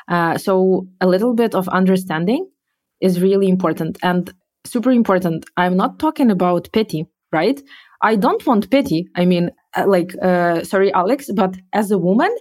Uh, 0.06 0.36
so 0.36 0.86
a 1.00 1.08
little 1.08 1.34
bit 1.34 1.54
of 1.54 1.66
understanding 1.68 2.46
is 3.00 3.22
really 3.22 3.48
important 3.48 3.96
and 4.02 4.32
super 4.66 4.92
important. 4.92 5.46
I'm 5.56 5.78
not 5.78 5.98
talking 5.98 6.30
about 6.30 6.68
pity 6.72 7.06
right? 7.32 7.60
I 8.02 8.14
don't 8.14 8.46
want 8.46 8.70
pity. 8.70 9.08
I 9.16 9.24
mean 9.24 9.50
uh, 9.76 9.86
like 9.88 10.14
uh, 10.22 10.62
sorry 10.62 10.92
alex 10.92 11.30
but 11.34 11.56
as 11.72 11.90
a 11.90 11.98
woman 11.98 12.34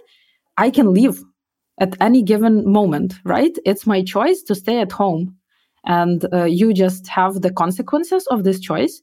i 0.58 0.70
can 0.70 0.92
leave 0.92 1.22
at 1.80 1.96
any 2.00 2.22
given 2.22 2.70
moment 2.70 3.14
right? 3.24 3.56
It's 3.64 3.86
my 3.86 4.02
choice 4.02 4.42
to 4.42 4.54
stay 4.54 4.80
at 4.80 4.92
home 4.92 5.36
and 5.86 6.26
uh, 6.32 6.44
you 6.44 6.74
just 6.74 7.06
have 7.08 7.40
the 7.42 7.52
consequences 7.52 8.26
of 8.28 8.44
this 8.44 8.60
choice. 8.60 9.02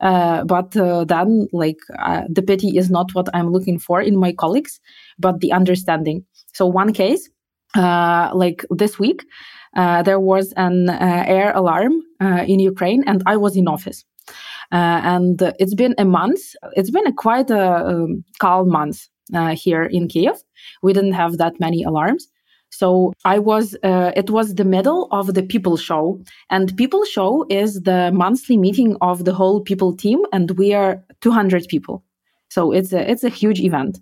Uh, 0.00 0.44
but 0.44 0.76
uh, 0.76 1.04
then 1.04 1.48
like 1.52 1.78
uh, 1.98 2.22
the 2.28 2.42
pity 2.42 2.76
is 2.76 2.90
not 2.90 3.14
what 3.14 3.30
i'm 3.32 3.50
looking 3.50 3.78
for 3.78 3.98
in 3.98 4.14
my 4.14 4.30
colleagues 4.30 4.78
but 5.18 5.40
the 5.40 5.52
understanding. 5.52 6.22
So 6.52 6.66
one 6.66 6.92
case 6.92 7.30
uh, 7.74 8.30
like 8.34 8.62
this 8.68 8.98
week 8.98 9.24
uh, 9.74 10.02
there 10.02 10.20
was 10.20 10.52
an 10.58 10.90
air 10.90 11.50
alarm 11.54 12.02
in 12.20 12.60
ukraine 12.60 13.04
and 13.06 13.22
i 13.24 13.36
was 13.38 13.56
in 13.56 13.68
office. 13.68 14.04
And 14.70 15.40
it's 15.58 15.74
been 15.74 15.94
a 15.96 16.04
month 16.04 16.40
it's 16.72 16.90
been 16.90 17.06
a 17.06 17.12
quite 17.12 17.50
a 17.50 17.86
um, 17.86 18.22
calm 18.38 18.68
month 18.68 19.08
here 19.54 19.84
in 19.84 20.08
kiev 20.08 20.36
we 20.82 20.92
didn't 20.92 21.14
have 21.14 21.38
that 21.38 21.58
many 21.58 21.82
alarms 21.82 22.28
so 22.70 23.12
I 23.24 23.38
was, 23.38 23.76
uh, 23.82 24.12
it 24.16 24.30
was 24.30 24.54
the 24.54 24.64
middle 24.64 25.08
of 25.10 25.34
the 25.34 25.42
People 25.42 25.76
Show. 25.76 26.22
And 26.50 26.76
People 26.76 27.04
Show 27.04 27.46
is 27.48 27.82
the 27.82 28.10
monthly 28.12 28.56
meeting 28.56 28.96
of 29.00 29.24
the 29.24 29.32
whole 29.32 29.60
People 29.60 29.96
team. 29.96 30.20
And 30.32 30.50
we 30.52 30.74
are 30.74 31.02
200 31.20 31.68
people. 31.68 32.02
So 32.56 32.72
it's 32.72 32.92
a, 32.94 33.02
it's 33.10 33.22
a 33.22 33.28
huge 33.28 33.60
event. 33.60 33.98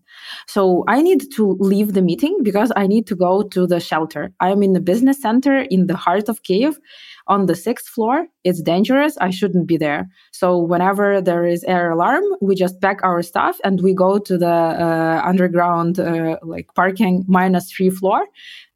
So 0.47 0.85
I 0.87 1.03
need 1.03 1.23
to 1.37 1.57
leave 1.59 1.95
the 1.95 2.03
meeting 2.11 2.35
because 2.49 2.71
I 2.77 2.87
need 2.87 3.05
to 3.09 3.17
go 3.17 3.43
to 3.55 3.67
the 3.67 3.81
shelter. 3.81 4.33
I'm 4.39 4.63
in 4.63 4.75
the 4.75 4.85
business 4.91 5.21
center 5.21 5.57
in 5.75 5.89
the 5.89 5.97
heart 5.97 6.29
of 6.29 6.45
Kiev 6.45 6.79
on 7.27 7.47
the 7.47 7.57
sixth 7.57 7.89
floor. 7.89 8.29
It's 8.45 8.63
dangerous. 8.63 9.19
I 9.19 9.31
shouldn't 9.31 9.67
be 9.67 9.77
there. 9.77 10.07
So 10.33 10.47
whenever 10.73 11.21
there 11.21 11.45
is 11.45 11.65
air 11.65 11.91
alarm, 11.91 12.23
we 12.41 12.55
just 12.55 12.81
pack 12.81 12.99
our 13.03 13.23
stuff 13.23 13.59
and 13.65 13.81
we 13.81 13.93
go 13.93 14.19
to 14.19 14.39
the 14.39 14.57
uh, 14.87 15.21
underground 15.25 15.99
uh, 15.99 16.37
like 16.45 16.69
parking 16.77 17.25
minus 17.27 17.73
three 17.73 17.91
floor 17.91 18.21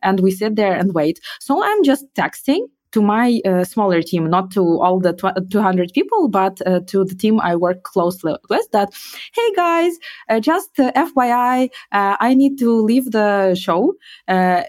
and 0.03 0.19
we 0.19 0.33
sit 0.33 0.57
there 0.57 0.75
and 0.75 0.93
wait. 0.93 1.21
So 1.39 1.63
I'm 1.63 1.85
just 1.85 2.05
texting 2.15 2.63
to 2.93 3.03
my 3.03 3.41
uh, 3.45 3.65
smaller 3.65 4.03
team, 4.03 4.29
not 4.31 4.51
to 4.53 4.81
all 4.81 4.99
the 4.99 5.13
tw- 5.13 5.51
200 5.51 5.93
people, 5.93 6.29
but 6.29 6.61
uh, 6.67 6.81
to 6.87 7.05
the 7.05 7.15
team 7.15 7.41
I 7.41 7.57
work 7.57 7.83
closely 7.83 8.35
with 8.49 8.71
that, 8.73 8.91
hey 9.35 9.55
guys, 9.55 9.93
uh, 10.29 10.41
just 10.41 10.79
uh, 10.79 10.93
FYI, 10.93 11.71
uh, 11.93 12.17
I 12.21 12.35
need 12.35 12.59
to 12.59 12.81
leave 12.81 13.11
the 13.11 13.55
show 13.55 13.95
uh, 14.29 14.63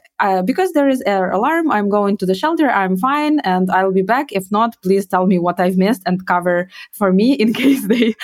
because 0.44 0.74
there 0.74 0.90
is 0.90 1.02
an 1.02 1.32
alarm. 1.32 1.72
I'm 1.72 1.90
going 1.90 2.18
to 2.18 2.26
the 2.26 2.36
shelter. 2.36 2.70
I'm 2.70 2.98
fine 2.98 3.40
and 3.42 3.72
I'll 3.72 3.94
be 3.94 4.02
back. 4.02 4.32
If 4.32 4.52
not, 4.52 4.76
please 4.82 5.06
tell 5.06 5.26
me 5.26 5.40
what 5.40 5.60
I've 5.60 5.78
missed 5.78 6.04
and 6.06 6.26
cover 6.26 6.70
for 6.92 7.14
me 7.14 7.34
in 7.44 7.54
case 7.54 7.88
they 7.88 8.16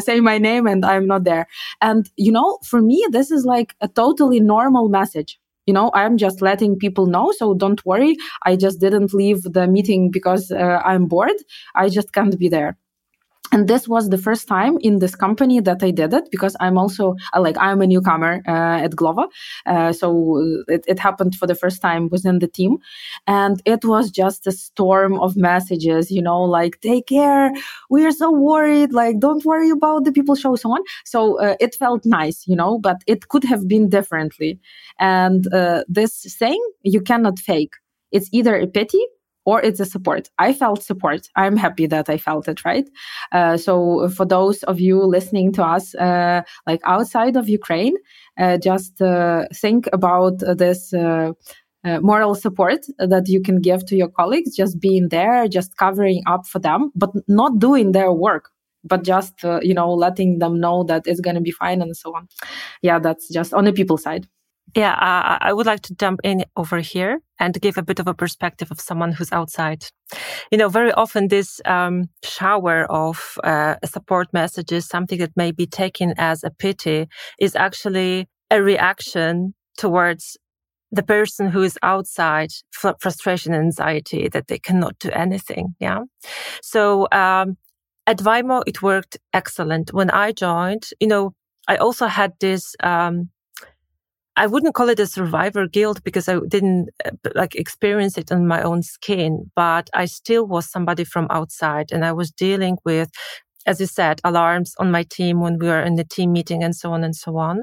say 0.00 0.20
my 0.20 0.38
name 0.38 0.66
and 0.66 0.84
I'm 0.84 1.06
not 1.06 1.24
there. 1.24 1.46
And, 1.80 2.10
you 2.16 2.32
know, 2.32 2.58
for 2.64 2.82
me, 2.82 3.06
this 3.10 3.30
is 3.30 3.44
like 3.44 3.74
a 3.80 3.88
totally 3.88 4.40
normal 4.40 4.88
message 4.88 5.38
you 5.66 5.74
know 5.74 5.90
i'm 5.94 6.16
just 6.16 6.42
letting 6.42 6.76
people 6.76 7.06
know 7.06 7.32
so 7.32 7.54
don't 7.54 7.84
worry. 7.86 8.16
I 8.42 8.56
just 8.56 8.80
didn't 8.80 9.14
leave 9.14 9.42
the 9.42 9.66
meeting 9.66 10.10
because 10.10 10.50
uh, 10.50 10.80
i'm 10.84 11.06
bored. 11.06 11.40
I 11.74 11.88
just 11.88 12.12
can't 12.12 12.38
be 12.38 12.48
there. 12.48 12.76
And 13.54 13.68
this 13.68 13.86
was 13.86 14.08
the 14.08 14.18
first 14.18 14.48
time 14.48 14.78
in 14.80 14.98
this 14.98 15.14
company 15.14 15.60
that 15.60 15.80
I 15.80 15.92
did 15.92 16.12
it 16.12 16.24
because 16.32 16.56
I'm 16.58 16.76
also 16.76 17.14
uh, 17.32 17.40
like 17.40 17.56
I'm 17.60 17.80
a 17.82 17.86
newcomer 17.86 18.42
uh, 18.48 18.84
at 18.84 18.92
Glovo, 18.92 19.28
uh, 19.66 19.92
so 19.92 20.64
it, 20.66 20.84
it, 20.88 20.98
happened 20.98 21.36
for 21.36 21.46
the 21.46 21.54
first 21.54 21.80
time 21.80 22.08
within 22.08 22.40
the 22.40 22.48
team, 22.48 22.78
and 23.28 23.62
it 23.64 23.84
was 23.84 24.10
just 24.10 24.48
a 24.48 24.50
storm 24.52 25.20
of 25.20 25.36
messages, 25.36 26.10
you 26.10 26.20
know, 26.20 26.42
like 26.42 26.80
take 26.80 27.06
care, 27.06 27.52
we 27.90 28.04
are 28.04 28.10
so 28.10 28.28
worried, 28.32 28.92
like 28.92 29.20
don't 29.20 29.44
worry 29.44 29.70
about 29.70 30.04
the 30.04 30.10
people 30.10 30.34
show 30.34 30.56
so 30.56 30.72
on. 30.72 30.80
So 31.04 31.40
uh, 31.40 31.54
it 31.60 31.76
felt 31.76 32.04
nice, 32.04 32.48
you 32.48 32.56
know, 32.56 32.80
but 32.80 33.02
it 33.06 33.28
could 33.28 33.44
have 33.44 33.68
been 33.68 33.88
differently, 33.88 34.58
and 34.98 35.52
uh, 35.52 35.84
this 35.88 36.34
thing 36.38 36.60
you 36.82 37.00
cannot 37.00 37.38
fake. 37.38 37.74
It's 38.12 38.28
either 38.32 38.56
a 38.56 38.66
pity 38.66 39.04
or 39.46 39.60
it's 39.60 39.80
a 39.80 39.84
support. 39.84 40.30
I 40.38 40.52
felt 40.52 40.82
support. 40.82 41.28
I'm 41.36 41.56
happy 41.56 41.86
that 41.86 42.08
I 42.08 42.16
felt 42.16 42.48
it, 42.48 42.64
right? 42.64 42.88
Uh, 43.32 43.56
so 43.56 44.08
for 44.08 44.24
those 44.24 44.62
of 44.64 44.80
you 44.80 45.02
listening 45.02 45.52
to 45.52 45.64
us, 45.64 45.94
uh, 45.96 46.42
like 46.66 46.80
outside 46.84 47.36
of 47.36 47.48
Ukraine, 47.48 47.94
uh, 48.38 48.58
just 48.58 49.00
uh, 49.02 49.44
think 49.54 49.88
about 49.92 50.38
this. 50.38 50.92
Uh, 50.92 51.32
uh, 51.86 52.00
moral 52.00 52.34
support 52.34 52.86
that 52.96 53.28
you 53.28 53.42
can 53.42 53.60
give 53.60 53.84
to 53.84 53.94
your 53.94 54.08
colleagues, 54.08 54.56
just 54.56 54.80
being 54.80 55.10
there, 55.10 55.46
just 55.46 55.76
covering 55.76 56.22
up 56.26 56.46
for 56.46 56.58
them, 56.58 56.90
but 56.94 57.10
not 57.28 57.58
doing 57.58 57.92
their 57.92 58.10
work, 58.10 58.48
but 58.84 59.04
just, 59.04 59.34
you 59.60 59.74
know, 59.74 59.92
letting 59.92 60.38
them 60.38 60.58
know 60.58 60.82
that 60.82 61.02
it's 61.06 61.20
going 61.20 61.34
to 61.34 61.42
be 61.42 61.50
fine 61.50 61.82
and 61.82 61.94
so 61.94 62.16
on. 62.16 62.26
Yeah, 62.80 62.98
that's 62.98 63.28
just 63.28 63.52
on 63.52 63.66
the 63.66 63.72
people 63.74 63.98
side. 63.98 64.26
Yeah, 64.74 64.92
uh, 64.92 65.38
I 65.40 65.52
would 65.52 65.66
like 65.66 65.82
to 65.82 65.94
jump 65.94 66.20
in 66.24 66.44
over 66.56 66.78
here 66.78 67.20
and 67.38 67.60
give 67.60 67.78
a 67.78 67.82
bit 67.82 68.00
of 68.00 68.08
a 68.08 68.14
perspective 68.14 68.70
of 68.70 68.80
someone 68.80 69.12
who's 69.12 69.30
outside. 69.30 69.84
You 70.50 70.58
know, 70.58 70.68
very 70.68 70.90
often 70.92 71.28
this 71.28 71.60
um, 71.64 72.08
shower 72.24 72.90
of 72.90 73.38
uh, 73.44 73.76
support 73.84 74.32
messages, 74.32 74.88
something 74.88 75.18
that 75.18 75.36
may 75.36 75.52
be 75.52 75.66
taken 75.66 76.14
as 76.18 76.42
a 76.42 76.50
pity, 76.50 77.06
is 77.38 77.54
actually 77.54 78.26
a 78.50 78.62
reaction 78.62 79.54
towards 79.76 80.36
the 80.90 81.02
person 81.02 81.48
who 81.48 81.62
is 81.62 81.78
outside 81.82 82.50
fr- 82.70 82.98
frustration 83.00 83.52
and 83.52 83.64
anxiety 83.64 84.28
that 84.28 84.48
they 84.48 84.58
cannot 84.58 84.98
do 84.98 85.10
anything. 85.10 85.74
Yeah. 85.78 86.00
So, 86.62 87.08
um, 87.12 87.56
at 88.06 88.18
Vaimo, 88.18 88.62
it 88.66 88.82
worked 88.82 89.18
excellent. 89.32 89.92
When 89.92 90.10
I 90.10 90.32
joined, 90.32 90.90
you 91.00 91.06
know, 91.08 91.32
I 91.68 91.76
also 91.76 92.06
had 92.06 92.32
this, 92.40 92.76
um, 92.82 93.30
I 94.36 94.46
wouldn't 94.48 94.74
call 94.74 94.88
it 94.88 94.98
a 94.98 95.06
survivor 95.06 95.66
guilt 95.68 96.02
because 96.02 96.28
I 96.28 96.38
didn't 96.48 96.90
uh, 97.04 97.10
like 97.34 97.54
experience 97.54 98.18
it 98.18 98.32
on 98.32 98.46
my 98.46 98.62
own 98.62 98.82
skin, 98.82 99.50
but 99.54 99.88
I 99.94 100.06
still 100.06 100.46
was 100.46 100.70
somebody 100.70 101.04
from 101.04 101.28
outside 101.30 101.92
and 101.92 102.04
I 102.04 102.12
was 102.12 102.32
dealing 102.32 102.78
with, 102.84 103.10
as 103.66 103.80
you 103.80 103.86
said, 103.86 104.20
alarms 104.24 104.74
on 104.78 104.90
my 104.90 105.04
team 105.04 105.40
when 105.40 105.58
we 105.58 105.68
were 105.68 105.80
in 105.82 105.94
the 105.94 106.04
team 106.04 106.32
meeting 106.32 106.64
and 106.64 106.74
so 106.74 106.92
on 106.92 107.04
and 107.04 107.14
so 107.14 107.36
on. 107.38 107.62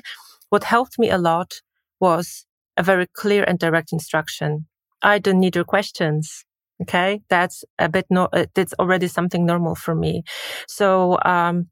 What 0.50 0.64
helped 0.64 0.98
me 0.98 1.10
a 1.10 1.18
lot 1.18 1.62
was 2.00 2.46
a 2.78 2.84
very 2.84 3.08
clear 3.14 3.44
and 3.44 3.60
direct 3.60 3.92
instruction. 3.92 4.66
I 5.02 5.20
don't 5.20 5.40
need 5.40 5.56
your 5.56 5.66
questions. 5.66 6.46
Okay. 6.82 7.22
That's 7.30 7.64
a 7.80 7.90
bit 7.90 8.06
no, 8.10 8.30
uh, 8.34 8.46
that's 8.56 8.74
already 8.80 9.08
something 9.08 9.46
normal 9.46 9.76
for 9.76 9.94
me. 9.94 10.24
So, 10.68 11.20
um, 11.26 11.68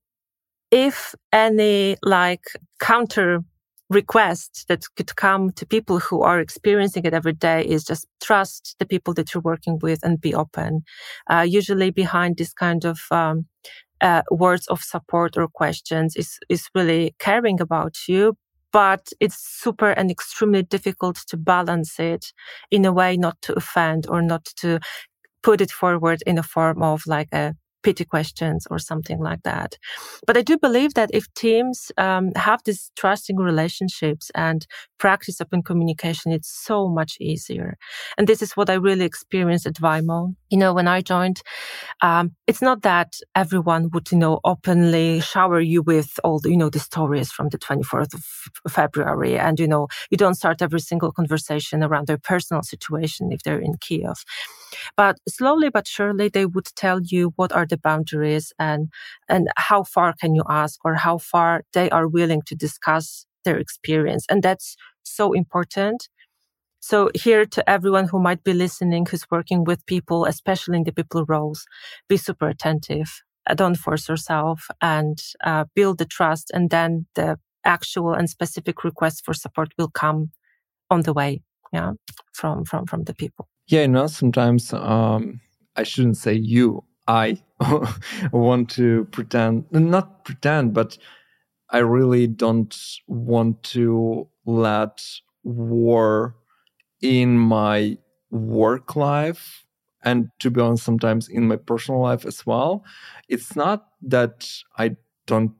if 0.71 1.15
any 1.33 1.97
like 2.03 2.43
counter 2.79 3.39
request 3.89 4.65
that 4.67 4.83
could 4.95 5.15
come 5.15 5.51
to 5.53 5.65
people 5.65 5.99
who 5.99 6.21
are 6.21 6.39
experiencing 6.39 7.05
it 7.05 7.13
every 7.13 7.33
day 7.33 7.65
is 7.65 7.83
just 7.83 8.07
trust 8.21 8.75
the 8.79 8.85
people 8.85 9.13
that 9.15 9.33
you're 9.33 9.41
working 9.41 9.79
with 9.81 9.99
and 10.03 10.21
be 10.21 10.33
open. 10.33 10.81
Uh, 11.29 11.45
usually 11.47 11.89
behind 11.89 12.37
this 12.37 12.53
kind 12.53 12.85
of, 12.85 12.99
um, 13.11 13.45
uh, 14.01 14.21
words 14.31 14.67
of 14.67 14.81
support 14.81 15.35
or 15.37 15.47
questions 15.47 16.15
is, 16.15 16.39
is 16.49 16.69
really 16.75 17.15
caring 17.19 17.59
about 17.59 17.95
you, 18.07 18.37
but 18.71 19.09
it's 19.19 19.37
super 19.37 19.89
and 19.89 20.11
extremely 20.11 20.63
difficult 20.63 21.17
to 21.27 21.35
balance 21.35 21.99
it 21.99 22.31
in 22.71 22.85
a 22.85 22.93
way 22.93 23.17
not 23.17 23.41
to 23.41 23.53
offend 23.53 24.05
or 24.07 24.21
not 24.21 24.45
to 24.55 24.79
put 25.41 25.61
it 25.61 25.71
forward 25.71 26.21
in 26.25 26.37
a 26.37 26.43
form 26.43 26.81
of 26.83 27.01
like 27.07 27.29
a 27.33 27.55
pity 27.83 28.05
questions 28.05 28.67
or 28.69 28.79
something 28.79 29.19
like 29.19 29.43
that. 29.43 29.77
But 30.25 30.37
I 30.37 30.41
do 30.41 30.57
believe 30.57 30.93
that 30.95 31.09
if 31.13 31.33
teams 31.33 31.91
um, 31.97 32.31
have 32.35 32.61
these 32.65 32.91
trusting 32.95 33.37
relationships 33.37 34.31
and 34.35 34.65
practice 34.97 35.39
open 35.41 35.63
communication, 35.63 36.31
it's 36.31 36.49
so 36.49 36.87
much 36.87 37.17
easier. 37.19 37.77
And 38.17 38.27
this 38.27 38.41
is 38.41 38.53
what 38.57 38.69
I 38.69 38.73
really 38.73 39.05
experienced 39.05 39.65
at 39.65 39.75
Vaimo. 39.75 40.35
You 40.49 40.57
know, 40.57 40.73
when 40.73 40.87
I 40.87 41.01
joined, 41.01 41.41
um, 42.01 42.31
it's 42.47 42.61
not 42.61 42.81
that 42.81 43.13
everyone 43.35 43.89
would, 43.93 44.11
you 44.11 44.17
know, 44.17 44.39
openly 44.43 45.21
shower 45.21 45.59
you 45.61 45.81
with 45.81 46.19
all 46.23 46.39
the, 46.39 46.49
you 46.49 46.57
know, 46.57 46.69
the 46.69 46.79
stories 46.79 47.31
from 47.31 47.49
the 47.49 47.57
24th 47.57 48.13
of 48.13 48.71
February. 48.71 49.37
And, 49.37 49.59
you 49.59 49.67
know, 49.67 49.87
you 50.09 50.17
don't 50.17 50.35
start 50.35 50.61
every 50.61 50.79
single 50.79 51.11
conversation 51.11 51.83
around 51.83 52.07
their 52.07 52.17
personal 52.17 52.63
situation 52.63 53.31
if 53.31 53.43
they're 53.43 53.59
in 53.59 53.75
Kiev. 53.79 54.23
But 54.95 55.17
slowly 55.27 55.69
but 55.69 55.87
surely, 55.87 56.29
they 56.29 56.45
would 56.45 56.67
tell 56.75 56.99
you 57.01 57.33
what 57.35 57.51
are 57.51 57.65
the 57.65 57.77
boundaries 57.77 58.53
and, 58.59 58.89
and 59.27 59.49
how 59.57 59.83
far 59.83 60.13
can 60.13 60.35
you 60.35 60.43
ask 60.49 60.79
or 60.83 60.95
how 60.95 61.17
far 61.17 61.63
they 61.73 61.89
are 61.89 62.07
willing 62.07 62.41
to 62.47 62.55
discuss 62.55 63.25
their 63.45 63.57
experience. 63.57 64.25
And 64.29 64.43
that's 64.43 64.75
so 65.03 65.33
important. 65.33 66.09
So 66.81 67.09
here 67.13 67.45
to 67.45 67.69
everyone 67.69 68.07
who 68.07 68.19
might 68.19 68.43
be 68.43 68.53
listening, 68.53 69.05
who's 69.05 69.25
working 69.29 69.63
with 69.63 69.85
people, 69.85 70.25
especially 70.25 70.77
in 70.77 70.83
the 70.85 70.93
people 70.93 71.25
roles, 71.25 71.65
be 72.07 72.17
super 72.17 72.47
attentive. 72.47 73.21
Uh, 73.49 73.53
don't 73.53 73.75
force 73.75 74.07
yourself 74.07 74.67
and 74.81 75.21
uh, 75.43 75.65
build 75.75 75.97
the 75.97 76.05
trust. 76.05 76.51
And 76.53 76.69
then 76.69 77.07
the 77.15 77.37
actual 77.65 78.13
and 78.13 78.29
specific 78.29 78.83
requests 78.83 79.21
for 79.21 79.33
support 79.33 79.73
will 79.77 79.89
come 79.89 80.31
on 80.89 81.01
the 81.01 81.13
way. 81.13 81.41
Yeah. 81.73 81.93
From, 82.33 82.65
from, 82.65 82.85
from 82.85 83.03
the 83.03 83.13
people. 83.13 83.47
Yeah. 83.69 83.81
You 83.81 83.87
know, 83.89 84.07
sometimes, 84.07 84.73
um, 84.73 85.41
I 85.75 85.83
shouldn't 85.83 86.17
say 86.17 86.33
you, 86.33 86.83
I 87.07 87.41
want 88.33 88.69
to 88.71 89.05
pretend, 89.11 89.65
not 89.71 90.25
pretend, 90.25 90.73
but 90.73 90.97
I 91.71 91.79
really 91.79 92.27
don't 92.27 92.75
want 93.07 93.63
to 93.75 94.27
let 94.45 95.03
war 95.43 96.35
in 97.01 97.37
my 97.37 97.97
work 98.31 98.95
life 98.95 99.65
and 100.03 100.29
to 100.39 100.51
be 100.51 100.61
honest, 100.61 100.85
sometimes 100.85 101.29
in 101.29 101.47
my 101.47 101.57
personal 101.57 102.01
life 102.01 102.25
as 102.25 102.45
well. 102.45 102.85
It's 103.29 103.55
not 103.55 103.87
that 104.03 104.49
I 104.77 104.97
don't 105.27 105.53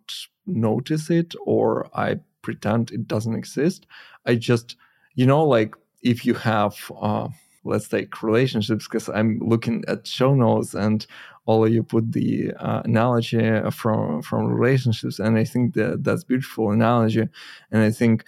notice 0.48 1.10
it 1.12 1.36
or 1.46 1.90
I 1.98 2.20
pretend 2.44 2.92
it 2.92 3.08
doesn't 3.08 3.36
exist. 3.36 3.88
I 4.26 4.36
just, 4.36 4.78
you 5.16 5.26
know, 5.28 5.46
like 5.46 5.76
if 6.04 6.26
you 6.26 6.36
have, 6.36 6.76
uh, 7.02 7.30
let's 7.64 7.88
take 7.88 8.22
relationships, 8.24 8.88
because 8.88 9.10
I'm 9.10 9.40
looking 9.40 9.84
at 9.88 10.08
show 10.08 10.34
notes 10.36 10.74
and 10.74 11.06
all 11.46 11.68
you 11.68 11.84
put 11.84 12.12
the 12.12 12.52
uh, 12.60 12.82
analogy 12.86 13.40
from 13.72 14.22
from 14.22 14.48
relationships, 14.48 15.20
and 15.20 15.38
I 15.38 15.44
think 15.44 15.74
that 15.76 16.04
that's 16.04 16.24
beautiful 16.24 16.72
analogy, 16.72 17.28
and 17.72 17.82
I 17.84 17.92
think 17.92 18.24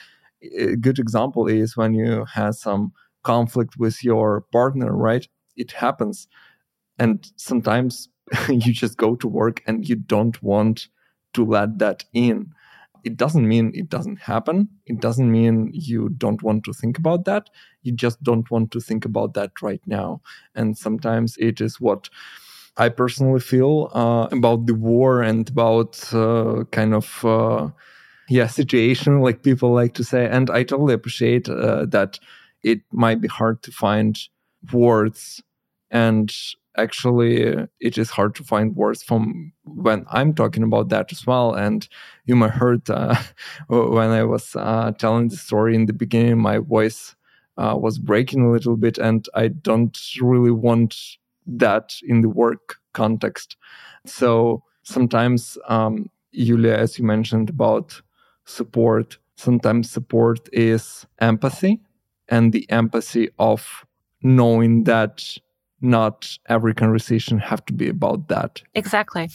a 0.57 0.75
good 0.75 0.99
example 0.99 1.47
is 1.47 1.77
when 1.77 1.93
you 1.93 2.25
have 2.33 2.55
some 2.55 2.93
conflict 3.23 3.77
with 3.77 4.03
your 4.03 4.41
partner, 4.51 4.95
right? 4.95 5.27
It 5.55 5.71
happens. 5.71 6.27
And 6.99 7.31
sometimes 7.35 8.09
you 8.49 8.73
just 8.73 8.97
go 8.97 9.15
to 9.15 9.27
work 9.27 9.61
and 9.67 9.87
you 9.87 9.95
don't 9.95 10.41
want 10.41 10.87
to 11.33 11.45
let 11.45 11.79
that 11.79 12.03
in. 12.13 12.53
It 13.03 13.17
doesn't 13.17 13.47
mean 13.47 13.71
it 13.73 13.89
doesn't 13.89 14.19
happen. 14.19 14.69
It 14.85 14.99
doesn't 15.01 15.31
mean 15.31 15.71
you 15.73 16.09
don't 16.09 16.41
want 16.43 16.63
to 16.65 16.73
think 16.73 16.97
about 16.97 17.25
that. 17.25 17.49
You 17.83 17.91
just 17.93 18.21
don't 18.23 18.49
want 18.51 18.71
to 18.71 18.79
think 18.79 19.05
about 19.05 19.33
that 19.33 19.61
right 19.61 19.81
now. 19.85 20.21
And 20.55 20.77
sometimes 20.77 21.35
it 21.37 21.61
is 21.61 21.81
what 21.81 22.09
I 22.77 22.89
personally 22.89 23.39
feel 23.39 23.89
uh, 23.93 24.27
about 24.31 24.65
the 24.65 24.75
war 24.75 25.21
and 25.21 25.47
about 25.49 26.13
uh, 26.13 26.63
kind 26.71 26.93
of 26.93 27.25
uh, 27.25 27.69
yeah 28.29 28.47
situation, 28.47 29.21
like 29.21 29.43
people 29.43 29.73
like 29.73 29.93
to 29.95 30.03
say. 30.03 30.27
And 30.27 30.49
I 30.49 30.63
totally 30.63 30.93
appreciate 30.93 31.49
uh, 31.49 31.85
that 31.87 32.19
it 32.63 32.81
might 32.91 33.21
be 33.21 33.27
hard 33.27 33.61
to 33.63 33.71
find 33.71 34.17
words 34.71 35.41
and 35.89 36.33
actually 36.77 37.67
it 37.79 37.97
is 37.97 38.09
hard 38.09 38.35
to 38.35 38.43
find 38.43 38.75
words 38.75 39.03
from 39.03 39.51
when 39.65 40.05
i'm 40.11 40.33
talking 40.33 40.63
about 40.63 40.89
that 40.89 41.11
as 41.11 41.25
well. 41.27 41.53
And 41.53 41.87
you 42.25 42.35
might 42.35 42.51
heard 42.51 42.89
uh, 42.89 43.15
when 43.67 44.09
i 44.09 44.23
was 44.23 44.55
uh, 44.55 44.91
telling 44.97 45.29
the 45.29 45.37
story 45.37 45.75
in 45.75 45.85
the 45.85 45.93
beginning 45.93 46.37
my 46.39 46.57
voice 46.59 47.15
uh, 47.57 47.75
was 47.77 47.99
breaking 47.99 48.41
a 48.45 48.51
little 48.51 48.77
bit 48.77 48.97
and 48.97 49.27
i 49.35 49.47
don't 49.47 49.97
really 50.21 50.51
want 50.51 50.95
that 51.47 51.95
in 52.03 52.21
the 52.21 52.29
work 52.29 52.75
context. 52.93 53.57
So 54.05 54.63
sometimes 54.83 55.57
um, 55.67 56.09
julia 56.33 56.73
as 56.73 56.97
you 56.97 57.05
mentioned 57.05 57.49
about 57.49 58.01
support 58.45 59.17
sometimes 59.35 59.89
support 59.91 60.49
is 60.53 61.05
empathy 61.19 61.79
and 62.29 62.51
the 62.53 62.69
empathy 62.71 63.29
of 63.37 63.85
knowing 64.23 64.83
that 64.85 65.37
not 65.81 66.37
every 66.47 66.73
conversation 66.73 67.39
have 67.39 67.65
to 67.65 67.73
be 67.73 67.89
about 67.89 68.27
that. 68.27 68.61
Exactly. 68.73 69.29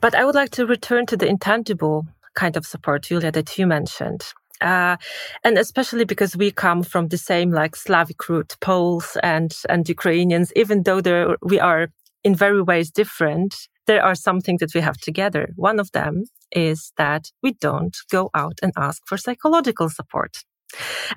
But 0.00 0.14
I 0.14 0.24
would 0.24 0.34
like 0.34 0.50
to 0.50 0.66
return 0.66 1.06
to 1.06 1.16
the 1.16 1.26
intangible 1.26 2.06
kind 2.34 2.56
of 2.56 2.66
support, 2.66 3.04
Julia, 3.04 3.30
that 3.32 3.58
you 3.58 3.66
mentioned. 3.66 4.24
Uh, 4.60 4.96
and 5.42 5.58
especially 5.58 6.04
because 6.04 6.36
we 6.36 6.50
come 6.50 6.82
from 6.82 7.08
the 7.08 7.18
same 7.18 7.50
like 7.50 7.76
Slavic 7.76 8.28
root, 8.28 8.56
Poles 8.60 9.16
and, 9.22 9.54
and 9.68 9.88
Ukrainians, 9.88 10.52
even 10.56 10.84
though 10.84 11.00
there, 11.00 11.36
we 11.42 11.60
are 11.60 11.88
in 12.22 12.34
very 12.34 12.62
ways 12.62 12.90
different, 12.90 13.54
there 13.86 14.02
are 14.02 14.14
some 14.14 14.40
things 14.40 14.60
that 14.60 14.74
we 14.74 14.80
have 14.80 14.96
together. 14.96 15.50
One 15.56 15.78
of 15.78 15.92
them 15.92 16.24
is 16.50 16.92
that 16.96 17.30
we 17.42 17.52
don't 17.52 17.96
go 18.10 18.30
out 18.34 18.58
and 18.62 18.72
ask 18.76 19.02
for 19.06 19.18
psychological 19.18 19.90
support. 19.90 20.44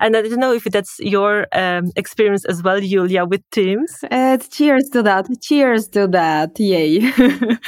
And 0.00 0.16
I 0.16 0.22
don't 0.22 0.40
know 0.40 0.52
if 0.52 0.64
that's 0.64 0.98
your 1.00 1.46
um, 1.52 1.90
experience 1.96 2.44
as 2.44 2.62
well, 2.62 2.80
Julia, 2.80 3.24
with 3.24 3.42
Teams. 3.50 4.04
Uh, 4.10 4.38
cheers 4.38 4.88
to 4.92 5.02
that. 5.02 5.26
Cheers 5.40 5.88
to 5.88 6.06
that. 6.08 6.58
Yay. 6.58 7.10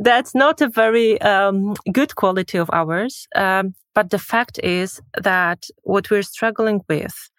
that's 0.00 0.34
not 0.34 0.60
a 0.60 0.68
very 0.68 1.20
um, 1.22 1.74
good 1.92 2.14
quality 2.16 2.58
of 2.58 2.70
ours. 2.72 3.26
Um, 3.34 3.74
but 3.94 4.10
the 4.10 4.18
fact 4.18 4.60
is 4.62 5.00
that 5.20 5.66
what 5.82 6.08
we're 6.10 6.22
struggling 6.22 6.82
with 6.88 7.30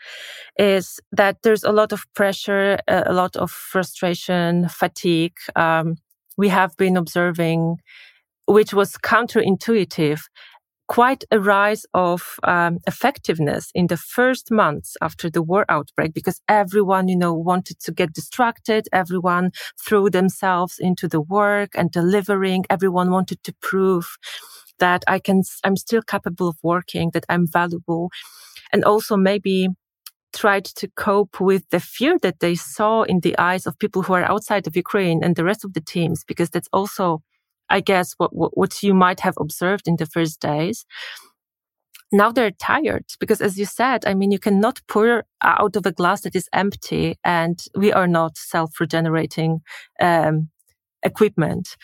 is 0.57 0.99
that 1.13 1.37
there's 1.43 1.63
a 1.63 1.71
lot 1.71 1.93
of 1.93 2.05
pressure, 2.15 2.77
a 2.87 3.13
lot 3.13 3.37
of 3.37 3.49
frustration, 3.49 4.67
fatigue. 4.67 5.37
Um, 5.55 5.95
we 6.37 6.49
have 6.49 6.75
been 6.75 6.97
observing, 6.97 7.77
which 8.45 8.73
was 8.73 8.97
counterintuitive 8.97 10.19
quite 10.89 11.23
a 11.29 11.39
rise 11.39 11.85
of 11.93 12.39
um, 12.43 12.79
effectiveness 12.87 13.69
in 13.75 13.87
the 13.87 13.95
first 13.95 14.49
months 14.49 14.97
after 15.01 15.29
the 15.29 15.43
war 15.43 15.63
outbreak 15.69 16.13
because 16.15 16.41
everyone, 16.49 17.07
you 17.07 17.15
know, 17.15 17.33
wanted 17.33 17.79
to 17.79 17.91
get 17.91 18.11
distracted. 18.11 18.89
Everyone 18.91 19.51
threw 19.85 20.09
themselves 20.09 20.77
into 20.79 21.07
the 21.07 21.21
work 21.21 21.69
and 21.75 21.91
delivering. 21.91 22.65
Everyone 22.71 23.11
wanted 23.11 23.41
to 23.43 23.53
prove 23.61 24.17
that 24.79 25.03
I 25.07 25.19
can, 25.19 25.43
I'm 25.63 25.77
still 25.77 26.01
capable 26.01 26.47
of 26.47 26.57
working, 26.63 27.11
that 27.13 27.25
I'm 27.29 27.45
valuable. 27.45 28.09
And 28.73 28.83
also 28.83 29.15
maybe 29.15 29.67
tried 30.33 30.65
to 30.65 30.87
cope 30.95 31.39
with 31.39 31.69
the 31.69 31.79
fear 31.79 32.17
that 32.23 32.39
they 32.39 32.55
saw 32.55 33.03
in 33.03 33.19
the 33.19 33.37
eyes 33.37 33.67
of 33.67 33.77
people 33.77 34.01
who 34.01 34.13
are 34.13 34.23
outside 34.23 34.65
of 34.65 34.75
Ukraine 34.75 35.23
and 35.23 35.35
the 35.35 35.43
rest 35.43 35.63
of 35.63 35.73
the 35.73 35.81
teams, 35.81 36.23
because 36.23 36.49
that's 36.49 36.69
also, 36.73 37.21
I 37.69 37.81
guess, 37.81 38.13
what, 38.17 38.35
what, 38.35 38.57
what 38.57 38.83
you 38.83 38.93
might 38.93 39.19
have 39.19 39.35
observed 39.39 39.87
in 39.87 39.97
the 39.97 40.05
first 40.05 40.39
days. 40.39 40.85
Now 42.11 42.31
they're 42.31 42.51
tired 42.51 43.05
because, 43.19 43.39
as 43.39 43.59
you 43.59 43.65
said, 43.65 44.03
I 44.05 44.15
mean, 44.15 44.31
you 44.31 44.39
cannot 44.39 44.79
pour 44.87 45.25
out 45.43 45.75
of 45.75 45.85
a 45.85 45.91
glass 45.91 46.21
that 46.21 46.35
is 46.35 46.49
empty, 46.53 47.17
and 47.23 47.59
we 47.75 47.93
are 47.93 48.07
not 48.07 48.37
self-regenerating 48.37 49.61
um, 50.01 50.49
equipment. 51.03 51.77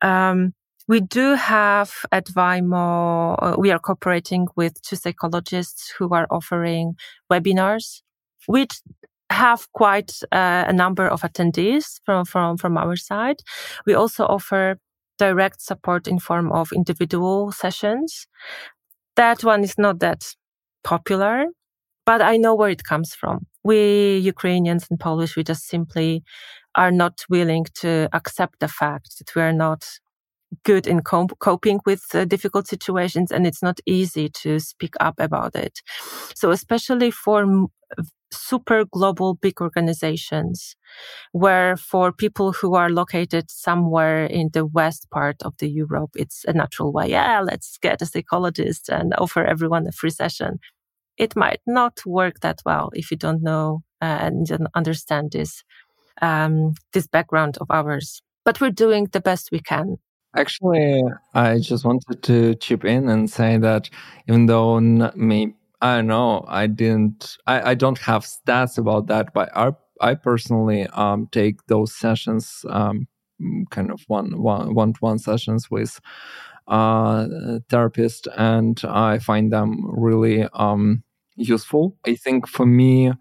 Um, 0.00 0.54
we 0.88 1.00
do 1.00 1.34
have 1.34 1.92
at 2.12 2.26
Vaimo, 2.26 3.36
uh, 3.40 3.56
we 3.58 3.70
are 3.70 3.78
cooperating 3.78 4.46
with 4.56 4.80
two 4.82 4.96
psychologists 4.96 5.92
who 5.98 6.08
are 6.10 6.26
offering 6.30 6.94
webinars, 7.30 8.02
which 8.46 8.82
have 9.30 9.66
quite 9.72 10.12
uh, 10.30 10.64
a 10.68 10.72
number 10.72 11.08
of 11.08 11.22
attendees 11.22 12.00
from, 12.04 12.24
from, 12.24 12.56
from 12.56 12.76
our 12.76 12.96
side. 12.96 13.36
We 13.86 13.94
also 13.94 14.26
offer 14.26 14.78
direct 15.26 15.58
support 15.70 16.02
in 16.12 16.18
form 16.18 16.48
of 16.60 16.72
individual 16.80 17.52
sessions. 17.52 18.26
That 19.16 19.44
one 19.52 19.62
is 19.68 19.76
not 19.78 19.96
that 20.00 20.22
popular, 20.92 21.36
but 22.04 22.20
I 22.32 22.34
know 22.42 22.54
where 22.56 22.74
it 22.76 22.84
comes 22.92 23.14
from. 23.20 23.36
We 23.70 23.80
Ukrainians 24.34 24.84
and 24.90 24.98
Polish, 25.08 25.36
we 25.36 25.44
just 25.52 25.64
simply 25.74 26.10
are 26.82 26.94
not 27.02 27.16
willing 27.34 27.66
to 27.82 27.90
accept 28.18 28.54
the 28.60 28.72
fact 28.80 29.08
that 29.18 29.28
we 29.34 29.42
are 29.48 29.58
not 29.66 29.82
good 30.64 30.86
in 30.86 31.00
coping 31.02 31.80
with 31.86 32.04
uh, 32.14 32.24
difficult 32.24 32.66
situations 32.68 33.30
and 33.30 33.46
it's 33.46 33.62
not 33.62 33.80
easy 33.86 34.28
to 34.28 34.58
speak 34.60 34.94
up 35.00 35.14
about 35.18 35.54
it. 35.54 35.80
So 36.34 36.50
especially 36.50 37.10
for 37.10 37.42
m- 37.42 37.68
super 38.30 38.84
global 38.84 39.34
big 39.34 39.60
organizations 39.60 40.74
where 41.32 41.76
for 41.76 42.12
people 42.12 42.52
who 42.52 42.74
are 42.74 42.90
located 42.90 43.50
somewhere 43.50 44.24
in 44.24 44.50
the 44.52 44.66
west 44.66 45.08
part 45.10 45.42
of 45.42 45.54
the 45.58 45.68
Europe, 45.68 46.10
it's 46.16 46.44
a 46.46 46.52
natural 46.52 46.92
way. 46.92 47.10
Yeah, 47.10 47.40
let's 47.40 47.78
get 47.78 48.02
a 48.02 48.06
psychologist 48.06 48.88
and 48.88 49.14
offer 49.18 49.44
everyone 49.44 49.86
a 49.86 49.92
free 49.92 50.10
session. 50.10 50.58
It 51.18 51.36
might 51.36 51.60
not 51.66 52.00
work 52.06 52.40
that 52.40 52.60
well 52.64 52.90
if 52.94 53.10
you 53.10 53.16
don't 53.16 53.42
know 53.42 53.82
uh, 54.00 54.18
and 54.22 54.46
don't 54.46 54.68
understand 54.74 55.32
this, 55.32 55.64
um, 56.22 56.74
this 56.92 57.06
background 57.06 57.58
of 57.60 57.70
ours. 57.70 58.22
But 58.44 58.60
we're 58.60 58.70
doing 58.70 59.08
the 59.12 59.20
best 59.20 59.50
we 59.52 59.60
can. 59.60 59.98
Actually, 60.34 61.02
I 61.34 61.58
just 61.58 61.84
wanted 61.84 62.22
to 62.22 62.54
chip 62.54 62.84
in 62.84 63.08
and 63.08 63.28
say 63.30 63.58
that 63.58 63.90
even 64.28 64.46
though 64.46 64.80
me, 64.80 65.54
I 65.82 65.96
don't 65.96 66.06
know, 66.06 66.44
I 66.48 66.66
didn't, 66.68 67.36
I, 67.46 67.72
I 67.72 67.74
don't 67.74 67.98
have 67.98 68.24
stats 68.24 68.78
about 68.78 69.08
that, 69.08 69.34
but 69.34 69.50
I, 69.54 69.72
I 70.00 70.14
personally 70.14 70.86
um, 70.88 71.28
take 71.32 71.66
those 71.66 71.94
sessions, 71.94 72.64
um, 72.70 73.06
kind 73.70 73.90
of 73.90 74.00
one 74.06 74.40
one 74.40 74.72
one 74.74 74.92
to 74.94 74.98
one 75.00 75.18
sessions 75.18 75.70
with 75.70 76.00
uh, 76.68 77.26
therapist, 77.68 78.28
and 78.36 78.80
I 78.88 79.18
find 79.18 79.52
them 79.52 79.84
really 79.90 80.44
um, 80.54 81.02
useful. 81.36 81.96
I 82.06 82.14
think 82.14 82.48
for 82.48 82.64
me, 82.66 83.12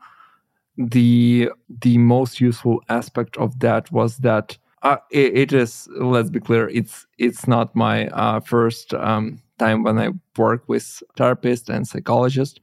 the 0.77 1.49
the 1.81 1.97
most 1.97 2.39
useful 2.39 2.81
aspect 2.89 3.37
of 3.37 3.59
that 3.59 3.91
was 3.91 4.17
that 4.19 4.57
uh, 4.83 4.97
it, 5.11 5.37
it 5.37 5.53
is 5.53 5.87
let's 5.97 6.29
be 6.29 6.39
clear 6.39 6.69
it's 6.69 7.05
it's 7.17 7.47
not 7.47 7.75
my 7.75 8.07
uh, 8.07 8.39
first 8.39 8.93
um, 8.93 9.41
time 9.59 9.83
when 9.83 9.99
i 9.99 10.09
work 10.37 10.63
with 10.67 11.03
therapist 11.17 11.69
and 11.69 11.87
psychologist 11.87 12.59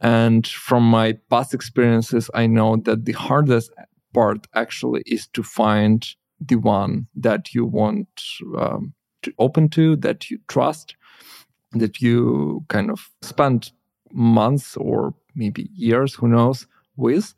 and 0.00 0.46
from 0.46 0.82
my 0.82 1.12
past 1.30 1.54
experiences 1.54 2.30
i 2.34 2.46
know 2.46 2.76
that 2.76 3.04
the 3.04 3.12
hardest 3.12 3.70
part 4.14 4.46
actually 4.54 5.02
is 5.06 5.26
to 5.28 5.42
find 5.42 6.14
the 6.40 6.56
one 6.56 7.06
that 7.14 7.54
you 7.54 7.64
want 7.64 8.08
um, 8.58 8.92
to 9.22 9.32
open 9.38 9.68
to 9.68 9.96
that 9.96 10.30
you 10.30 10.38
trust 10.48 10.96
that 11.72 12.00
you 12.00 12.64
kind 12.68 12.90
of 12.90 13.10
spend 13.22 13.72
months 14.12 14.76
or 14.76 15.14
maybe 15.34 15.68
years 15.74 16.14
who 16.14 16.28
knows 16.28 16.66
with. 16.96 17.34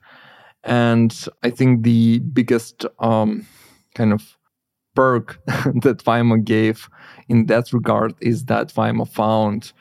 And 0.64 1.12
i 1.42 1.50
think 1.50 1.82
the 1.82 2.20
biggest 2.20 2.86
um, 3.00 3.46
kind 3.94 4.12
of 4.12 4.36
perk 4.94 5.40
that 5.46 6.02
Vaimo 6.04 6.42
gave 6.44 6.88
in 7.28 7.46
that 7.46 7.72
regard 7.72 8.14
is 8.20 8.44
that 8.46 8.68
Vaimo 8.68 9.08
found 9.08 9.72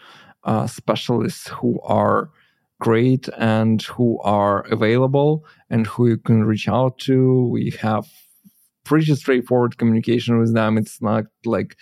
uh, 0.43 0.68
specialists 0.68 1.47
who 1.49 1.80
are 1.82 2.30
great 2.80 3.30
and 3.38 3.84
who 3.84 4.20
are 4.22 4.62
available 4.72 5.45
and 5.70 5.86
who 5.86 6.07
you 6.07 6.18
can 6.18 6.43
reach 6.43 6.68
out 6.68 6.97
to. 6.97 7.47
We 7.47 7.72
have 7.80 8.07
pretty 8.84 9.14
straightforward 9.16 9.78
communication 9.78 10.39
with 10.39 10.53
them. 10.53 10.78
It's 10.78 11.01
not 11.01 11.26
like, 11.45 11.78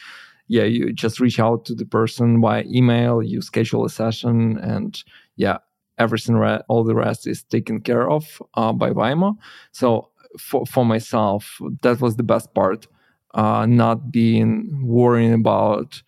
yeah, 0.47 0.63
you 0.63 0.91
just 0.91 1.19
reach 1.19 1.39
out 1.39 1.65
to 1.65 1.75
the 1.75 1.85
person 1.85 2.41
via 2.41 2.63
email, 2.67 3.23
you 3.23 3.41
schedule 3.41 3.85
a 3.85 3.89
session, 3.89 4.57
and 4.57 5.01
yeah, 5.37 5.59
everything, 5.97 6.35
all 6.67 6.83
the 6.83 6.95
rest 6.95 7.27
is 7.27 7.43
taken 7.43 7.79
care 7.79 8.09
of 8.09 8.41
uh, 8.55 8.73
by 8.73 8.89
Vaimo. 8.89 9.35
So 9.71 10.08
for, 10.37 10.65
for 10.65 10.85
myself 10.85 11.59
that 11.81 11.99
was 12.01 12.15
the 12.15 12.23
best 12.23 12.53
part 12.53 12.87
uh, 13.33 13.65
not 13.65 14.11
being 14.11 14.85
worrying 14.85 15.33
about 15.33 16.01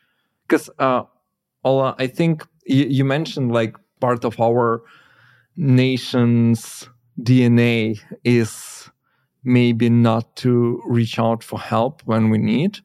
because 0.48 0.70
uh, 0.80 1.04
Ola, 1.64 1.96
I 2.00 2.08
think 2.08 2.46
you, 2.66 2.86
you 2.86 3.06
mentioned 3.06 3.52
like 3.52 3.78
part 4.00 4.26
of 4.26 4.40
our 4.40 4.84
nation's 5.56 6.90
DNA 7.22 8.00
is 8.24 8.90
maybe 9.44 9.90
not 9.90 10.36
to 10.38 10.82
reach 10.86 11.20
out 11.20 11.44
for 11.44 11.60
help 11.60 12.02
when 12.06 12.30
we 12.30 12.38
need. 12.38 12.80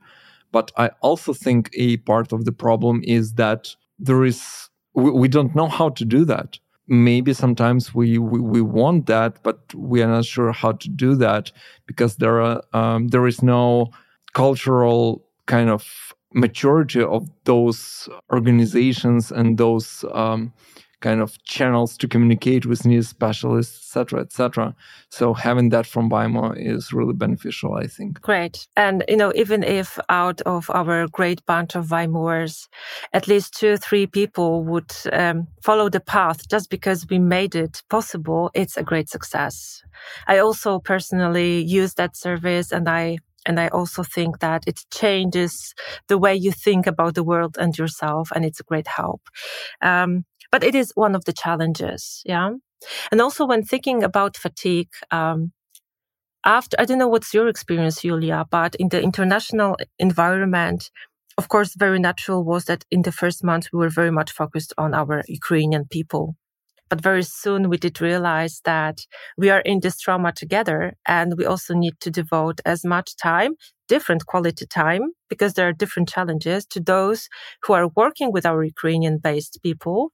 But 0.53 0.73
I 0.77 0.91
also 1.01 1.33
think 1.33 1.71
a 1.75 1.99
part 1.99 2.33
of 2.33 2.45
the 2.45 2.53
problem 2.53 3.03
is 3.05 3.35
that 3.35 3.75
there 3.99 4.25
is, 4.25 4.69
we, 4.95 5.11
we 5.11 5.29
don't 5.29 5.55
know 5.55 5.69
how 5.69 5.91
to 5.91 6.05
do 6.05 6.25
that 6.27 6.59
maybe 6.89 7.33
sometimes 7.33 7.95
we, 7.95 8.19
we, 8.19 8.41
we 8.41 8.61
want 8.61 9.07
that, 9.07 9.43
but 9.43 9.59
we 9.75 10.03
are 10.03 10.09
not 10.09 10.25
sure 10.25 10.53
how 10.53 10.73
to 10.73 10.89
do 10.89 11.15
that 11.17 11.51
because 11.87 12.17
there 12.17 12.41
are 12.41 12.63
um, 12.73 13.09
there 13.09 13.27
is 13.27 13.43
no 13.43 13.91
cultural 14.35 15.25
kind 15.47 15.71
of 15.71 16.15
maturity 16.35 17.03
of 17.03 17.29
those 17.45 18.09
organizations 18.33 19.33
and 19.33 19.59
those 19.59 20.05
um, 20.13 20.53
kind 21.07 21.21
of 21.21 21.41
channels 21.45 21.97
to 21.97 22.09
communicate 22.09 22.67
with 22.67 22.85
news 22.85 23.09
specialists, 23.09 23.77
etc., 23.79 24.23
etc. 24.23 24.75
So 25.09 25.35
having 25.35 25.69
that 25.69 25.87
from 25.87 26.11
Vaimo 26.11 26.47
is 26.57 26.93
really 26.93 27.15
beneficial, 27.15 27.75
I 27.75 27.87
think. 27.87 28.21
Great. 28.21 28.67
And 28.77 29.05
you 29.09 29.17
know, 29.17 29.33
even 29.37 29.63
if 29.63 29.89
out 30.09 30.41
of 30.55 30.69
our 30.71 31.07
great 31.19 31.41
bunch 31.47 31.77
of 31.77 31.87
Vaimoers, 31.87 32.67
at 33.13 33.29
least 33.29 33.55
two, 33.55 33.77
three 33.77 34.07
people 34.09 34.65
would 34.65 34.93
um, 35.13 35.47
follow 35.63 35.89
the 35.89 36.01
path 36.17 36.49
just 36.49 36.71
because 36.71 37.07
we 37.09 37.21
made 37.21 37.55
it 37.55 37.85
possible, 37.89 38.51
it's 38.53 38.77
a 38.77 38.83
great 38.83 39.09
success. 39.09 39.85
I 40.27 40.39
also 40.39 40.81
personally 40.81 41.63
use 41.63 41.95
that 41.95 42.17
service, 42.17 42.73
and 42.73 42.89
I 42.89 43.19
and 43.49 43.61
I 43.61 43.69
also 43.69 44.03
think 44.03 44.41
that 44.41 44.65
it 44.67 44.81
changes 44.93 45.75
the 46.09 46.19
way 46.19 46.35
you 46.35 46.53
think 46.53 46.87
about 46.87 47.15
the 47.15 47.23
world 47.23 47.57
and 47.61 47.79
yourself, 47.79 48.33
and 48.35 48.45
it's 48.45 48.61
a 48.61 48.69
great 48.71 48.89
help. 48.89 49.23
Um, 49.81 50.25
but 50.57 50.65
it 50.65 50.75
is 50.75 50.91
one 50.95 51.15
of 51.15 51.27
the 51.27 51.35
challenges. 51.35 52.23
Yeah. 52.25 52.53
And 53.13 53.21
also 53.21 53.45
when 53.45 53.63
thinking 53.63 54.03
about 54.03 54.39
fatigue, 54.39 54.89
um, 55.11 55.53
after, 56.47 56.75
I 56.81 56.87
don't 56.87 56.97
know 56.97 57.09
what's 57.09 57.35
your 57.35 57.49
experience, 57.49 58.01
Julia, 58.01 58.47
but 58.51 58.75
in 58.77 58.89
the 58.89 59.03
international 59.03 59.77
environment, 59.99 60.91
of 61.37 61.49
course, 61.49 61.75
very 61.77 61.99
natural 61.99 62.43
was 62.43 62.65
that 62.65 62.87
in 62.91 63.03
the 63.03 63.13
first 63.13 63.45
months 63.45 63.69
we 63.71 63.79
were 63.79 63.91
very 63.91 64.11
much 64.11 64.33
focused 64.33 64.73
on 64.79 64.95
our 64.95 65.23
Ukrainian 65.29 65.85
people. 65.91 66.37
But 66.89 67.03
very 67.03 67.25
soon 67.25 67.69
we 67.69 67.77
did 67.77 68.01
realize 68.01 68.63
that 68.65 69.01
we 69.37 69.51
are 69.51 69.61
in 69.61 69.81
this 69.81 69.99
trauma 69.99 70.33
together 70.33 70.95
and 71.07 71.35
we 71.37 71.45
also 71.45 71.75
need 71.75 71.95
to 72.01 72.11
devote 72.11 72.61
as 72.65 72.83
much 72.83 73.15
time, 73.17 73.57
different 73.89 74.25
quality 74.25 74.65
time, 74.65 75.03
because 75.29 75.53
there 75.53 75.69
are 75.69 75.83
different 75.83 76.09
challenges 76.09 76.65
to 76.73 76.81
those 76.81 77.29
who 77.65 77.75
are 77.75 77.89
working 77.89 78.33
with 78.33 78.47
our 78.47 78.63
Ukrainian 78.65 79.19
based 79.19 79.59
people 79.63 80.13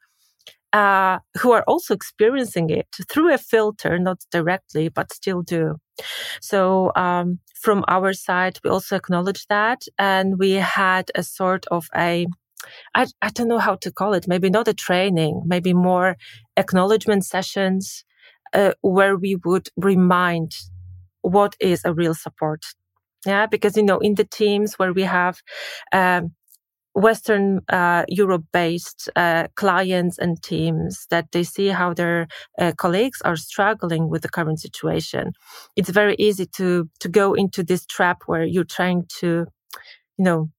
uh, 0.73 1.19
who 1.39 1.53
are 1.53 1.65
also 1.67 1.95
experiencing 1.95 2.71
it 2.71 2.89
through 3.11 3.33
a 3.33 3.39
filter, 3.39 3.99
not 3.99 4.19
directly, 4.31 4.89
but 4.89 5.13
still 5.13 5.43
do. 5.43 5.77
So 6.41 6.93
um, 6.97 7.39
from 7.61 7.85
our 7.89 8.13
side, 8.13 8.59
we 8.65 8.71
also 8.71 8.97
acknowledge 8.97 9.47
that, 9.49 9.83
and 9.99 10.39
we 10.39 10.53
had 10.53 11.11
a 11.15 11.23
sort 11.23 11.67
of 11.71 11.87
a 11.95 12.27
I, 12.95 13.07
I 13.21 13.31
don't 13.31 13.49
know 13.49 13.59
how 13.59 13.75
to 13.77 13.91
call 13.91 14.15
it, 14.15 14.29
maybe 14.29 14.49
not 14.49 14.69
a 14.69 14.75
training, 14.75 15.43
maybe 15.45 15.75
more 15.75 16.17
acknowledgement 16.57 17.25
sessions 17.25 18.05
uh, 18.53 18.73
where 18.83 19.17
we 19.17 19.37
would 19.45 19.69
remind 19.77 20.53
what 21.23 21.57
is 21.61 21.85
a 21.85 21.93
real 21.93 22.15
support. 22.15 22.65
Yeah, 23.27 23.47
because, 23.47 23.77
you 23.77 23.83
know, 23.83 23.99
in 23.99 24.15
the 24.15 24.25
teams 24.25 24.79
where 24.79 24.93
we 24.93 25.03
have 25.03 25.43
um, 25.93 26.33
Western 26.95 27.61
uh, 27.69 28.05
Europe 28.09 28.45
based 28.53 29.09
uh, 29.17 29.49
clients 29.57 30.19
and 30.19 30.43
teams 30.43 31.07
that 31.11 31.33
they 31.33 31.43
see 31.43 31.69
how 31.69 31.95
their 31.95 32.29
uh, 32.59 32.73
colleagues 32.77 33.23
are 33.23 33.37
struggling 33.37 34.09
with 34.09 34.23
the 34.23 34.29
current 34.29 34.61
situation. 34.61 35.33
It's 35.77 35.91
very 35.91 36.17
easy 36.19 36.47
to, 36.57 36.89
to 37.01 37.09
go 37.09 37.35
into 37.35 37.63
this 37.63 37.87
trap 37.87 38.23
where 38.27 38.45
you're 38.45 38.65
trying 38.65 39.05
to, 39.21 39.47
you 40.19 40.25
know, 40.25 40.51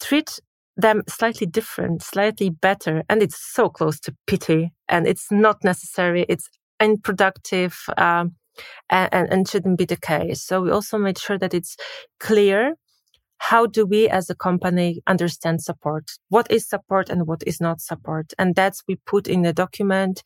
treat 0.00 0.40
them 0.76 1.02
slightly 1.08 1.46
different, 1.46 2.02
slightly 2.02 2.50
better. 2.50 3.02
And 3.08 3.22
it's 3.22 3.38
so 3.38 3.68
close 3.68 4.00
to 4.00 4.16
pity 4.26 4.72
and 4.88 5.06
it's 5.06 5.30
not 5.30 5.62
necessary. 5.62 6.26
It's 6.28 6.48
unproductive. 6.80 7.76
Um, 7.96 8.36
and, 8.90 9.32
and 9.32 9.48
shouldn't 9.48 9.78
be 9.78 9.84
the 9.84 9.96
case. 9.96 10.42
So 10.42 10.62
we 10.62 10.72
also 10.72 10.98
made 10.98 11.16
sure 11.16 11.38
that 11.38 11.54
it's 11.54 11.76
clear 12.18 12.74
how 13.38 13.66
do 13.66 13.86
we 13.86 14.08
as 14.08 14.28
a 14.28 14.34
company 14.34 15.00
understand 15.06 15.62
support? 15.62 16.10
What 16.28 16.50
is 16.50 16.68
support 16.68 17.08
and 17.08 17.26
what 17.26 17.42
is 17.46 17.60
not 17.60 17.80
support? 17.80 18.32
And 18.38 18.54
that's 18.54 18.82
we 18.86 18.96
put 18.96 19.26
in 19.26 19.42
the 19.42 19.52
document 19.52 20.22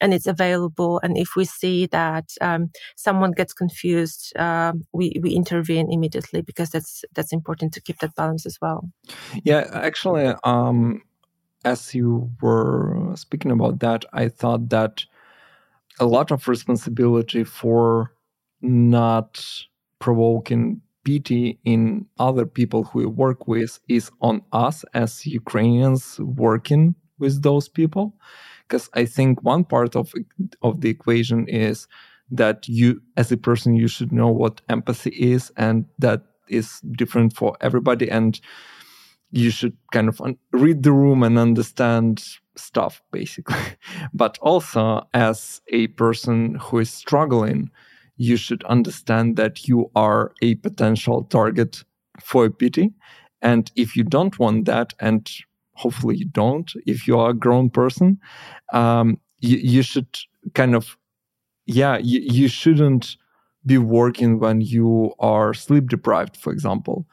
and 0.00 0.12
it's 0.12 0.26
available. 0.26 0.98
And 1.02 1.16
if 1.16 1.36
we 1.36 1.44
see 1.44 1.86
that 1.86 2.30
um, 2.40 2.70
someone 2.96 3.32
gets 3.32 3.52
confused, 3.52 4.32
uh, 4.36 4.72
we, 4.92 5.18
we 5.22 5.30
intervene 5.30 5.92
immediately 5.92 6.40
because 6.42 6.70
that's, 6.70 7.04
that's 7.14 7.32
important 7.32 7.72
to 7.74 7.80
keep 7.80 7.98
that 7.98 8.14
balance 8.14 8.46
as 8.46 8.58
well. 8.60 8.90
Yeah, 9.44 9.68
actually, 9.72 10.34
um, 10.42 11.02
as 11.64 11.94
you 11.94 12.30
were 12.40 13.12
speaking 13.14 13.50
about 13.50 13.80
that, 13.80 14.04
I 14.12 14.28
thought 14.28 14.70
that 14.70 15.04
a 16.00 16.06
lot 16.06 16.30
of 16.30 16.48
responsibility 16.48 17.44
for 17.44 18.12
not 18.60 19.44
provoking 19.98 20.80
pity 21.04 21.58
in 21.64 22.06
other 22.18 22.46
people 22.46 22.84
who 22.84 23.00
we 23.00 23.06
work 23.06 23.46
with 23.46 23.78
is 23.88 24.10
on 24.20 24.42
us 24.52 24.84
as 24.94 25.24
Ukrainians 25.26 26.18
working 26.20 26.94
with 27.18 27.42
those 27.42 27.68
people. 27.68 28.14
Because 28.66 28.88
I 28.94 29.04
think 29.04 29.42
one 29.42 29.64
part 29.64 29.94
of 29.94 30.12
of 30.62 30.80
the 30.80 30.88
equation 30.88 31.46
is 31.48 31.86
that 32.30 32.66
you, 32.68 33.00
as 33.16 33.30
a 33.30 33.36
person, 33.36 33.74
you 33.74 33.88
should 33.88 34.12
know 34.12 34.28
what 34.28 34.62
empathy 34.68 35.10
is, 35.10 35.52
and 35.56 35.84
that 35.98 36.22
is 36.48 36.80
different 36.96 37.36
for 37.36 37.56
everybody. 37.60 38.10
And 38.10 38.40
you 39.30 39.50
should 39.50 39.76
kind 39.92 40.08
of 40.08 40.20
read 40.52 40.82
the 40.82 40.92
room 40.92 41.22
and 41.22 41.38
understand 41.38 42.24
stuff, 42.56 43.02
basically. 43.12 43.56
but 44.14 44.38
also, 44.40 45.06
as 45.12 45.60
a 45.68 45.88
person 45.88 46.54
who 46.56 46.78
is 46.78 46.90
struggling 46.90 47.70
you 48.16 48.36
should 48.36 48.64
understand 48.64 49.36
that 49.36 49.66
you 49.68 49.90
are 49.94 50.32
a 50.42 50.54
potential 50.56 51.24
target 51.24 51.84
for 52.20 52.46
a 52.46 52.50
pity. 52.50 52.92
And 53.42 53.70
if 53.76 53.96
you 53.96 54.04
don't 54.04 54.38
want 54.38 54.66
that, 54.66 54.94
and 55.00 55.30
hopefully 55.74 56.16
you 56.16 56.26
don't, 56.26 56.72
if 56.86 57.06
you 57.06 57.18
are 57.18 57.30
a 57.30 57.34
grown 57.34 57.70
person, 57.70 58.18
um, 58.72 59.20
you, 59.40 59.58
you 59.58 59.82
should 59.82 60.06
kind 60.54 60.74
of, 60.74 60.96
yeah, 61.66 61.98
you, 61.98 62.20
you 62.20 62.48
shouldn't 62.48 63.16
be 63.66 63.78
working 63.78 64.38
when 64.38 64.60
you 64.60 65.12
are 65.18 65.54
sleep 65.54 65.88
deprived, 65.88 66.36
for 66.36 66.52
example. 66.52 67.06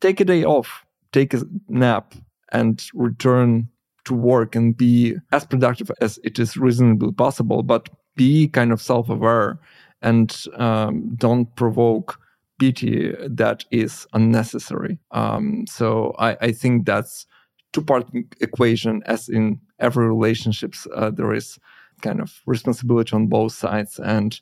Take 0.00 0.20
a 0.20 0.24
day 0.24 0.44
off, 0.44 0.84
take 1.12 1.34
a 1.34 1.42
nap, 1.68 2.14
and 2.52 2.82
return 2.94 3.68
to 4.04 4.14
work 4.14 4.54
and 4.54 4.76
be 4.76 5.16
as 5.32 5.44
productive 5.44 5.90
as 6.00 6.18
it 6.22 6.38
is 6.38 6.56
reasonably 6.56 7.12
possible, 7.12 7.62
but 7.62 7.88
be 8.14 8.48
kind 8.48 8.72
of 8.72 8.80
self 8.80 9.08
aware 9.08 9.58
and 10.06 10.44
um, 10.56 11.14
don't 11.16 11.54
provoke 11.56 12.20
pity 12.58 13.12
that 13.28 13.64
is 13.70 14.06
unnecessary. 14.12 14.98
Um, 15.10 15.66
so 15.66 16.14
I, 16.18 16.36
I, 16.40 16.52
think 16.52 16.86
that's 16.86 17.26
two 17.72 17.82
part 17.82 18.08
equation. 18.40 19.02
As 19.06 19.28
in 19.28 19.60
every 19.80 20.06
relationships, 20.06 20.86
uh, 20.94 21.10
there 21.10 21.34
is 21.34 21.58
kind 22.02 22.20
of 22.20 22.40
responsibility 22.46 23.12
on 23.14 23.26
both 23.26 23.52
sides. 23.52 23.98
And 23.98 24.40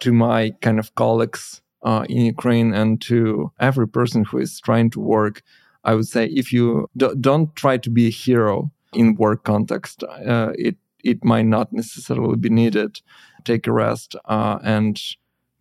to 0.00 0.12
my 0.12 0.52
kind 0.62 0.78
of 0.78 0.94
colleagues 0.94 1.60
uh, 1.82 2.04
in 2.08 2.24
Ukraine 2.24 2.72
and 2.72 3.00
to 3.02 3.52
every 3.60 3.86
person 3.86 4.24
who 4.24 4.38
is 4.38 4.60
trying 4.60 4.90
to 4.90 5.00
work, 5.00 5.42
I 5.84 5.94
would 5.94 6.08
say 6.08 6.26
if 6.26 6.52
you 6.52 6.88
do, 6.96 7.14
not 7.24 7.54
try 7.54 7.76
to 7.76 7.90
be 7.90 8.06
a 8.06 8.16
hero 8.24 8.70
in 8.94 9.16
work 9.16 9.44
context, 9.44 10.04
uh, 10.04 10.52
it 10.56 10.76
it 11.04 11.24
might 11.24 11.46
not 11.46 11.72
necessarily 11.72 12.36
be 12.36 12.48
needed 12.48 13.00
take 13.44 13.66
a 13.66 13.72
rest, 13.72 14.16
uh, 14.24 14.58
and 14.62 15.00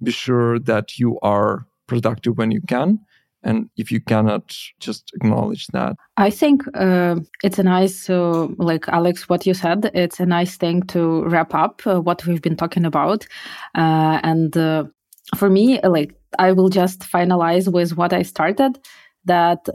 be 0.01 0.11
sure 0.11 0.59
that 0.59 0.97
you 0.97 1.19
are 1.21 1.65
productive 1.88 2.38
when 2.38 2.51
you 2.51 2.61
can. 2.67 2.99
And 3.43 3.69
if 3.75 3.91
you 3.91 3.99
cannot, 3.99 4.55
just 4.79 5.11
acknowledge 5.15 5.65
that. 5.67 5.95
I 6.17 6.29
think 6.29 6.61
uh, 6.75 7.15
it's 7.43 7.57
a 7.57 7.63
nice, 7.63 8.07
uh, 8.09 8.47
like 8.57 8.88
Alex, 8.89 9.27
what 9.27 9.47
you 9.47 9.55
said, 9.55 9.89
it's 9.95 10.19
a 10.19 10.25
nice 10.25 10.57
thing 10.57 10.84
to 10.84 11.23
wrap 11.23 11.55
up 11.55 11.82
uh, 11.88 11.99
what 11.99 12.25
we've 12.25 12.41
been 12.41 12.55
talking 12.55 12.86
about. 12.86 13.25
Uh, 13.75 14.19
and 14.21 14.55
uh, 14.55 14.84
for 15.36 15.49
me, 15.49 15.79
like, 15.82 16.13
I 16.38 16.51
will 16.51 16.69
just 16.69 17.01
finalize 17.01 17.71
with 17.71 17.97
what 17.97 18.13
I 18.13 18.21
started 18.21 18.79
that 19.25 19.67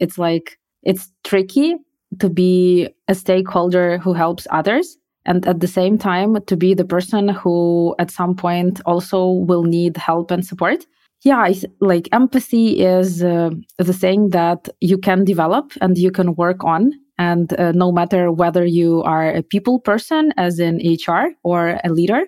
it's 0.00 0.18
like, 0.18 0.58
it's 0.82 1.12
tricky 1.22 1.76
to 2.18 2.28
be 2.28 2.88
a 3.08 3.14
stakeholder 3.14 3.98
who 3.98 4.12
helps 4.12 4.46
others 4.50 4.98
and 5.26 5.46
at 5.46 5.60
the 5.60 5.66
same 5.66 5.98
time 5.98 6.36
to 6.46 6.56
be 6.56 6.74
the 6.74 6.84
person 6.84 7.28
who 7.28 7.94
at 7.98 8.10
some 8.10 8.34
point 8.34 8.80
also 8.86 9.30
will 9.30 9.64
need 9.64 9.96
help 9.96 10.30
and 10.30 10.44
support. 10.44 10.86
Yeah 11.22 11.52
like 11.80 12.08
empathy 12.12 12.80
is 12.80 13.22
uh, 13.22 13.50
the 13.78 13.92
thing 13.92 14.30
that 14.30 14.68
you 14.80 14.98
can 14.98 15.24
develop 15.24 15.72
and 15.80 15.96
you 15.96 16.10
can 16.10 16.34
work 16.34 16.64
on. 16.64 16.92
And 17.18 17.52
uh, 17.60 17.70
no 17.72 17.92
matter 17.92 18.32
whether 18.32 18.64
you 18.64 19.02
are 19.04 19.30
a 19.30 19.42
people 19.42 19.78
person 19.78 20.32
as 20.36 20.58
in 20.58 20.80
hr 21.06 21.28
or 21.44 21.78
a 21.84 21.90
leader 21.90 22.24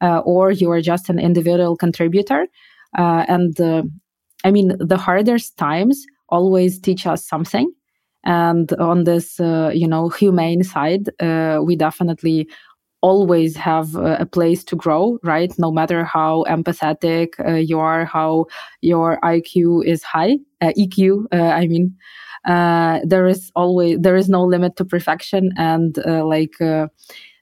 uh, 0.00 0.20
or 0.20 0.50
you 0.50 0.70
are 0.70 0.80
just 0.80 1.10
an 1.10 1.18
individual 1.18 1.76
contributor 1.76 2.46
uh, 2.96 3.24
and 3.28 3.60
uh, 3.60 3.82
i 4.44 4.50
mean 4.50 4.76
the 4.78 4.96
hardest 4.96 5.56
times 5.56 6.06
always 6.28 6.78
teach 6.78 7.06
us 7.06 7.26
something 7.26 7.70
and 8.24 8.72
on 8.74 9.04
this, 9.04 9.40
uh, 9.40 9.70
you 9.72 9.86
know, 9.86 10.08
humane 10.08 10.62
side, 10.62 11.08
uh, 11.20 11.60
we 11.64 11.76
definitely 11.76 12.48
always 13.00 13.54
have 13.56 13.94
a 13.94 14.26
place 14.26 14.64
to 14.64 14.74
grow, 14.74 15.18
right? 15.22 15.56
No 15.56 15.70
matter 15.70 16.04
how 16.04 16.44
empathetic 16.48 17.28
uh, 17.46 17.54
you 17.54 17.78
are, 17.78 18.04
how 18.04 18.46
your 18.80 19.20
IQ 19.22 19.84
is 19.86 20.02
high, 20.02 20.38
uh, 20.60 20.72
EQ, 20.76 21.26
uh, 21.32 21.36
I 21.36 21.68
mean, 21.68 21.96
uh, 22.44 22.98
there 23.04 23.26
is 23.28 23.52
always 23.54 23.98
there 24.00 24.16
is 24.16 24.28
no 24.28 24.44
limit 24.44 24.76
to 24.76 24.84
perfection, 24.84 25.52
and 25.56 25.96
like 26.06 26.56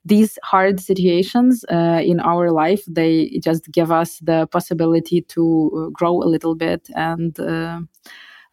these 0.05 0.39
hard 0.45 0.79
situations 0.79 1.64
in 1.70 2.20
our 2.20 2.51
life, 2.51 2.85
they 2.87 3.41
just 3.43 3.70
give 3.72 3.91
us 3.91 4.18
the 4.18 4.47
possibility 4.49 5.22
to 5.22 5.91
grow 5.93 6.22
a 6.22 6.29
little 6.29 6.55
bit 6.55 6.89
and 6.95 7.39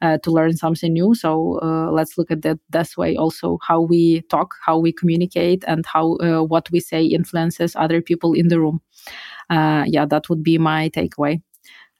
uh, 0.03 0.17
to 0.19 0.31
learn 0.31 0.55
something 0.55 0.93
new. 0.93 1.15
So 1.15 1.59
uh, 1.63 1.89
let's 1.91 2.17
look 2.17 2.29
at 2.29 2.41
that 2.43 2.59
this 2.69 2.97
way 2.97 3.15
also 3.15 3.57
how 3.65 3.81
we 3.81 4.21
talk, 4.29 4.55
how 4.63 4.77
we 4.77 4.91
communicate, 4.91 5.63
and 5.65 5.85
how 5.85 6.15
uh, 6.17 6.43
what 6.43 6.69
we 6.71 6.79
say 6.79 7.05
influences 7.05 7.75
other 7.75 8.01
people 8.01 8.33
in 8.33 8.49
the 8.49 8.59
room. 8.59 8.81
Uh, 9.49 9.85
yeah, 9.87 10.05
that 10.05 10.29
would 10.29 10.43
be 10.43 10.57
my 10.57 10.89
takeaway. 10.89 11.41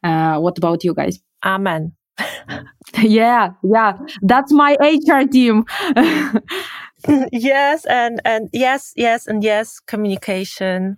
Uh, 0.04 0.38
what 0.40 0.58
about 0.58 0.84
you 0.84 0.94
guys? 0.94 1.20
Amen. 1.46 1.94
yeah, 3.00 3.52
yeah, 3.64 3.94
that's 4.22 4.52
my 4.52 4.78
HR 4.82 5.26
team. 5.28 5.64
yes, 7.32 7.86
and 7.86 8.22
and 8.26 8.50
yes, 8.54 8.94
yes, 8.96 9.28
and 9.28 9.44
yes. 9.44 9.80
Communication, 9.80 10.98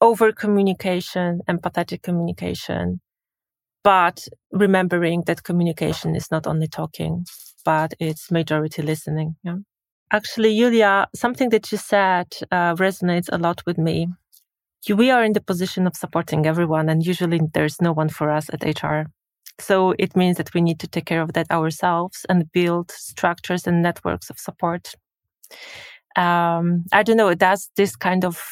over 0.00 0.32
communication, 0.32 1.40
empathetic 1.48 2.02
communication 2.02 3.00
but 3.84 4.26
remembering 4.50 5.22
that 5.26 5.44
communication 5.44 6.16
is 6.16 6.30
not 6.30 6.46
only 6.46 6.66
talking, 6.66 7.26
but 7.64 7.94
it's 8.00 8.30
majority 8.30 8.82
listening. 8.82 9.36
Yeah. 9.44 9.58
Actually, 10.10 10.56
Julia, 10.56 11.06
something 11.14 11.50
that 11.50 11.70
you 11.70 11.78
said 11.78 12.26
uh, 12.50 12.74
resonates 12.76 13.28
a 13.30 13.38
lot 13.38 13.62
with 13.66 13.78
me. 13.78 14.08
We 14.88 15.10
are 15.10 15.24
in 15.24 15.32
the 15.32 15.40
position 15.40 15.86
of 15.86 15.96
supporting 15.96 16.46
everyone, 16.46 16.88
and 16.88 17.04
usually 17.04 17.40
there's 17.52 17.80
no 17.80 17.92
one 17.92 18.08
for 18.08 18.30
us 18.30 18.50
at 18.52 18.64
HR. 18.64 19.10
So 19.60 19.94
it 19.98 20.16
means 20.16 20.36
that 20.36 20.52
we 20.52 20.60
need 20.60 20.80
to 20.80 20.88
take 20.88 21.06
care 21.06 21.22
of 21.22 21.32
that 21.34 21.50
ourselves 21.50 22.26
and 22.28 22.50
build 22.52 22.90
structures 22.90 23.66
and 23.66 23.82
networks 23.82 24.28
of 24.28 24.38
support. 24.38 24.92
Um, 26.16 26.84
I 26.92 27.02
don't 27.02 27.16
know, 27.16 27.34
does 27.34 27.70
this 27.76 27.96
kind 27.96 28.24
of 28.24 28.42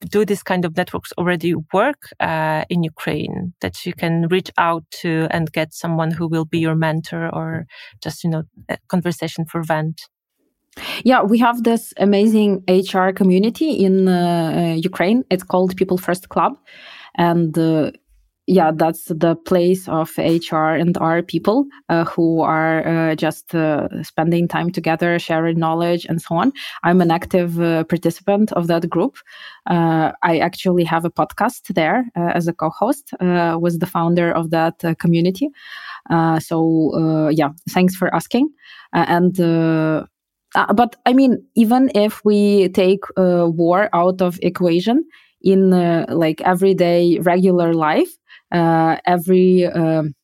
do 0.00 0.24
this 0.24 0.42
kind 0.42 0.64
of 0.64 0.76
networks 0.76 1.12
already 1.18 1.54
work 1.72 2.10
uh, 2.20 2.64
in 2.68 2.82
Ukraine 2.82 3.54
that 3.60 3.84
you 3.84 3.92
can 3.92 4.28
reach 4.28 4.50
out 4.56 4.84
to 5.02 5.26
and 5.30 5.52
get 5.52 5.74
someone 5.74 6.10
who 6.10 6.28
will 6.28 6.44
be 6.44 6.58
your 6.58 6.76
mentor 6.76 7.28
or 7.34 7.66
just, 8.02 8.22
you 8.24 8.30
know, 8.30 8.42
conversation 8.88 9.44
for 9.44 9.62
vent? 9.62 10.08
Yeah, 11.04 11.22
we 11.22 11.38
have 11.38 11.64
this 11.64 11.92
amazing 11.96 12.62
HR 12.68 13.10
community 13.10 13.70
in 13.72 14.06
uh, 14.06 14.76
Ukraine. 14.78 15.24
It's 15.30 15.42
called 15.42 15.76
People 15.76 15.98
First 15.98 16.28
Club. 16.28 16.56
And 17.16 17.58
uh, 17.58 17.90
yeah, 18.48 18.70
that's 18.74 19.04
the 19.04 19.36
place 19.36 19.86
of 19.88 20.18
HR 20.18 20.70
and 20.70 20.96
our 20.96 21.22
people 21.22 21.66
uh, 21.90 22.04
who 22.06 22.40
are 22.40 23.10
uh, 23.10 23.14
just 23.14 23.54
uh, 23.54 23.88
spending 24.02 24.48
time 24.48 24.70
together, 24.70 25.18
sharing 25.18 25.58
knowledge, 25.58 26.06
and 26.06 26.22
so 26.22 26.34
on. 26.34 26.54
I'm 26.82 27.02
an 27.02 27.10
active 27.10 27.60
uh, 27.60 27.84
participant 27.84 28.50
of 28.52 28.66
that 28.68 28.88
group. 28.88 29.18
Uh, 29.66 30.12
I 30.22 30.38
actually 30.38 30.84
have 30.84 31.04
a 31.04 31.10
podcast 31.10 31.74
there 31.74 32.06
uh, 32.16 32.32
as 32.34 32.48
a 32.48 32.54
co-host. 32.54 33.12
was 33.20 33.80
the 33.80 33.86
founder 33.86 34.32
of 34.32 34.48
that 34.50 34.82
community. 34.98 35.50
so 36.40 37.28
yeah, 37.30 37.50
thanks 37.68 37.94
for 37.96 38.14
asking. 38.14 38.48
and 38.94 39.36
but 40.74 40.96
I 41.04 41.12
mean, 41.12 41.44
even 41.54 41.90
if 41.94 42.24
we 42.24 42.70
take 42.70 43.04
war 43.16 43.90
out 43.92 44.22
of 44.22 44.38
equation 44.42 45.04
in 45.42 45.70
like 46.08 46.40
everyday 46.40 47.18
regular 47.20 47.74
life, 47.74 48.08
uh, 48.08 48.27
every 48.52 49.66
um, 49.66 50.14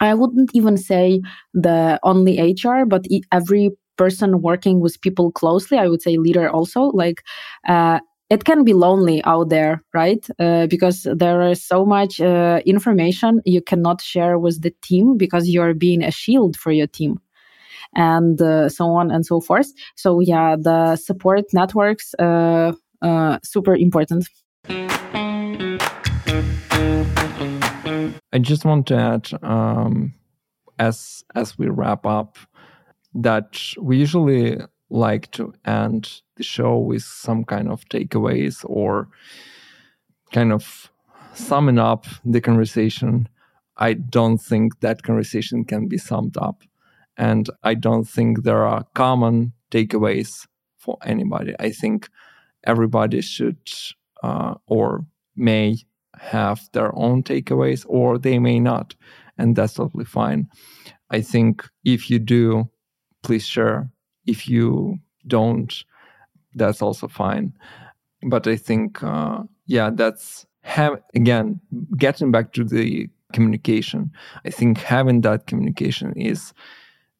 I 0.00 0.14
wouldn't 0.14 0.50
even 0.54 0.76
say 0.76 1.20
the 1.54 1.98
only 2.02 2.38
HR, 2.38 2.84
but 2.84 3.06
every 3.32 3.70
person 3.96 4.42
working 4.42 4.80
with 4.80 5.00
people 5.00 5.32
closely, 5.32 5.78
I 5.78 5.88
would 5.88 6.02
say 6.02 6.18
leader 6.18 6.50
also, 6.50 6.82
like 6.82 7.22
uh, 7.66 8.00
it 8.28 8.44
can 8.44 8.64
be 8.64 8.74
lonely 8.74 9.22
out 9.24 9.48
there, 9.48 9.82
right? 9.94 10.24
Uh, 10.38 10.66
because 10.66 11.06
there 11.14 11.42
is 11.42 11.64
so 11.64 11.86
much 11.86 12.20
uh, 12.20 12.60
information 12.66 13.40
you 13.44 13.62
cannot 13.62 14.02
share 14.02 14.38
with 14.38 14.62
the 14.62 14.74
team 14.82 15.16
because 15.16 15.48
you're 15.48 15.74
being 15.74 16.02
a 16.02 16.10
shield 16.10 16.56
for 16.56 16.72
your 16.72 16.88
team 16.88 17.20
and 17.94 18.40
uh, 18.42 18.68
so 18.68 18.90
on 18.90 19.10
and 19.10 19.24
so 19.24 19.40
forth. 19.40 19.72
So 19.96 20.20
yeah, 20.20 20.56
the 20.58 20.96
support 20.96 21.44
networks, 21.52 22.14
uh, 22.18 22.72
uh, 23.02 23.38
super 23.42 23.76
important. 23.76 24.28
I 28.32 28.38
just 28.38 28.64
want 28.64 28.86
to 28.88 28.96
add, 28.96 29.30
um, 29.42 30.14
as 30.78 31.24
as 31.34 31.58
we 31.58 31.68
wrap 31.68 32.04
up, 32.04 32.38
that 33.14 33.60
we 33.80 33.96
usually 33.98 34.58
like 34.90 35.30
to 35.32 35.52
end 35.64 36.20
the 36.36 36.42
show 36.42 36.78
with 36.78 37.02
some 37.02 37.44
kind 37.44 37.68
of 37.68 37.84
takeaways 37.88 38.64
or 38.64 39.08
kind 40.32 40.52
of 40.52 40.90
summing 41.34 41.78
up 41.78 42.06
the 42.24 42.40
conversation. 42.40 43.28
I 43.78 43.94
don't 43.94 44.38
think 44.38 44.80
that 44.80 45.02
conversation 45.02 45.64
can 45.64 45.88
be 45.88 45.98
summed 45.98 46.36
up, 46.36 46.62
and 47.16 47.48
I 47.62 47.74
don't 47.74 48.04
think 48.04 48.42
there 48.42 48.64
are 48.64 48.84
common 48.94 49.52
takeaways 49.70 50.46
for 50.76 50.98
anybody. 51.04 51.54
I 51.58 51.70
think 51.70 52.08
everybody 52.64 53.20
should 53.20 53.58
uh, 54.22 54.54
or 54.66 55.04
may 55.36 55.76
have 56.18 56.60
their 56.72 56.96
own 56.96 57.22
takeaways 57.22 57.84
or 57.88 58.18
they 58.18 58.38
may 58.38 58.60
not. 58.60 58.94
And 59.38 59.54
that's 59.54 59.74
totally 59.74 60.04
fine. 60.04 60.48
I 61.10 61.20
think 61.20 61.68
if 61.84 62.10
you 62.10 62.18
do, 62.18 62.68
please 63.22 63.46
share. 63.46 63.90
If 64.26 64.48
you 64.48 64.98
don't, 65.26 65.72
that's 66.54 66.82
also 66.82 67.08
fine. 67.08 67.52
But 68.28 68.46
I 68.46 68.56
think, 68.56 69.02
uh, 69.02 69.42
yeah, 69.66 69.90
that's 69.92 70.46
have 70.62 71.00
again 71.14 71.60
getting 71.96 72.32
back 72.32 72.52
to 72.52 72.64
the 72.64 73.08
communication. 73.32 74.10
I 74.44 74.50
think 74.50 74.78
having 74.78 75.20
that 75.20 75.46
communication 75.46 76.12
is 76.14 76.52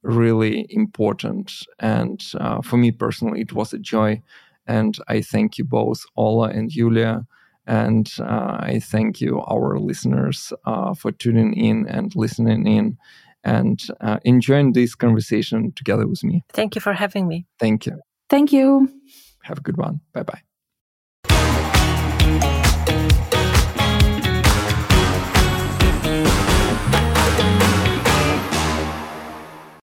really 0.03 0.67
important. 0.71 1.53
And 1.79 2.25
uh, 2.41 2.63
for 2.63 2.77
me 2.77 2.91
personally, 2.91 3.41
it 3.41 3.53
was 3.53 3.73
a 3.73 3.79
joy. 3.79 4.23
And 4.67 4.99
I 5.09 5.21
thank 5.21 5.59
you 5.59 5.65
both, 5.65 6.05
Ola 6.17 6.49
and 6.49 6.75
Yulia, 6.75 7.25
and 7.67 8.13
uh, 8.21 8.59
I 8.61 8.81
thank 8.83 9.21
you, 9.21 9.41
our 9.43 9.79
listeners, 9.79 10.53
uh, 10.65 10.95
for 10.95 11.13
tuning 11.13 11.55
in 11.55 11.87
and 11.89 12.15
listening 12.17 12.67
in 12.67 12.97
and 13.45 13.81
uh, 14.01 14.19
enjoying 14.25 14.73
this 14.73 14.95
conversation 14.95 15.73
together 15.73 16.07
with 16.07 16.25
me. 16.25 16.45
Thank 16.53 16.75
you 16.75 16.81
for 16.81 16.93
having 16.93 17.29
me. 17.29 17.47
Thank 17.59 17.87
you. 17.87 18.01
Thank 18.29 18.53
you. 18.53 18.89
Have 19.45 19.59
a 19.59 19.63
good 19.63 19.77
one. 19.77 20.01
Bye 20.13 20.25
bye. 20.25 20.43